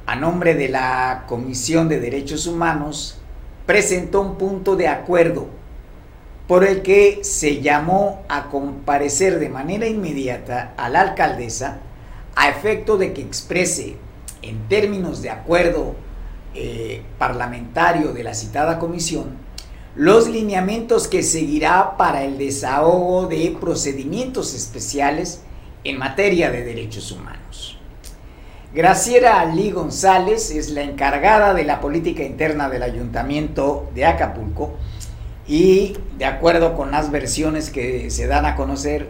a 0.07 0.16
nombre 0.16 0.55
de 0.55 0.70
la 0.70 1.26
Comisión 1.28 1.88
de 1.88 1.99
Derechos 1.99 2.47
Humanos, 2.47 3.20
presentó 3.68 4.22
un 4.22 4.38
punto 4.38 4.76
de 4.76 4.88
acuerdo 4.88 5.61
por 6.52 6.66
el 6.66 6.82
que 6.82 7.24
se 7.24 7.62
llamó 7.62 8.26
a 8.28 8.49
comparecer 8.49 9.39
de 9.39 9.47
manera 9.47 9.88
inmediata 9.88 10.74
a 10.76 10.89
la 10.89 10.99
alcaldesa 10.99 11.78
a 12.36 12.49
efecto 12.49 12.97
de 12.97 13.14
que 13.14 13.22
exprese 13.22 13.95
en 14.41 14.68
términos 14.68 15.22
de 15.22 15.30
acuerdo 15.30 15.95
eh, 16.54 17.04
parlamentario 17.18 18.12
de 18.12 18.26
la 18.26 18.34
citada 18.34 18.80
comisión 18.80 19.38
los 19.95 20.28
lineamientos 20.28 21.08
que 21.08 21.24
seguirá 21.24 21.95
para 21.95 22.26
el 22.26 22.38
desahogo 22.38 23.28
de 23.28 23.56
procedimientos 23.58 24.54
especiales 24.54 25.43
en 25.86 25.97
materia 25.97 26.52
de 26.52 26.66
derechos 26.66 27.14
humanos. 27.14 27.80
Graciela 28.74 29.39
Ali 29.39 29.72
González 29.72 30.52
es 30.52 30.70
la 30.72 30.82
encargada 30.82 31.54
de 31.54 31.64
la 31.64 31.80
política 31.80 32.24
interna 32.24 32.68
del 32.68 32.84
ayuntamiento 32.84 33.89
de 33.95 34.04
Acapulco 34.04 34.76
y 35.48 35.98
de 36.18 36.26
acuerdo 36.26 36.76
con 36.76 36.92
las 36.92 37.12
versiones 37.12 37.70
que 37.70 38.10
se 38.10 38.28
dan 38.28 38.46
a 38.46 38.56
conocer, 38.56 39.10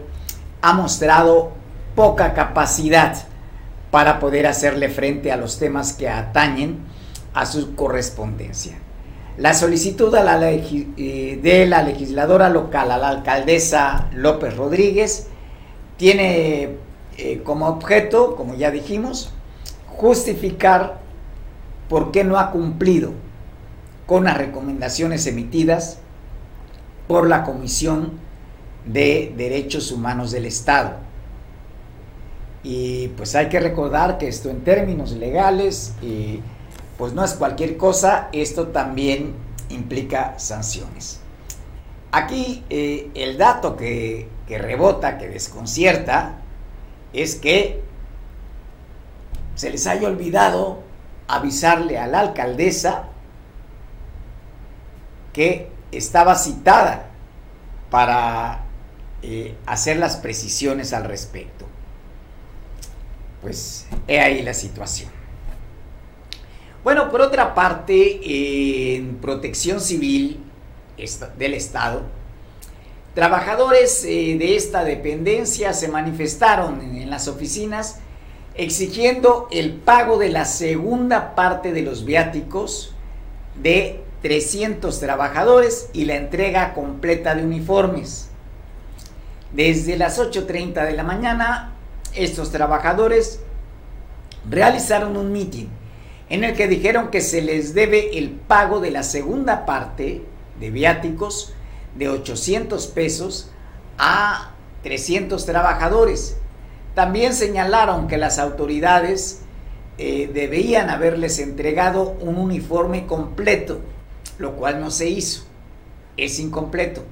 ha 0.60 0.72
mostrado 0.72 1.52
poca 1.94 2.34
capacidad 2.34 3.16
para 3.90 4.18
poder 4.18 4.46
hacerle 4.46 4.88
frente 4.88 5.30
a 5.30 5.36
los 5.36 5.58
temas 5.58 5.92
que 5.92 6.08
atañen 6.08 6.78
a 7.34 7.46
su 7.46 7.74
correspondencia. 7.74 8.78
La 9.36 9.54
solicitud 9.54 10.14
eh, 10.14 11.38
de 11.42 11.66
la 11.66 11.82
legisladora 11.82 12.48
local 12.48 12.90
a 12.90 12.98
la 12.98 13.08
alcaldesa 13.08 14.08
López 14.12 14.56
Rodríguez 14.56 15.28
tiene 15.96 16.76
eh, 17.16 17.40
como 17.44 17.68
objeto, 17.68 18.36
como 18.36 18.54
ya 18.54 18.70
dijimos, 18.70 19.32
justificar 19.88 21.00
por 21.88 22.10
qué 22.10 22.24
no 22.24 22.38
ha 22.38 22.50
cumplido 22.50 23.12
con 24.06 24.24
las 24.24 24.36
recomendaciones 24.36 25.26
emitidas 25.26 25.98
por 27.06 27.28
la 27.28 27.44
Comisión 27.44 28.12
de 28.84 29.32
Derechos 29.36 29.92
Humanos 29.92 30.30
del 30.30 30.46
Estado. 30.46 30.96
Y 32.62 33.08
pues 33.08 33.34
hay 33.34 33.48
que 33.48 33.60
recordar 33.60 34.18
que 34.18 34.28
esto 34.28 34.48
en 34.50 34.62
términos 34.62 35.12
legales, 35.12 35.94
eh, 36.02 36.40
pues 36.96 37.12
no 37.12 37.24
es 37.24 37.34
cualquier 37.34 37.76
cosa, 37.76 38.28
esto 38.32 38.68
también 38.68 39.34
implica 39.68 40.38
sanciones. 40.38 41.20
Aquí 42.12 42.62
eh, 42.70 43.10
el 43.14 43.38
dato 43.38 43.76
que, 43.76 44.28
que 44.46 44.58
rebota, 44.58 45.18
que 45.18 45.28
desconcierta, 45.28 46.38
es 47.12 47.34
que 47.34 47.82
se 49.54 49.70
les 49.70 49.86
haya 49.86 50.08
olvidado 50.08 50.80
avisarle 51.26 51.98
a 51.98 52.06
la 52.06 52.20
alcaldesa 52.20 53.04
que 55.32 55.71
estaba 55.92 56.34
citada 56.34 57.10
para 57.90 58.64
eh, 59.22 59.54
hacer 59.66 59.98
las 59.98 60.16
precisiones 60.16 60.92
al 60.92 61.04
respecto. 61.04 61.66
Pues 63.42 63.86
he 64.08 64.18
ahí 64.18 64.42
la 64.42 64.54
situación. 64.54 65.10
Bueno, 66.82 67.10
por 67.10 67.20
otra 67.20 67.54
parte, 67.54 68.96
en 68.96 69.16
protección 69.18 69.80
civil 69.80 70.42
del 71.38 71.54
Estado, 71.54 72.02
trabajadores 73.14 74.04
eh, 74.04 74.36
de 74.38 74.56
esta 74.56 74.82
dependencia 74.82 75.74
se 75.74 75.88
manifestaron 75.88 76.80
en 76.80 77.10
las 77.10 77.28
oficinas 77.28 77.98
exigiendo 78.54 79.48
el 79.50 79.74
pago 79.74 80.18
de 80.18 80.30
la 80.30 80.44
segunda 80.44 81.34
parte 81.34 81.72
de 81.72 81.82
los 81.82 82.04
viáticos 82.04 82.94
de 83.62 84.01
300 84.22 85.00
trabajadores 85.00 85.90
y 85.92 86.04
la 86.04 86.16
entrega 86.16 86.74
completa 86.74 87.34
de 87.34 87.44
uniformes. 87.44 88.28
Desde 89.52 89.96
las 89.96 90.18
8.30 90.18 90.86
de 90.86 90.92
la 90.92 91.02
mañana, 91.02 91.72
estos 92.14 92.52
trabajadores 92.52 93.40
realizaron 94.48 95.16
un 95.16 95.32
mitin 95.32 95.68
en 96.28 96.44
el 96.44 96.54
que 96.54 96.68
dijeron 96.68 97.10
que 97.10 97.20
se 97.20 97.42
les 97.42 97.74
debe 97.74 98.16
el 98.16 98.30
pago 98.30 98.80
de 98.80 98.90
la 98.90 99.02
segunda 99.02 99.66
parte 99.66 100.22
de 100.58 100.70
viáticos 100.70 101.52
de 101.96 102.08
800 102.08 102.86
pesos 102.86 103.50
a 103.98 104.52
300 104.82 105.44
trabajadores. 105.44 106.38
También 106.94 107.34
señalaron 107.34 108.08
que 108.08 108.16
las 108.16 108.38
autoridades 108.38 109.42
eh, 109.98 110.30
debían 110.32 110.88
haberles 110.88 111.38
entregado 111.38 112.16
un 112.20 112.36
uniforme 112.38 113.06
completo 113.06 113.80
lo 114.42 114.56
cual 114.56 114.80
no 114.80 114.90
se 114.90 115.08
hizo. 115.08 115.44
Es 116.16 116.38
incompleto. 116.40 117.04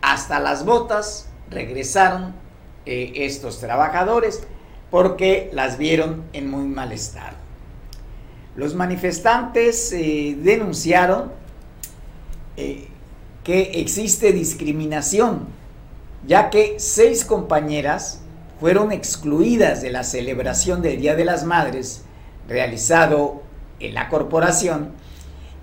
Hasta 0.00 0.40
las 0.40 0.64
botas 0.64 1.28
regresaron 1.50 2.34
eh, 2.86 3.12
estos 3.14 3.60
trabajadores 3.60 4.42
porque 4.90 5.50
las 5.52 5.76
vieron 5.76 6.24
en 6.32 6.50
muy 6.50 6.64
mal 6.64 6.92
estado. 6.92 7.36
Los 8.56 8.74
manifestantes 8.74 9.92
eh, 9.92 10.36
denunciaron 10.40 11.30
eh, 12.56 12.88
que 13.44 13.80
existe 13.82 14.32
discriminación, 14.32 15.46
ya 16.26 16.48
que 16.48 16.76
seis 16.78 17.24
compañeras 17.24 18.20
fueron 18.58 18.92
excluidas 18.92 19.82
de 19.82 19.90
la 19.90 20.04
celebración 20.04 20.80
del 20.80 21.00
Día 21.02 21.14
de 21.14 21.26
las 21.26 21.44
Madres 21.44 22.02
realizado 22.48 23.42
en 23.78 23.92
la 23.92 24.08
corporación 24.08 24.92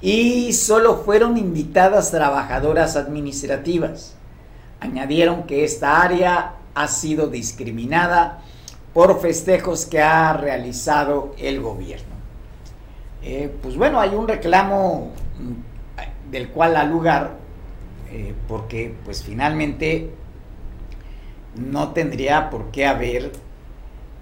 y 0.04 0.52
solo 0.52 0.98
fueron 0.98 1.38
invitadas 1.38 2.12
trabajadoras 2.12 2.98
administrativas. 2.98 4.16
Añadieron 4.82 5.44
que 5.44 5.64
esta 5.64 6.02
área 6.02 6.56
ha 6.76 6.88
sido 6.90 7.28
discriminada 7.28 8.42
por 8.94 9.22
festejos 9.22 9.86
que 9.86 10.02
ha 10.02 10.34
realizado 10.34 11.34
el 11.38 11.62
gobierno. 11.62 12.16
Eh, 13.22 13.50
pues 13.62 13.78
bueno, 13.78 14.02
hay 14.02 14.10
un 14.10 14.28
reclamo 14.28 15.14
mm, 15.40 16.32
del 16.32 16.50
cual 16.50 16.76
ha 16.76 16.84
lugar, 16.84 17.38
eh, 18.12 18.36
porque 18.50 18.94
pues 19.06 19.24
finalmente 19.24 20.14
no 21.56 21.94
tendría 21.94 22.50
por 22.50 22.72
qué 22.72 22.88
haber 22.88 23.32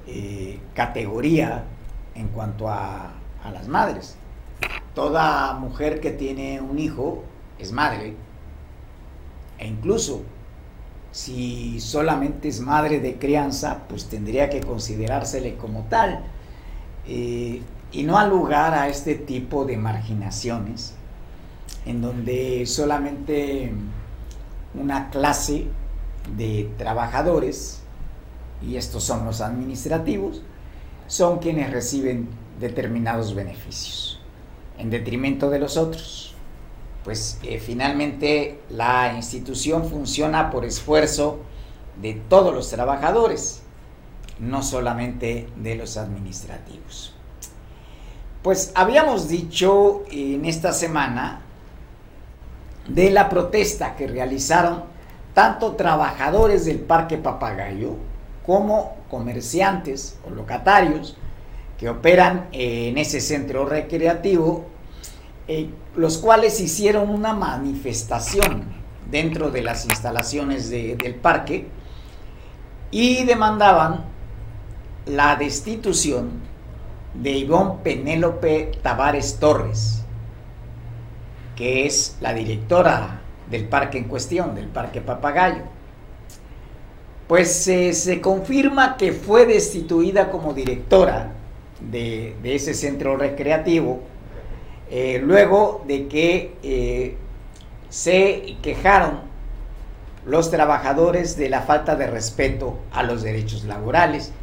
eh, 0.06 0.60
categoría 0.76 1.64
en 2.14 2.28
cuanto 2.28 2.70
a 2.70 3.14
las 3.52 3.68
madres 3.68 4.21
toda 4.94 5.54
mujer 5.54 6.00
que 6.02 6.12
tiene 6.12 6.62
un 6.62 6.80
hijo 6.80 7.24
es 7.60 7.72
madre. 7.72 8.16
E 9.58 9.68
incluso 9.68 10.24
si 11.12 11.80
solamente 11.80 12.48
es 12.48 12.62
madre 12.62 13.00
de 13.00 13.18
crianza, 13.18 13.84
pues 13.90 14.06
tendría 14.06 14.50
que 14.50 14.62
considerársele 14.62 15.56
como 15.56 15.84
tal. 15.90 16.24
Eh, 17.08 17.62
y 17.92 18.04
no 18.04 18.18
al 18.18 18.30
lugar 18.30 18.74
a 18.74 18.88
este 18.88 19.16
tipo 19.16 19.66
de 19.66 19.76
marginaciones, 19.78 20.94
en 21.86 22.02
donde 22.02 22.66
solamente 22.66 23.74
una 24.74 25.10
clase 25.10 25.68
de 26.38 26.72
trabajadores, 26.78 27.82
y 28.62 28.78
estos 28.78 29.04
son 29.04 29.26
los 29.26 29.42
administrativos, 29.42 30.42
son 31.08 31.40
quienes 31.40 31.72
reciben 31.72 32.30
determinados 32.60 33.34
beneficios 33.36 34.11
en 34.82 34.90
detrimento 34.90 35.50
de 35.50 35.60
los 35.60 35.78
otros. 35.78 36.36
Pues 37.04 37.40
eh, 37.44 37.60
finalmente 37.60 38.62
la 38.70 39.14
institución 39.16 39.88
funciona 39.88 40.50
por 40.50 40.66
esfuerzo 40.66 41.40
de 42.02 42.14
todos 42.14 42.54
los 42.54 42.70
trabajadores, 42.70 43.62
no 44.40 44.64
solamente 44.64 45.48
de 45.56 45.76
los 45.76 45.98
administrativos. 45.98 47.14
Pues 48.42 48.72
habíamos 48.76 49.28
dicho 49.28 50.04
en 50.12 50.46
esta 50.46 50.74
semana 50.74 51.42
de 52.88 53.12
la 53.12 53.30
protesta 53.30 53.96
que 53.96 54.08
realizaron 54.08 54.84
tanto 55.36 55.76
trabajadores 55.76 56.66
del 56.66 56.80
Parque 56.80 57.18
Papagayo 57.18 57.96
como 58.46 58.96
comerciantes 59.10 60.18
o 60.26 60.32
locatarios 60.32 61.16
que 61.82 61.90
operan 61.90 62.48
en 62.52 63.00
ese 63.00 63.20
centro 63.20 63.66
recreativo, 63.66 64.66
eh, 65.54 65.70
los 65.98 66.18
cuales 66.18 66.62
hicieron 66.62 67.10
una 67.10 67.34
manifestación 67.34 68.64
dentro 69.10 69.52
de 69.52 69.62
las 69.62 69.84
instalaciones 69.84 70.70
del 70.70 71.16
parque 71.16 71.68
y 72.90 73.26
demandaban 73.26 74.06
la 75.06 75.36
destitución 75.36 76.30
de 77.14 77.32
Ivonne 77.32 77.80
Penélope 77.84 78.72
Tavares 78.82 79.40
Torres, 79.40 80.06
que 81.58 81.86
es 81.86 82.16
la 82.22 82.34
directora 82.34 83.20
del 83.50 83.68
parque 83.68 83.98
en 83.98 84.06
cuestión, 84.06 84.56
del 84.56 84.68
Parque 84.68 85.02
Papagayo. 85.02 85.64
Pues 87.28 87.52
se 87.52 88.22
confirma 88.22 88.96
que 88.96 89.12
fue 89.12 89.46
destituida 89.46 90.32
como 90.32 90.54
directora 90.54 91.34
de, 91.82 92.36
ese 92.44 92.74
centro 92.74 93.18
recreativo 93.18 94.02
eh, 94.92 95.22
luego 95.24 95.86
de 95.88 96.10
que 96.10 96.54
eh, 96.64 97.16
se 97.90 98.58
quejaron 98.62 99.22
los 100.26 100.52
trabajadores 100.52 101.38
de 101.38 101.48
la 101.48 101.62
falta 101.62 101.96
de 101.96 102.08
respeto 102.08 102.78
a 102.92 103.02
los 103.04 103.24
derechos 103.24 103.64
laborales, 103.64 104.34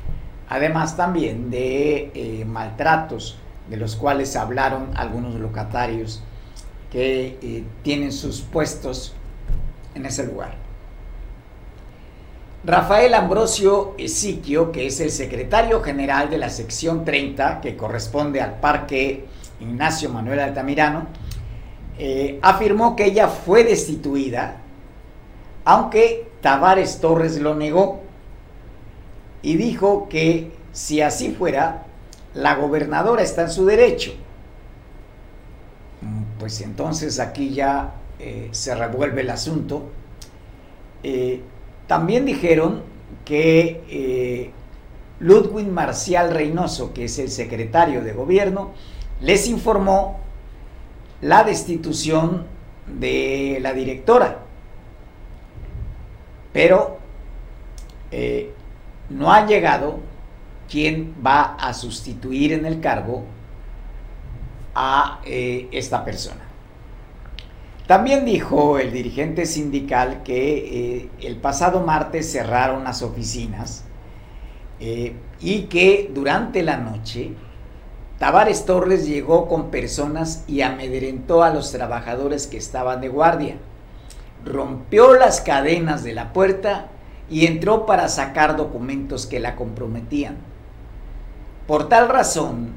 además 0.49 0.97
también 0.97 1.51
de 1.51 2.11
eh, 2.15 2.45
maltratos 2.47 3.37
de 3.69 3.77
los 3.77 3.95
cuales 3.95 4.37
hablaron 4.37 4.89
algunos 4.97 5.35
locatarios 5.35 6.23
que 6.91 7.65
tienen 7.83 8.11
sus 8.11 8.41
puestos 8.41 9.13
en 9.95 10.07
ese 10.07 10.25
lugar. 10.25 10.55
Rafael 12.65 13.13
Ambrosio 13.13 13.95
Esiquio, 13.99 14.73
que 14.73 14.87
es 14.87 14.99
el 15.01 15.11
secretario 15.11 15.83
general 15.83 16.31
de 16.31 16.39
la 16.39 16.49
sección 16.49 17.05
30, 17.05 17.61
que 17.61 17.77
corresponde 17.77 18.41
al 18.41 18.59
Parque 18.61 19.28
Ignacio 19.61 20.11
Manuel 20.11 20.41
Altamirano, 20.41 21.07
eh, 21.99 22.39
afirmó 22.43 22.95
que 22.95 23.07
ella 23.07 23.27
fue 23.27 23.65
destituida, 23.65 24.59
aunque 25.65 26.31
Tavares 26.41 27.01
Torres 27.01 27.41
lo 27.41 27.57
negó 27.57 28.03
y 29.43 29.57
dijo 29.57 30.09
que 30.09 30.53
si 30.73 31.01
así 31.01 31.33
fuera, 31.33 31.87
la 32.35 32.55
gobernadora 32.55 33.23
está 33.23 33.43
en 33.43 33.51
su 33.51 33.67
derecho. 33.67 34.13
Mm, 36.03 36.39
pues 36.39 36.61
entonces 36.61 37.19
aquí 37.19 37.51
ya 37.51 37.95
eh, 38.21 38.49
se 38.53 38.77
revuelve 38.77 39.23
el 39.23 39.31
asunto. 39.31 39.91
Eh, 41.03 41.43
también 41.89 42.25
dijeron 42.25 42.83
que 43.25 44.53
Ludwig 45.19 45.67
Marcial 45.67 46.33
Reynoso, 46.33 46.93
que 46.93 47.07
es 47.07 47.19
el 47.19 47.31
secretario 47.31 48.05
de 48.05 48.13
gobierno, 48.13 48.71
les 49.21 49.49
informó 49.49 50.21
la 51.21 51.45
destitución 51.45 52.47
de 52.87 53.59
la 53.61 53.73
directora. 53.73 54.39
Pero 56.53 56.99
no 59.11 59.33
ha 59.33 59.47
llegado 59.47 60.01
quién 60.69 61.15
va 61.25 61.55
a 61.55 61.73
sustituir 61.73 62.53
en 62.53 62.67
el 62.67 62.81
cargo 62.81 63.25
a 64.75 65.21
eh, 65.25 65.69
esta 65.73 66.05
persona. 66.05 66.43
También 67.87 68.27
dijo 68.27 68.79
el 68.79 68.93
dirigente 68.93 69.47
sindical 69.47 70.23
que 70.23 70.99
eh, 70.99 71.11
el 71.21 71.37
pasado 71.37 71.81
martes 71.81 72.31
cerraron 72.31 72.85
las 72.85 73.03
oficinas 73.03 73.85
eh, 74.79 75.15
y 75.41 75.63
que 75.63 76.11
durante 76.13 76.63
la 76.63 76.77
noche 76.77 77.33
Tavares 78.19 78.65
Torres 78.65 79.07
llegó 79.07 79.47
con 79.47 79.71
personas 79.71 80.43
y 80.49 80.63
amedrentó 80.63 81.45
a 81.45 81.51
los 81.51 81.71
trabajadores 81.71 82.49
que 82.49 82.57
estaban 82.57 83.01
de 83.01 83.09
guardia. 83.09 83.57
Rompió 84.45 85.15
las 85.15 85.41
cadenas 85.41 86.03
de 86.03 86.15
la 86.15 86.33
puerta 86.33 86.89
y 87.31 87.47
entró 87.47 87.87
para 87.87 88.09
sacar 88.09 88.57
documentos 88.57 89.27
que 89.27 89.39
la 89.39 89.55
comprometían. 89.55 90.37
Por 91.69 91.89
tal 91.89 92.09
razón, 92.09 92.73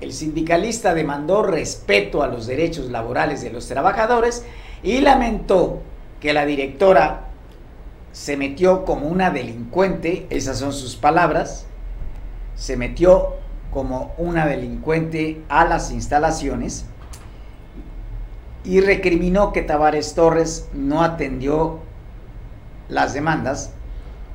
el 0.00 0.12
sindicalista 0.12 0.94
demandó 0.94 1.42
respeto 1.42 2.22
a 2.22 2.28
los 2.28 2.46
derechos 2.46 2.90
laborales 2.90 3.42
de 3.42 3.50
los 3.50 3.66
trabajadores 3.68 4.44
y 4.82 5.00
lamentó 5.00 5.80
que 6.20 6.32
la 6.32 6.46
directora 6.46 7.24
se 8.12 8.38
metió 8.38 8.86
como 8.86 9.08
una 9.08 9.30
delincuente, 9.30 10.26
esas 10.30 10.58
son 10.58 10.72
sus 10.72 10.96
palabras, 10.96 11.66
se 12.54 12.78
metió 12.78 13.34
como 13.76 14.14
una 14.16 14.46
delincuente 14.46 15.42
a 15.50 15.66
las 15.66 15.90
instalaciones 15.90 16.86
y 18.64 18.80
recriminó 18.80 19.52
que 19.52 19.60
Tavares 19.60 20.14
Torres 20.14 20.66
no 20.72 21.02
atendió 21.02 21.80
las 22.88 23.12
demandas 23.12 23.74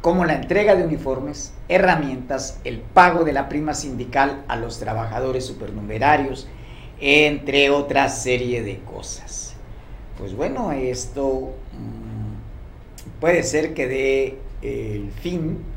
como 0.01 0.25
la 0.25 0.35
entrega 0.35 0.75
de 0.75 0.83
uniformes, 0.83 1.55
herramientas, 1.69 2.59
el 2.65 2.81
pago 2.81 3.23
de 3.23 3.33
la 3.33 3.49
prima 3.49 3.73
sindical 3.73 4.43
a 4.47 4.57
los 4.57 4.77
trabajadores 4.77 5.43
supernumerarios, 5.43 6.47
entre 6.99 7.71
otra 7.71 8.09
serie 8.09 8.61
de 8.61 8.77
cosas. 8.81 9.55
Pues 10.19 10.35
bueno, 10.35 10.71
esto 10.71 11.55
mm, 11.73 13.19
puede 13.19 13.41
ser 13.41 13.73
que 13.73 13.87
dé 13.87 14.37
el 14.61 15.09
fin 15.09 15.70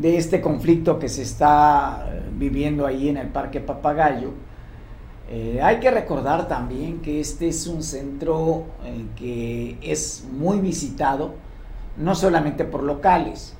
de 0.00 0.16
este 0.16 0.40
conflicto 0.40 0.98
que 0.98 1.08
se 1.08 1.22
está 1.22 2.08
viviendo 2.32 2.86
ahí 2.86 3.08
en 3.08 3.16
el 3.16 3.28
Parque 3.28 3.60
Papagayo. 3.60 4.30
Eh, 5.30 5.60
hay 5.62 5.78
que 5.78 5.90
recordar 5.90 6.48
también 6.48 7.00
que 7.00 7.20
este 7.20 7.48
es 7.48 7.66
un 7.66 7.82
centro 7.82 8.64
eh, 8.84 9.04
que 9.16 9.78
es 9.82 10.26
muy 10.32 10.58
visitado, 10.58 11.34
no 11.96 12.14
solamente 12.14 12.64
por 12.64 12.82
locales. 12.82 13.54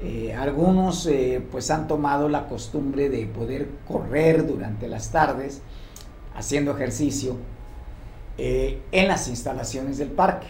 Eh, 0.00 0.32
algunos 0.32 1.06
eh, 1.06 1.42
pues 1.50 1.72
han 1.72 1.88
tomado 1.88 2.28
la 2.28 2.46
costumbre 2.46 3.08
de 3.08 3.26
poder 3.26 3.68
correr 3.88 4.46
durante 4.46 4.86
las 4.86 5.10
tardes 5.10 5.60
haciendo 6.36 6.70
ejercicio 6.70 7.34
eh, 8.36 8.80
en 8.92 9.08
las 9.08 9.26
instalaciones 9.26 9.98
del 9.98 10.10
parque. 10.10 10.46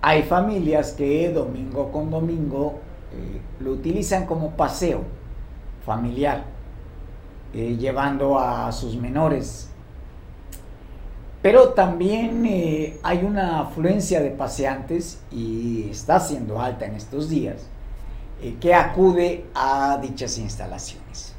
Hay 0.00 0.22
familias 0.22 0.92
que 0.92 1.28
domingo 1.30 1.92
con 1.92 2.10
domingo 2.10 2.80
lo 3.60 3.72
utilizan 3.72 4.26
como 4.26 4.50
paseo 4.50 5.02
familiar, 5.84 6.44
llevando 7.52 8.38
a 8.38 8.70
sus 8.72 8.96
menores 8.96 9.72
pero 11.42 11.70
también 11.70 12.46
eh, 12.46 13.00
hay 13.02 13.24
una 13.24 13.60
afluencia 13.60 14.20
de 14.20 14.30
paseantes 14.30 15.18
y 15.32 15.88
está 15.90 16.20
siendo 16.20 16.60
alta 16.60 16.86
en 16.86 16.94
estos 16.94 17.28
días 17.28 17.66
eh, 18.40 18.56
que 18.60 18.72
acude 18.72 19.44
a 19.52 19.98
dichas 20.00 20.38
instalaciones. 20.38 21.34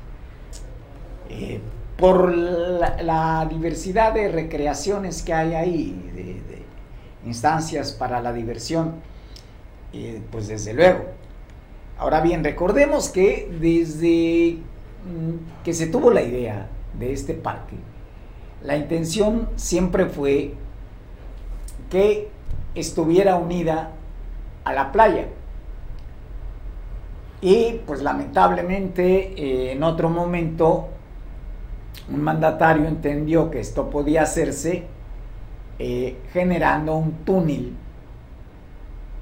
Eh, 1.29 1.61
por 1.97 2.35
la, 2.35 3.47
diversidad 3.49 4.13
de 4.13 4.27
recreaciones 4.27 5.23
que 5.23 5.33
hay 5.33 5.53
ahí, 5.53 6.11
de, 6.13 6.43
instancias 7.25 7.93
para 7.93 8.19
la 8.19 8.33
diversión, 8.33 8.95
pues 10.31 10.49
desde 10.49 10.73
luego. 10.73 11.05
Ahora 11.97 12.21
bien, 12.21 12.43
recordemos 12.43 13.09
que 13.09 13.49
desde 13.59 14.57
mm, 15.05 15.63
que 15.63 15.73
se 15.73 15.87
tuvo 15.87 16.11
la 16.11 16.21
idea 16.21 16.67
de 16.97 17.13
este 17.13 17.33
parque, 17.33 17.75
la 18.63 18.77
intención 18.77 19.49
siempre 19.55 20.05
fue 20.07 20.53
que 21.89 22.29
estuviera 22.75 23.35
unida 23.35 23.91
a 24.63 24.73
la 24.73 24.91
playa. 24.91 25.27
Y 27.41 27.81
pues 27.85 28.01
lamentablemente 28.01 29.33
eh, 29.35 29.73
en 29.73 29.83
otro 29.83 30.09
momento 30.09 30.87
un 32.09 32.21
mandatario 32.21 32.87
entendió 32.87 33.51
que 33.51 33.59
esto 33.59 33.89
podía 33.89 34.23
hacerse 34.23 34.83
eh, 35.79 36.17
generando 36.31 36.95
un 36.95 37.11
túnel 37.25 37.73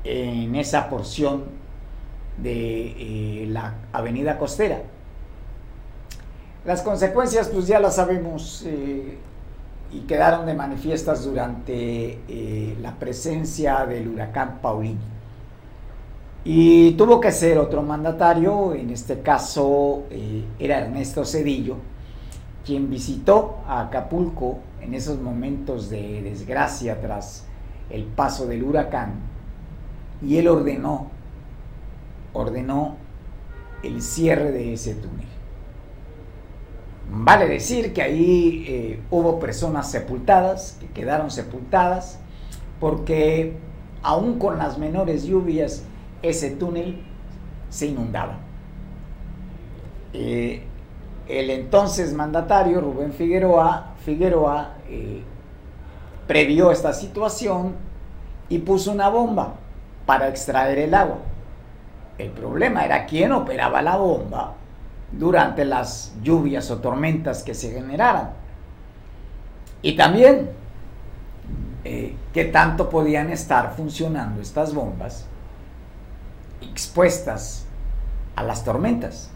en 0.03 0.55
esa 0.55 0.89
porción 0.89 1.60
de 2.41 3.43
eh, 3.43 3.47
la 3.47 3.75
avenida 3.93 4.37
costera. 4.37 4.81
Las 6.65 6.81
consecuencias 6.81 7.49
pues 7.49 7.67
ya 7.67 7.79
las 7.79 7.95
sabemos 7.95 8.65
y 9.93 9.99
quedaron 10.01 10.45
de 10.45 10.53
manifiestas 10.53 11.23
durante 11.25 12.19
eh, 12.27 12.77
la 12.81 12.95
presencia 12.95 13.85
del 13.85 14.07
huracán 14.07 14.59
Paulino. 14.61 14.99
Y 16.43 16.93
tuvo 16.93 17.19
que 17.19 17.31
ser 17.31 17.59
otro 17.59 17.83
mandatario, 17.83 18.73
en 18.73 18.89
este 18.89 19.21
caso 19.21 20.03
eh, 20.09 20.43
era 20.57 20.79
Ernesto 20.79 21.23
Cedillo, 21.23 21.75
quien 22.65 22.89
visitó 22.89 23.59
a 23.67 23.81
Acapulco 23.81 24.59
en 24.81 24.93
esos 24.93 25.19
momentos 25.19 25.89
de 25.89 26.21
desgracia 26.23 26.99
tras 26.99 27.45
el 27.89 28.05
paso 28.05 28.47
del 28.47 28.63
huracán 28.63 29.13
y 30.25 30.37
él 30.37 30.47
ordenó, 30.47 31.07
ordenó 32.33 32.97
el 33.83 34.01
cierre 34.01 34.51
de 34.51 34.73
ese 34.73 34.95
túnel. 34.95 35.27
Vale 37.13 37.47
decir 37.47 37.93
que 37.93 38.01
ahí 38.01 38.65
eh, 38.67 39.01
hubo 39.09 39.39
personas 39.39 39.91
sepultadas, 39.91 40.77
que 40.79 40.87
quedaron 40.87 41.29
sepultadas, 41.29 42.19
porque 42.79 43.57
aún 44.01 44.39
con 44.39 44.57
las 44.57 44.77
menores 44.77 45.23
lluvias, 45.25 45.83
ese 46.21 46.51
túnel 46.51 47.03
se 47.69 47.87
inundaba. 47.87 48.39
Eh, 50.13 50.63
el 51.27 51.49
entonces 51.49 52.13
mandatario 52.13 52.81
Rubén 52.81 53.13
Figueroa, 53.13 53.93
Figueroa 54.03 54.75
eh, 54.89 55.21
previó 56.27 56.71
esta 56.71 56.93
situación 56.93 57.75
y 58.49 58.59
puso 58.59 58.91
una 58.91 59.09
bomba 59.09 59.55
para 60.05 60.27
extraer 60.27 60.79
el 60.79 60.93
agua. 60.93 61.19
El 62.21 62.29
problema 62.29 62.85
era 62.85 63.07
quién 63.07 63.31
operaba 63.31 63.81
la 63.81 63.97
bomba 63.97 64.53
durante 65.11 65.65
las 65.65 66.13
lluvias 66.21 66.69
o 66.69 66.77
tormentas 66.77 67.41
que 67.41 67.55
se 67.55 67.71
generaran. 67.71 68.33
Y 69.81 69.95
también 69.95 70.51
eh, 71.83 72.15
qué 72.31 72.45
tanto 72.45 72.91
podían 72.91 73.31
estar 73.31 73.73
funcionando 73.75 74.39
estas 74.39 74.71
bombas 74.71 75.25
expuestas 76.61 77.65
a 78.35 78.43
las 78.43 78.63
tormentas, 78.63 79.31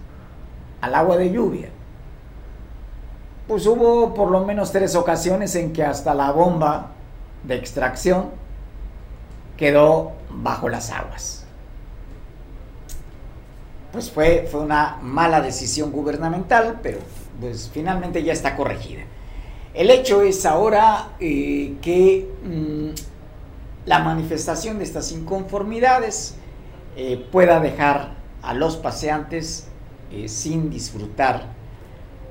al 0.80 0.94
agua 0.94 1.18
de 1.18 1.32
lluvia. 1.32 1.70
Pues 3.48 3.66
hubo 3.66 4.14
por 4.14 4.30
lo 4.30 4.46
menos 4.46 4.72
tres 4.72 4.96
ocasiones 4.96 5.56
en 5.56 5.74
que 5.74 5.84
hasta 5.84 6.14
la 6.14 6.32
bomba 6.32 6.92
de 7.44 7.56
extracción 7.56 8.30
quedó 9.58 10.12
bajo 10.30 10.70
las 10.70 10.92
aguas. 10.92 11.45
Pues 13.96 14.12
fue, 14.12 14.46
fue 14.52 14.60
una 14.60 14.98
mala 15.02 15.40
decisión 15.40 15.90
gubernamental, 15.90 16.82
pero 16.84 16.98
pues 17.40 17.72
finalmente 17.74 18.22
ya 18.24 18.34
está 18.34 18.58
corregida. 18.58 19.04
El 19.74 19.90
hecho 19.90 20.22
es 20.22 20.46
ahora 20.46 21.16
eh, 21.22 21.76
que 21.82 22.30
mm, 22.44 22.90
la 23.86 24.00
manifestación 24.00 24.80
de 24.80 24.84
estas 24.84 25.14
inconformidades 25.14 26.36
eh, 26.98 27.26
pueda 27.32 27.62
dejar 27.62 28.16
a 28.42 28.54
los 28.54 28.76
paseantes 28.76 29.68
eh, 30.12 30.28
sin 30.28 30.70
disfrutar, 30.70 31.54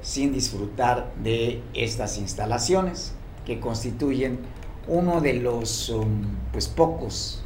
sin 0.02 0.34
disfrutar 0.34 1.14
de 1.22 1.62
estas 1.72 2.18
instalaciones 2.18 3.14
que 3.46 3.58
constituyen 3.58 4.38
uno 4.86 5.22
de 5.22 5.32
los 5.32 5.88
um, 5.88 6.26
pues 6.52 6.68
pocos, 6.68 7.42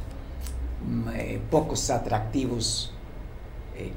mm, 0.85 1.47
pocos 1.49 1.89
atractivos 1.89 2.93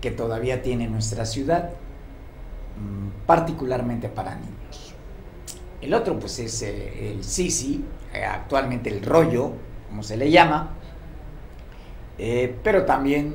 que 0.00 0.10
todavía 0.10 0.62
tiene 0.62 0.88
nuestra 0.88 1.26
ciudad, 1.26 1.70
mm, 1.70 3.26
particularmente 3.26 4.08
para 4.08 4.34
niños. 4.34 4.92
El 5.82 5.94
otro 5.94 6.18
pues 6.18 6.38
es 6.38 6.62
eh, 6.62 7.10
el 7.10 7.24
Sisi, 7.24 7.84
eh, 8.14 8.24
actualmente 8.24 8.88
el 8.88 9.02
rollo, 9.04 9.50
como 9.88 10.04
se 10.04 10.16
le 10.16 10.30
llama, 10.30 10.70
eh, 12.18 12.54
pero 12.62 12.84
también 12.84 13.34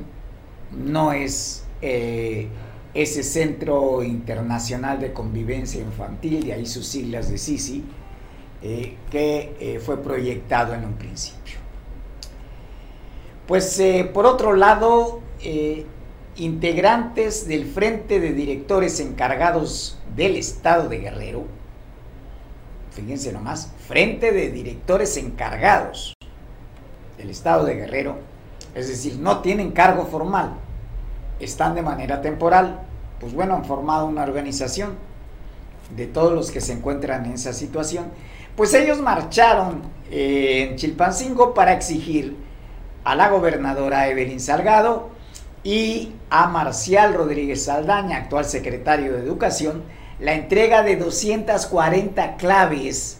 no 0.72 1.12
es 1.12 1.64
ese 1.80 3.22
Centro 3.22 4.02
Internacional 4.02 4.98
de 4.98 5.12
Convivencia 5.12 5.80
Infantil, 5.80 6.46
y 6.46 6.50
ahí 6.50 6.66
sus 6.66 6.86
siglas 6.86 7.30
de 7.30 7.38
Sisi, 7.38 7.84
que 8.60 9.80
fue 9.84 10.02
proyectado 10.02 10.74
en 10.74 10.84
un 10.84 10.94
principio. 10.94 11.58
Pues 13.46 13.80
por 14.12 14.26
otro 14.26 14.54
lado, 14.54 15.20
integrantes 16.38 17.48
del 17.48 17.66
Frente 17.66 18.20
de 18.20 18.32
Directores 18.32 19.00
Encargados 19.00 19.98
del 20.14 20.36
Estado 20.36 20.88
de 20.88 20.98
Guerrero, 20.98 21.44
fíjense 22.92 23.32
nomás, 23.32 23.72
frente 23.86 24.32
de 24.32 24.50
directores 24.50 25.16
encargados 25.16 26.14
del 27.16 27.30
estado 27.30 27.64
de 27.64 27.74
Guerrero, 27.74 28.18
es 28.74 28.88
decir, 28.88 29.18
no 29.18 29.40
tienen 29.40 29.72
cargo 29.72 30.06
formal, 30.06 30.54
están 31.40 31.74
de 31.74 31.82
manera 31.82 32.20
temporal, 32.22 32.80
pues 33.20 33.34
bueno, 33.34 33.54
han 33.54 33.64
formado 33.64 34.06
una 34.06 34.22
organización 34.22 34.96
de 35.96 36.06
todos 36.06 36.32
los 36.32 36.50
que 36.50 36.60
se 36.60 36.72
encuentran 36.72 37.24
en 37.26 37.32
esa 37.32 37.52
situación, 37.52 38.06
pues 38.56 38.74
ellos 38.74 39.00
marcharon 39.00 39.82
eh, 40.10 40.68
en 40.70 40.76
Chilpancingo 40.76 41.54
para 41.54 41.72
exigir 41.72 42.36
a 43.04 43.14
la 43.14 43.28
gobernadora 43.28 44.08
Evelyn 44.08 44.40
Salgado 44.40 45.17
y 45.64 46.12
a 46.30 46.48
Marcial 46.48 47.14
Rodríguez 47.14 47.64
Saldaña, 47.64 48.18
actual 48.18 48.44
secretario 48.44 49.12
de 49.12 49.20
Educación, 49.20 49.82
la 50.20 50.34
entrega 50.34 50.82
de 50.82 50.96
240 50.96 52.36
claves 52.36 53.18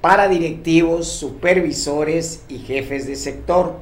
para 0.00 0.28
directivos, 0.28 1.08
supervisores 1.08 2.44
y 2.48 2.58
jefes 2.58 3.06
de 3.06 3.16
sector. 3.16 3.76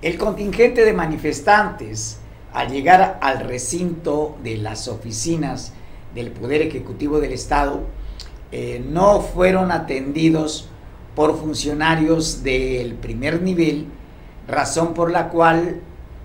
El 0.00 0.16
contingente 0.18 0.84
de 0.84 0.92
manifestantes, 0.92 2.18
al 2.52 2.70
llegar 2.70 3.18
al 3.20 3.40
recinto 3.40 4.36
de 4.44 4.56
las 4.58 4.86
oficinas 4.86 5.72
del 6.14 6.30
Poder 6.30 6.62
Ejecutivo 6.62 7.18
del 7.18 7.32
Estado, 7.32 7.80
eh, 8.52 8.84
no 8.88 9.20
fueron 9.20 9.72
atendidos 9.72 10.68
por 11.16 11.36
funcionarios 11.36 12.44
del 12.44 12.94
primer 12.94 13.42
nivel, 13.42 13.86
razón 14.48 14.94
por 14.94 15.10
la 15.10 15.28
cual 15.28 15.80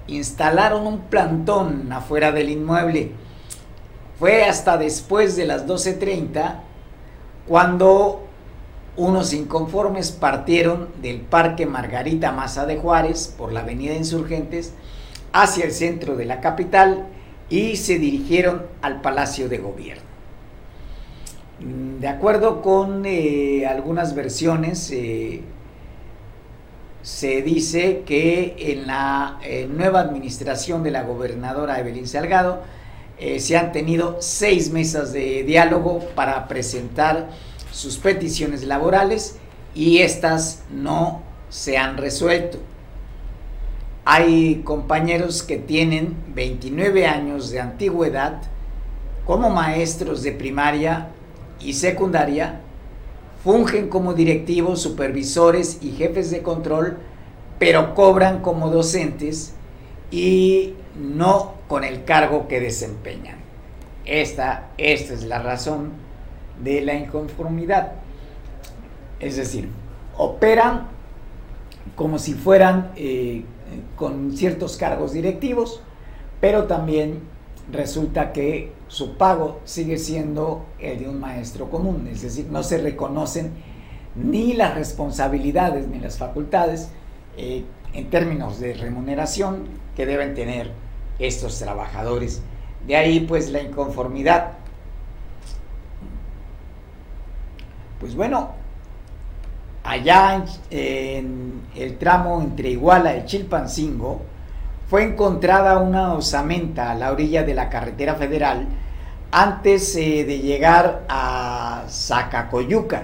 instalaron 0.08 0.88
un 0.88 1.00
plantón 1.02 1.92
afuera 1.92 2.32
del 2.32 2.50
inmueble 2.50 3.12
fue 4.20 4.44
hasta 4.44 4.78
después 4.78 5.36
de 5.36 5.46
las 5.46 5.66
12.30 5.66 6.60
cuando 7.48 8.26
unos 8.98 9.32
inconformes 9.34 10.12
partieron 10.12 10.90
del 11.02 11.22
Parque 11.22 11.66
Margarita 11.66 12.34
Maza 12.34 12.66
de 12.66 12.78
Juárez 12.78 13.34
por 13.38 13.54
la 13.54 13.62
Avenida 13.62 13.94
Insurgentes 13.94 14.74
hacia 15.32 15.64
el 15.66 15.72
centro 15.72 16.18
de 16.18 16.26
la 16.26 16.42
capital 16.42 17.08
y 17.50 17.78
se 17.78 17.98
dirigieron 17.98 18.66
al 18.82 19.00
Palacio 19.00 19.48
de 19.48 19.58
Gobierno. 19.60 20.04
De 21.60 22.08
acuerdo 22.08 22.62
con 22.62 23.06
eh, 23.06 23.66
algunas 23.68 24.16
versiones, 24.16 24.92
eh, 24.92 25.42
se 27.02 27.42
dice 27.42 28.04
que 28.06 28.56
en 28.58 28.88
la 28.88 29.40
eh, 29.44 29.68
nueva 29.70 30.02
administración 30.02 30.84
de 30.84 30.92
la 30.92 31.04
gobernadora 31.04 31.80
Evelyn 31.80 32.08
Salgado, 32.08 32.62
eh, 33.18 33.40
se 33.40 33.58
han 33.58 33.72
tenido 33.72 34.18
seis 34.22 34.72
mesas 34.72 35.12
de 35.12 35.44
diálogo 35.44 36.00
para 36.16 36.48
presentar 36.48 37.30
sus 37.72 37.98
peticiones 37.98 38.64
laborales 38.64 39.38
y 39.76 40.00
estas 40.00 40.64
no 40.72 41.22
se 41.50 41.78
han 41.78 41.98
resuelto. 41.98 42.60
Hay 44.06 44.62
compañeros 44.64 45.44
que 45.44 45.58
tienen 45.58 46.16
29 46.34 47.06
años 47.06 47.52
de 47.52 47.60
antigüedad 47.60 48.42
como 49.26 49.50
maestros 49.50 50.24
de 50.24 50.32
primaria 50.32 51.10
y 51.60 51.74
secundaria, 51.74 52.62
fungen 53.44 53.90
como 53.90 54.14
directivos, 54.14 54.82
supervisores 54.82 55.80
y 55.82 55.92
jefes 55.92 56.32
de 56.32 56.42
control, 56.42 56.98
pero 57.58 57.94
cobran 57.96 58.42
como 58.42 58.70
docentes 58.70 59.54
y 60.12 60.74
no 60.96 61.54
con 61.68 61.84
el 61.84 62.04
cargo 62.04 62.48
que 62.48 62.60
desempeñan. 62.60 63.38
Esta, 64.06 64.70
esta 64.78 65.14
es 65.14 65.24
la 65.24 65.40
razón 65.40 65.92
de 66.64 66.82
la 66.82 66.96
inconformidad. 66.96 67.94
Es 69.20 69.36
decir, 69.36 69.70
operan 70.18 70.88
como 71.96 72.20
si 72.20 72.34
fueran 72.34 72.92
eh, 72.96 73.44
con 73.96 74.36
ciertos 74.36 74.78
cargos 74.78 75.14
directivos, 75.14 75.82
pero 76.42 76.66
también 76.66 77.20
resulta 77.72 78.32
que 78.34 78.72
su 78.88 79.18
pago 79.18 79.60
sigue 79.66 79.98
siendo 79.98 80.66
el 80.80 81.00
de 81.00 81.10
un 81.10 81.20
maestro 81.20 81.70
común, 81.70 82.08
es 82.12 82.22
decir, 82.22 82.48
no 82.50 82.64
se 82.64 82.78
reconocen 82.80 83.52
ni 84.16 84.54
las 84.54 84.76
responsabilidades 84.76 85.88
ni 85.88 86.00
las 86.00 86.18
facultades 86.18 86.90
eh, 87.38 87.64
en 87.94 88.10
términos 88.10 88.60
de 88.60 88.74
remuneración 88.74 89.66
que 89.96 90.06
deben 90.06 90.34
tener 90.34 90.72
estos 91.20 91.60
trabajadores. 91.60 92.42
De 92.88 92.96
ahí 92.96 93.20
pues 93.22 93.52
la 93.52 93.62
inconformidad. 93.62 94.54
Pues 98.00 98.16
bueno, 98.16 98.52
allá 99.84 100.46
en, 100.70 101.62
el 101.76 101.98
tramo 101.98 102.42
entre 102.42 102.70
Iguala 102.70 103.18
y 103.18 103.26
Chilpancingo 103.26 104.22
fue 104.90 105.04
encontrada 105.04 105.78
una 105.78 106.14
osamenta 106.14 106.90
a 106.90 106.96
la 106.96 107.12
orilla 107.12 107.44
de 107.44 107.54
la 107.54 107.70
carretera 107.70 108.16
federal 108.16 108.66
antes 109.32 109.96
eh, 109.96 110.26
de 110.26 110.40
llegar 110.40 111.04
a 111.08 111.84
Zacacoyuca. 111.88 113.04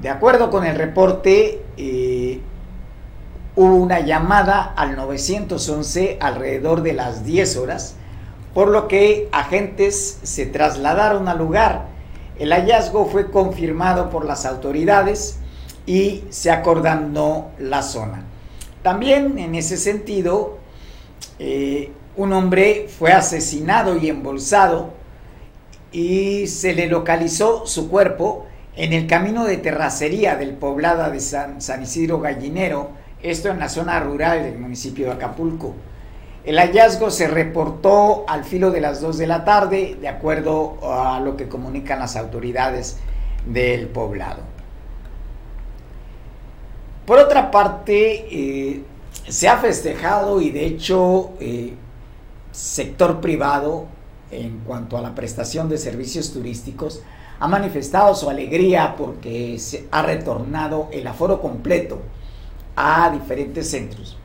De 0.00 0.08
acuerdo 0.08 0.50
con 0.50 0.64
el 0.64 0.76
reporte, 0.76 1.62
eh, 1.76 2.40
hubo 3.54 3.74
una 3.74 4.00
llamada 4.00 4.72
al 4.74 4.96
911 4.96 6.16
alrededor 6.18 6.82
de 6.82 6.94
las 6.94 7.26
10 7.26 7.58
horas, 7.58 7.96
por 8.54 8.68
lo 8.68 8.88
que 8.88 9.28
agentes 9.32 10.18
se 10.22 10.46
trasladaron 10.46 11.28
al 11.28 11.36
lugar. 11.36 11.88
El 12.38 12.54
hallazgo 12.54 13.04
fue 13.04 13.30
confirmado 13.30 14.08
por 14.08 14.24
las 14.24 14.46
autoridades 14.46 15.38
y 15.84 16.24
se 16.30 16.50
acordando 16.50 17.50
la 17.58 17.82
zona. 17.82 18.24
También 18.84 19.38
en 19.38 19.54
ese 19.54 19.78
sentido, 19.78 20.58
eh, 21.38 21.90
un 22.18 22.34
hombre 22.34 22.86
fue 22.86 23.12
asesinado 23.12 23.96
y 23.96 24.10
embolsado 24.10 24.92
y 25.90 26.46
se 26.48 26.74
le 26.74 26.86
localizó 26.86 27.64
su 27.64 27.88
cuerpo 27.88 28.44
en 28.76 28.92
el 28.92 29.06
camino 29.06 29.46
de 29.46 29.56
terracería 29.56 30.36
del 30.36 30.50
poblado 30.50 31.10
de 31.10 31.20
San, 31.20 31.62
San 31.62 31.82
Isidro 31.82 32.20
Gallinero, 32.20 32.90
esto 33.22 33.48
en 33.48 33.58
la 33.58 33.70
zona 33.70 33.98
rural 34.00 34.42
del 34.42 34.58
municipio 34.58 35.06
de 35.06 35.12
Acapulco. 35.12 35.74
El 36.44 36.58
hallazgo 36.58 37.10
se 37.10 37.26
reportó 37.26 38.26
al 38.28 38.44
filo 38.44 38.70
de 38.70 38.82
las 38.82 39.00
2 39.00 39.16
de 39.16 39.26
la 39.26 39.46
tarde, 39.46 39.96
de 39.98 40.08
acuerdo 40.08 40.76
a 40.82 41.20
lo 41.20 41.38
que 41.38 41.48
comunican 41.48 42.00
las 42.00 42.16
autoridades 42.16 42.98
del 43.46 43.88
poblado. 43.88 44.53
Por 47.06 47.18
otra 47.18 47.50
parte, 47.50 48.26
eh, 48.30 48.82
se 49.28 49.48
ha 49.48 49.58
festejado 49.58 50.40
y 50.40 50.50
de 50.50 50.64
hecho 50.64 51.32
eh, 51.38 51.74
sector 52.50 53.20
privado 53.20 53.86
en 54.30 54.60
cuanto 54.60 54.96
a 54.96 55.02
la 55.02 55.14
prestación 55.14 55.68
de 55.68 55.76
servicios 55.76 56.32
turísticos 56.32 57.02
ha 57.40 57.48
manifestado 57.48 58.14
su 58.14 58.30
alegría 58.30 58.94
porque 58.96 59.58
se 59.58 59.86
ha 59.90 60.02
retornado 60.02 60.88
el 60.92 61.06
aforo 61.06 61.40
completo 61.40 62.00
a 62.74 63.10
diferentes 63.10 63.70
centros. 63.70 64.16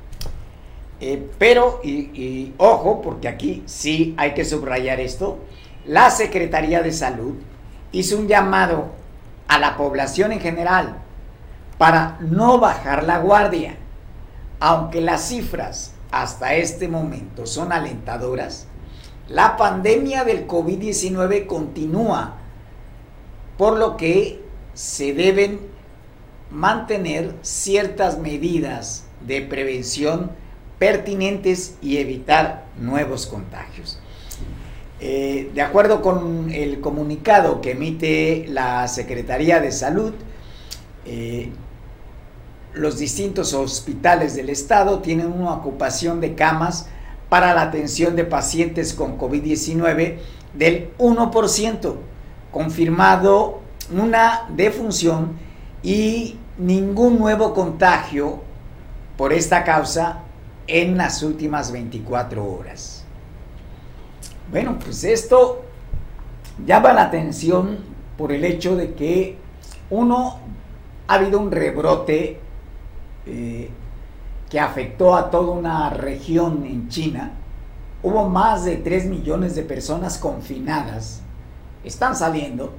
Eh, 1.02 1.30
pero, 1.38 1.82
y, 1.84 2.54
ojo, 2.58 3.02
porque 3.02 3.28
aquí 3.28 3.64
sí 3.66 4.14
hay 4.18 4.34
que 4.34 4.46
subrayar 4.46 5.00
esto, 5.00 5.40
la 5.86 6.10
Secretaría 6.12 6.82
de 6.82 6.92
Salud 6.92 7.36
hizo 7.92 8.18
un 8.18 8.28
llamado 8.28 8.88
a 9.48 9.60
la 9.60 9.76
población 9.76 10.32
en 10.32 10.40
general 10.40 10.98
para 11.80 12.18
no 12.20 12.60
bajar 12.60 13.06
la 13.06 13.20
guardia. 13.20 13.78
Aunque 14.60 15.00
las 15.00 15.30
cifras 15.30 15.94
hasta 16.12 16.54
este 16.54 16.90
momento 16.90 17.48
son 17.48 17.72
alentadoras, 17.72 18.68
la 19.30 19.56
pandemia 19.56 20.26
del 20.26 20.46
COVID-19 20.46 21.46
continúa, 21.48 22.36
por 23.58 23.78
lo 23.78 23.96
que 23.96 24.44
se 24.74 25.14
deben 25.14 25.62
mantener 26.52 27.36
ciertas 27.44 28.20
medidas 28.20 29.06
de 29.26 29.42
prevención 29.42 30.32
pertinentes 30.80 31.78
y 31.82 31.98
evitar 31.98 32.66
nuevos 32.78 33.26
contagios. 33.26 34.00
Eh, 35.00 35.50
de 35.54 35.62
acuerdo 35.62 36.02
con 36.02 36.52
el 36.52 36.82
comunicado 36.82 37.62
que 37.62 37.72
emite 37.72 38.46
la 38.50 38.86
Secretaría 38.90 39.62
de 39.62 39.72
Salud, 39.72 40.14
eh, 41.06 41.52
los 42.74 42.98
distintos 42.98 43.54
hospitales 43.54 44.36
del 44.36 44.50
estado 44.50 45.00
tienen 45.00 45.32
una 45.32 45.54
ocupación 45.54 46.22
de 46.22 46.36
camas 46.36 46.88
para 47.30 47.54
la 47.54 47.64
atención 47.64 48.16
de 48.16 48.24
pacientes 48.24 48.94
con 48.94 49.18
COVID-19 49.18 50.18
del 50.54 50.96
1%, 50.98 51.96
confirmado 52.52 53.62
una 53.92 54.46
defunción 54.50 55.38
y 55.84 56.38
ningún 56.58 57.20
nuevo 57.20 57.54
contagio 57.54 58.42
por 59.18 59.34
esta 59.34 59.64
causa 59.64 60.24
en 60.68 60.98
las 60.98 61.24
últimas 61.24 61.72
24 61.72 62.46
horas. 62.46 63.04
Bueno, 64.52 64.78
pues 64.84 65.04
esto 65.04 65.64
llama 66.66 66.94
la 66.94 67.04
atención 67.04 67.80
por 68.18 68.32
el 68.32 68.44
hecho 68.44 68.76
de 68.76 68.94
que 68.94 69.38
uno 69.90 70.40
ha 71.08 71.16
habido 71.16 71.40
un 71.40 71.52
rebrote 71.52 72.40
eh, 73.30 73.70
que 74.50 74.60
afectó 74.60 75.16
a 75.16 75.30
toda 75.30 75.52
una 75.52 75.90
región 75.92 76.66
en 76.66 76.90
China. 76.90 77.34
Hubo 78.02 78.28
más 78.28 78.66
de 78.66 78.78
3 78.78 79.06
millones 79.06 79.56
de 79.56 79.64
personas 79.64 80.18
confinadas. 80.18 81.22
Están 81.84 82.16
saliendo. 82.16 82.74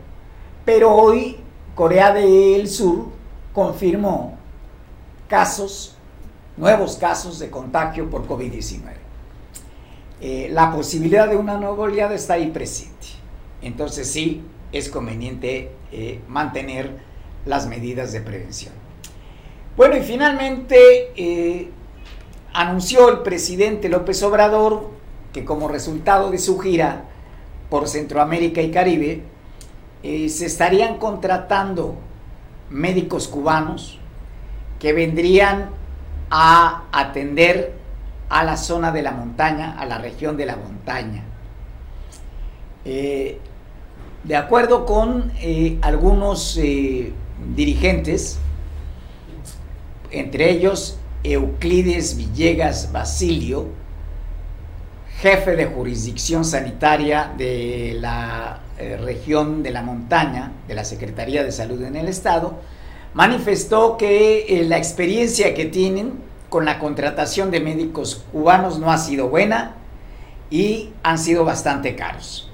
Pero 0.64 0.94
hoy 0.94 1.36
Corea 1.74 2.12
del 2.12 2.68
Sur 2.68 3.07
confirmó 3.53 4.36
casos, 5.28 5.96
nuevos 6.57 6.96
casos 6.96 7.38
de 7.38 7.51
contagio 7.51 8.11
por 8.11 8.26
COVID-19. 8.26 8.80
Eh, 10.20 10.48
la 10.53 10.72
posibilidad 10.72 11.28
de 11.28 11.36
una 11.36 11.57
nueva 11.57 11.84
oleada 11.84 12.14
está 12.14 12.34
ahí 12.34 12.51
presente. 12.51 13.07
Entonces 13.62 14.11
sí, 14.11 14.42
es 14.72 14.88
conveniente 14.88 15.70
eh, 15.92 16.20
mantener 16.28 16.98
las 17.46 17.66
medidas 17.66 18.12
de 18.12 18.20
prevención. 18.20 18.74
Bueno, 19.76 19.96
y 19.96 20.00
finalmente 20.00 21.12
eh, 21.16 21.70
anunció 22.52 23.08
el 23.08 23.18
presidente 23.20 23.88
López 23.88 24.22
Obrador 24.24 24.90
que 25.32 25.44
como 25.44 25.68
resultado 25.68 26.30
de 26.30 26.38
su 26.38 26.58
gira 26.58 27.04
por 27.70 27.88
Centroamérica 27.88 28.60
y 28.60 28.72
Caribe, 28.72 29.22
eh, 30.02 30.28
se 30.28 30.46
estarían 30.46 30.98
contratando 30.98 31.94
médicos 32.68 33.28
cubanos 33.28 34.00
que 34.80 34.92
vendrían 34.92 35.70
a 36.30 36.84
atender 36.90 37.74
a 38.28 38.42
la 38.42 38.56
zona 38.56 38.90
de 38.90 39.02
la 39.02 39.12
montaña, 39.12 39.78
a 39.78 39.86
la 39.86 39.98
región 39.98 40.36
de 40.36 40.46
la 40.46 40.56
montaña. 40.56 41.22
Eh, 42.84 43.38
de 44.24 44.36
acuerdo 44.36 44.84
con 44.84 45.32
algunos 45.82 46.58
dirigentes, 47.54 48.40
entre 50.11 50.50
ellos 50.50 50.98
Euclides 51.22 52.16
Villegas 52.16 52.92
Basilio, 52.92 53.66
jefe 55.20 55.56
de 55.56 55.66
jurisdicción 55.66 56.44
sanitaria 56.44 57.32
de 57.36 57.96
la 58.00 58.61
eh, 58.78 58.96
región 58.96 59.62
de 59.62 59.70
la 59.70 59.82
montaña 59.82 60.52
de 60.66 60.74
la 60.74 60.84
Secretaría 60.84 61.44
de 61.44 61.52
Salud 61.52 61.82
en 61.82 61.96
el 61.96 62.08
Estado, 62.08 62.61
manifestó 63.12 63.96
que 63.96 64.46
eh, 64.48 64.64
la 64.64 64.78
experiencia 64.78 65.54
que 65.54 65.66
tienen 65.66 66.14
con 66.48 66.64
la 66.64 66.78
contratación 66.78 67.50
de 67.50 67.61
médicos 67.61 68.24
cubanos 68.32 68.78
no 68.78 68.90
ha 68.90 68.98
sido 68.98 69.28
buena 69.28 69.74
y 70.50 70.90
han 71.02 71.18
sido 71.18 71.44
bastante 71.44 71.94
caros. 71.94 72.50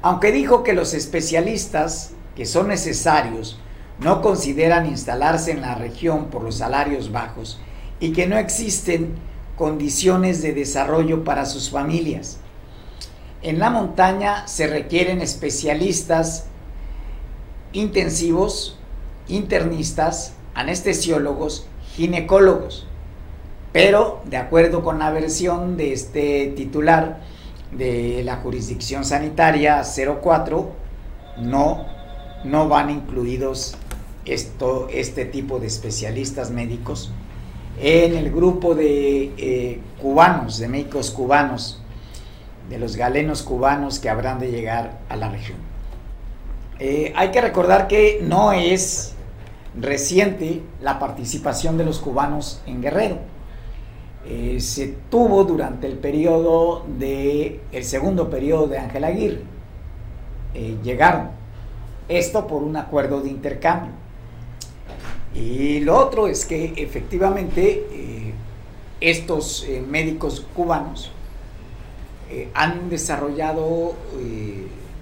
Aunque 0.00 0.32
dijo 0.32 0.62
que 0.62 0.72
los 0.72 0.94
especialistas 0.94 2.12
que 2.34 2.46
son 2.46 2.68
necesarios 2.68 3.58
no 4.02 4.20
consideran 4.20 4.86
instalarse 4.86 5.52
en 5.52 5.60
la 5.60 5.74
región 5.74 6.26
por 6.26 6.42
los 6.42 6.56
salarios 6.56 7.12
bajos 7.12 7.60
y 8.00 8.12
que 8.12 8.26
no 8.26 8.36
existen 8.36 9.14
condiciones 9.56 10.42
de 10.42 10.52
desarrollo 10.52 11.24
para 11.24 11.46
sus 11.46 11.70
familias. 11.70 12.38
En 13.42 13.58
la 13.58 13.70
montaña 13.70 14.46
se 14.46 14.66
requieren 14.66 15.20
especialistas 15.20 16.46
intensivos, 17.72 18.78
internistas, 19.28 20.34
anestesiólogos, 20.54 21.66
ginecólogos. 21.94 22.86
Pero, 23.72 24.20
de 24.26 24.36
acuerdo 24.36 24.82
con 24.82 24.98
la 24.98 25.10
versión 25.10 25.76
de 25.76 25.92
este 25.92 26.52
titular 26.56 27.20
de 27.70 28.22
la 28.24 28.36
jurisdicción 28.36 29.04
sanitaria 29.04 29.82
04, 29.82 30.70
no, 31.38 31.86
no 32.44 32.68
van 32.68 32.90
incluidos 32.90 33.76
esto, 34.24 34.88
este 34.90 35.24
tipo 35.24 35.58
de 35.58 35.66
especialistas 35.66 36.50
médicos 36.50 37.12
en 37.80 38.16
el 38.16 38.30
grupo 38.30 38.74
de 38.74 39.32
eh, 39.36 39.80
cubanos, 40.00 40.58
de 40.58 40.68
médicos 40.68 41.10
cubanos, 41.10 41.80
de 42.68 42.78
los 42.78 42.96
galenos 42.96 43.42
cubanos 43.42 43.98
que 43.98 44.08
habrán 44.08 44.38
de 44.38 44.50
llegar 44.50 45.00
a 45.08 45.16
la 45.16 45.28
región. 45.30 45.58
Eh, 46.78 47.12
hay 47.16 47.30
que 47.30 47.40
recordar 47.40 47.88
que 47.88 48.20
no 48.22 48.52
es 48.52 49.14
reciente 49.78 50.62
la 50.80 50.98
participación 50.98 51.78
de 51.78 51.84
los 51.84 51.98
cubanos 51.98 52.62
en 52.66 52.82
Guerrero. 52.82 53.18
Eh, 54.26 54.58
se 54.60 54.94
tuvo 55.10 55.42
durante 55.44 55.86
el 55.86 55.98
periodo 55.98 56.84
de 56.98 57.60
el 57.72 57.84
segundo 57.84 58.30
periodo 58.30 58.68
de 58.68 58.78
Ángel 58.78 59.04
Aguirre. 59.04 59.42
llegaron. 60.84 61.30
Esto 62.08 62.46
por 62.46 62.62
un 62.62 62.76
acuerdo 62.76 63.20
de 63.20 63.30
intercambio. 63.30 64.01
Y 65.34 65.80
lo 65.80 65.96
otro 65.96 66.26
es 66.26 66.44
que 66.44 66.74
efectivamente 66.76 67.86
eh, 67.90 68.34
estos 69.00 69.64
eh, 69.64 69.82
médicos 69.86 70.46
cubanos 70.54 71.10
eh, 72.30 72.50
han 72.54 72.88
desarrollado 72.90 73.94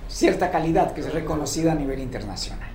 cierta 0.08 0.50
calidad 0.50 0.92
que 0.92 1.00
es 1.00 1.12
reconocida 1.12 1.72
a 1.72 1.74
nivel 1.74 2.00
internacional. 2.00 2.68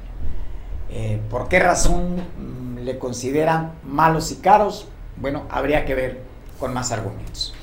¿Por 1.29 1.49
qué 1.49 1.59
razón 1.59 2.15
mm, 2.15 2.79
le 2.79 2.97
consideran 2.97 3.73
malos 3.83 4.31
y 4.31 4.35
caros? 4.35 4.87
Bueno, 5.17 5.43
habría 5.49 5.83
que 5.83 5.93
ver 5.95 6.21
con 6.57 6.73
más 6.73 6.93
argumentos. 6.93 7.53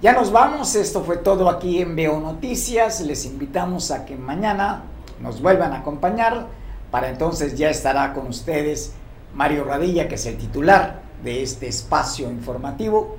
Ya 0.00 0.12
nos 0.12 0.30
vamos, 0.30 0.74
esto 0.76 1.02
fue 1.02 1.16
todo 1.16 1.48
aquí 1.48 1.80
en 1.80 1.96
Veo 1.96 2.20
Noticias, 2.20 3.00
les 3.00 3.24
invitamos 3.24 3.90
a 3.90 4.04
que 4.04 4.16
mañana 4.16 4.82
nos 5.20 5.40
vuelvan 5.40 5.72
a 5.72 5.78
acompañar, 5.78 6.46
para 6.90 7.08
entonces 7.08 7.56
ya 7.56 7.70
estará 7.70 8.12
con 8.12 8.26
ustedes 8.26 8.94
Mario 9.34 9.64
Radilla, 9.64 10.08
que 10.08 10.16
es 10.16 10.26
el 10.26 10.36
titular 10.36 11.02
de 11.22 11.42
este 11.42 11.68
espacio 11.68 12.30
informativo. 12.30 13.16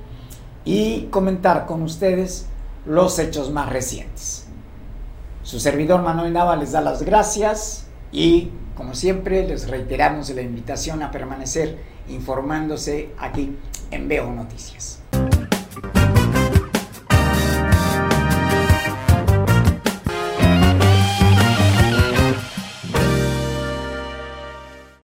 y 0.66 1.08
comentar 1.10 1.66
con 1.66 1.82
ustedes 1.82 2.46
los 2.86 3.18
hechos 3.18 3.50
más 3.50 3.68
recientes. 3.68 4.46
Su 5.42 5.60
servidor 5.60 6.00
Manuel 6.02 6.32
Nava 6.32 6.56
les 6.56 6.72
da 6.72 6.80
las 6.80 7.02
gracias 7.02 7.86
y 8.10 8.50
como 8.74 8.94
siempre 8.94 9.46
les 9.46 9.68
reiteramos 9.68 10.30
la 10.30 10.40
invitación 10.40 11.02
a 11.02 11.10
permanecer 11.10 11.78
informándose 12.08 13.10
aquí 13.18 13.56
en 13.90 14.08
Veo 14.08 14.32
Noticias. 14.32 15.00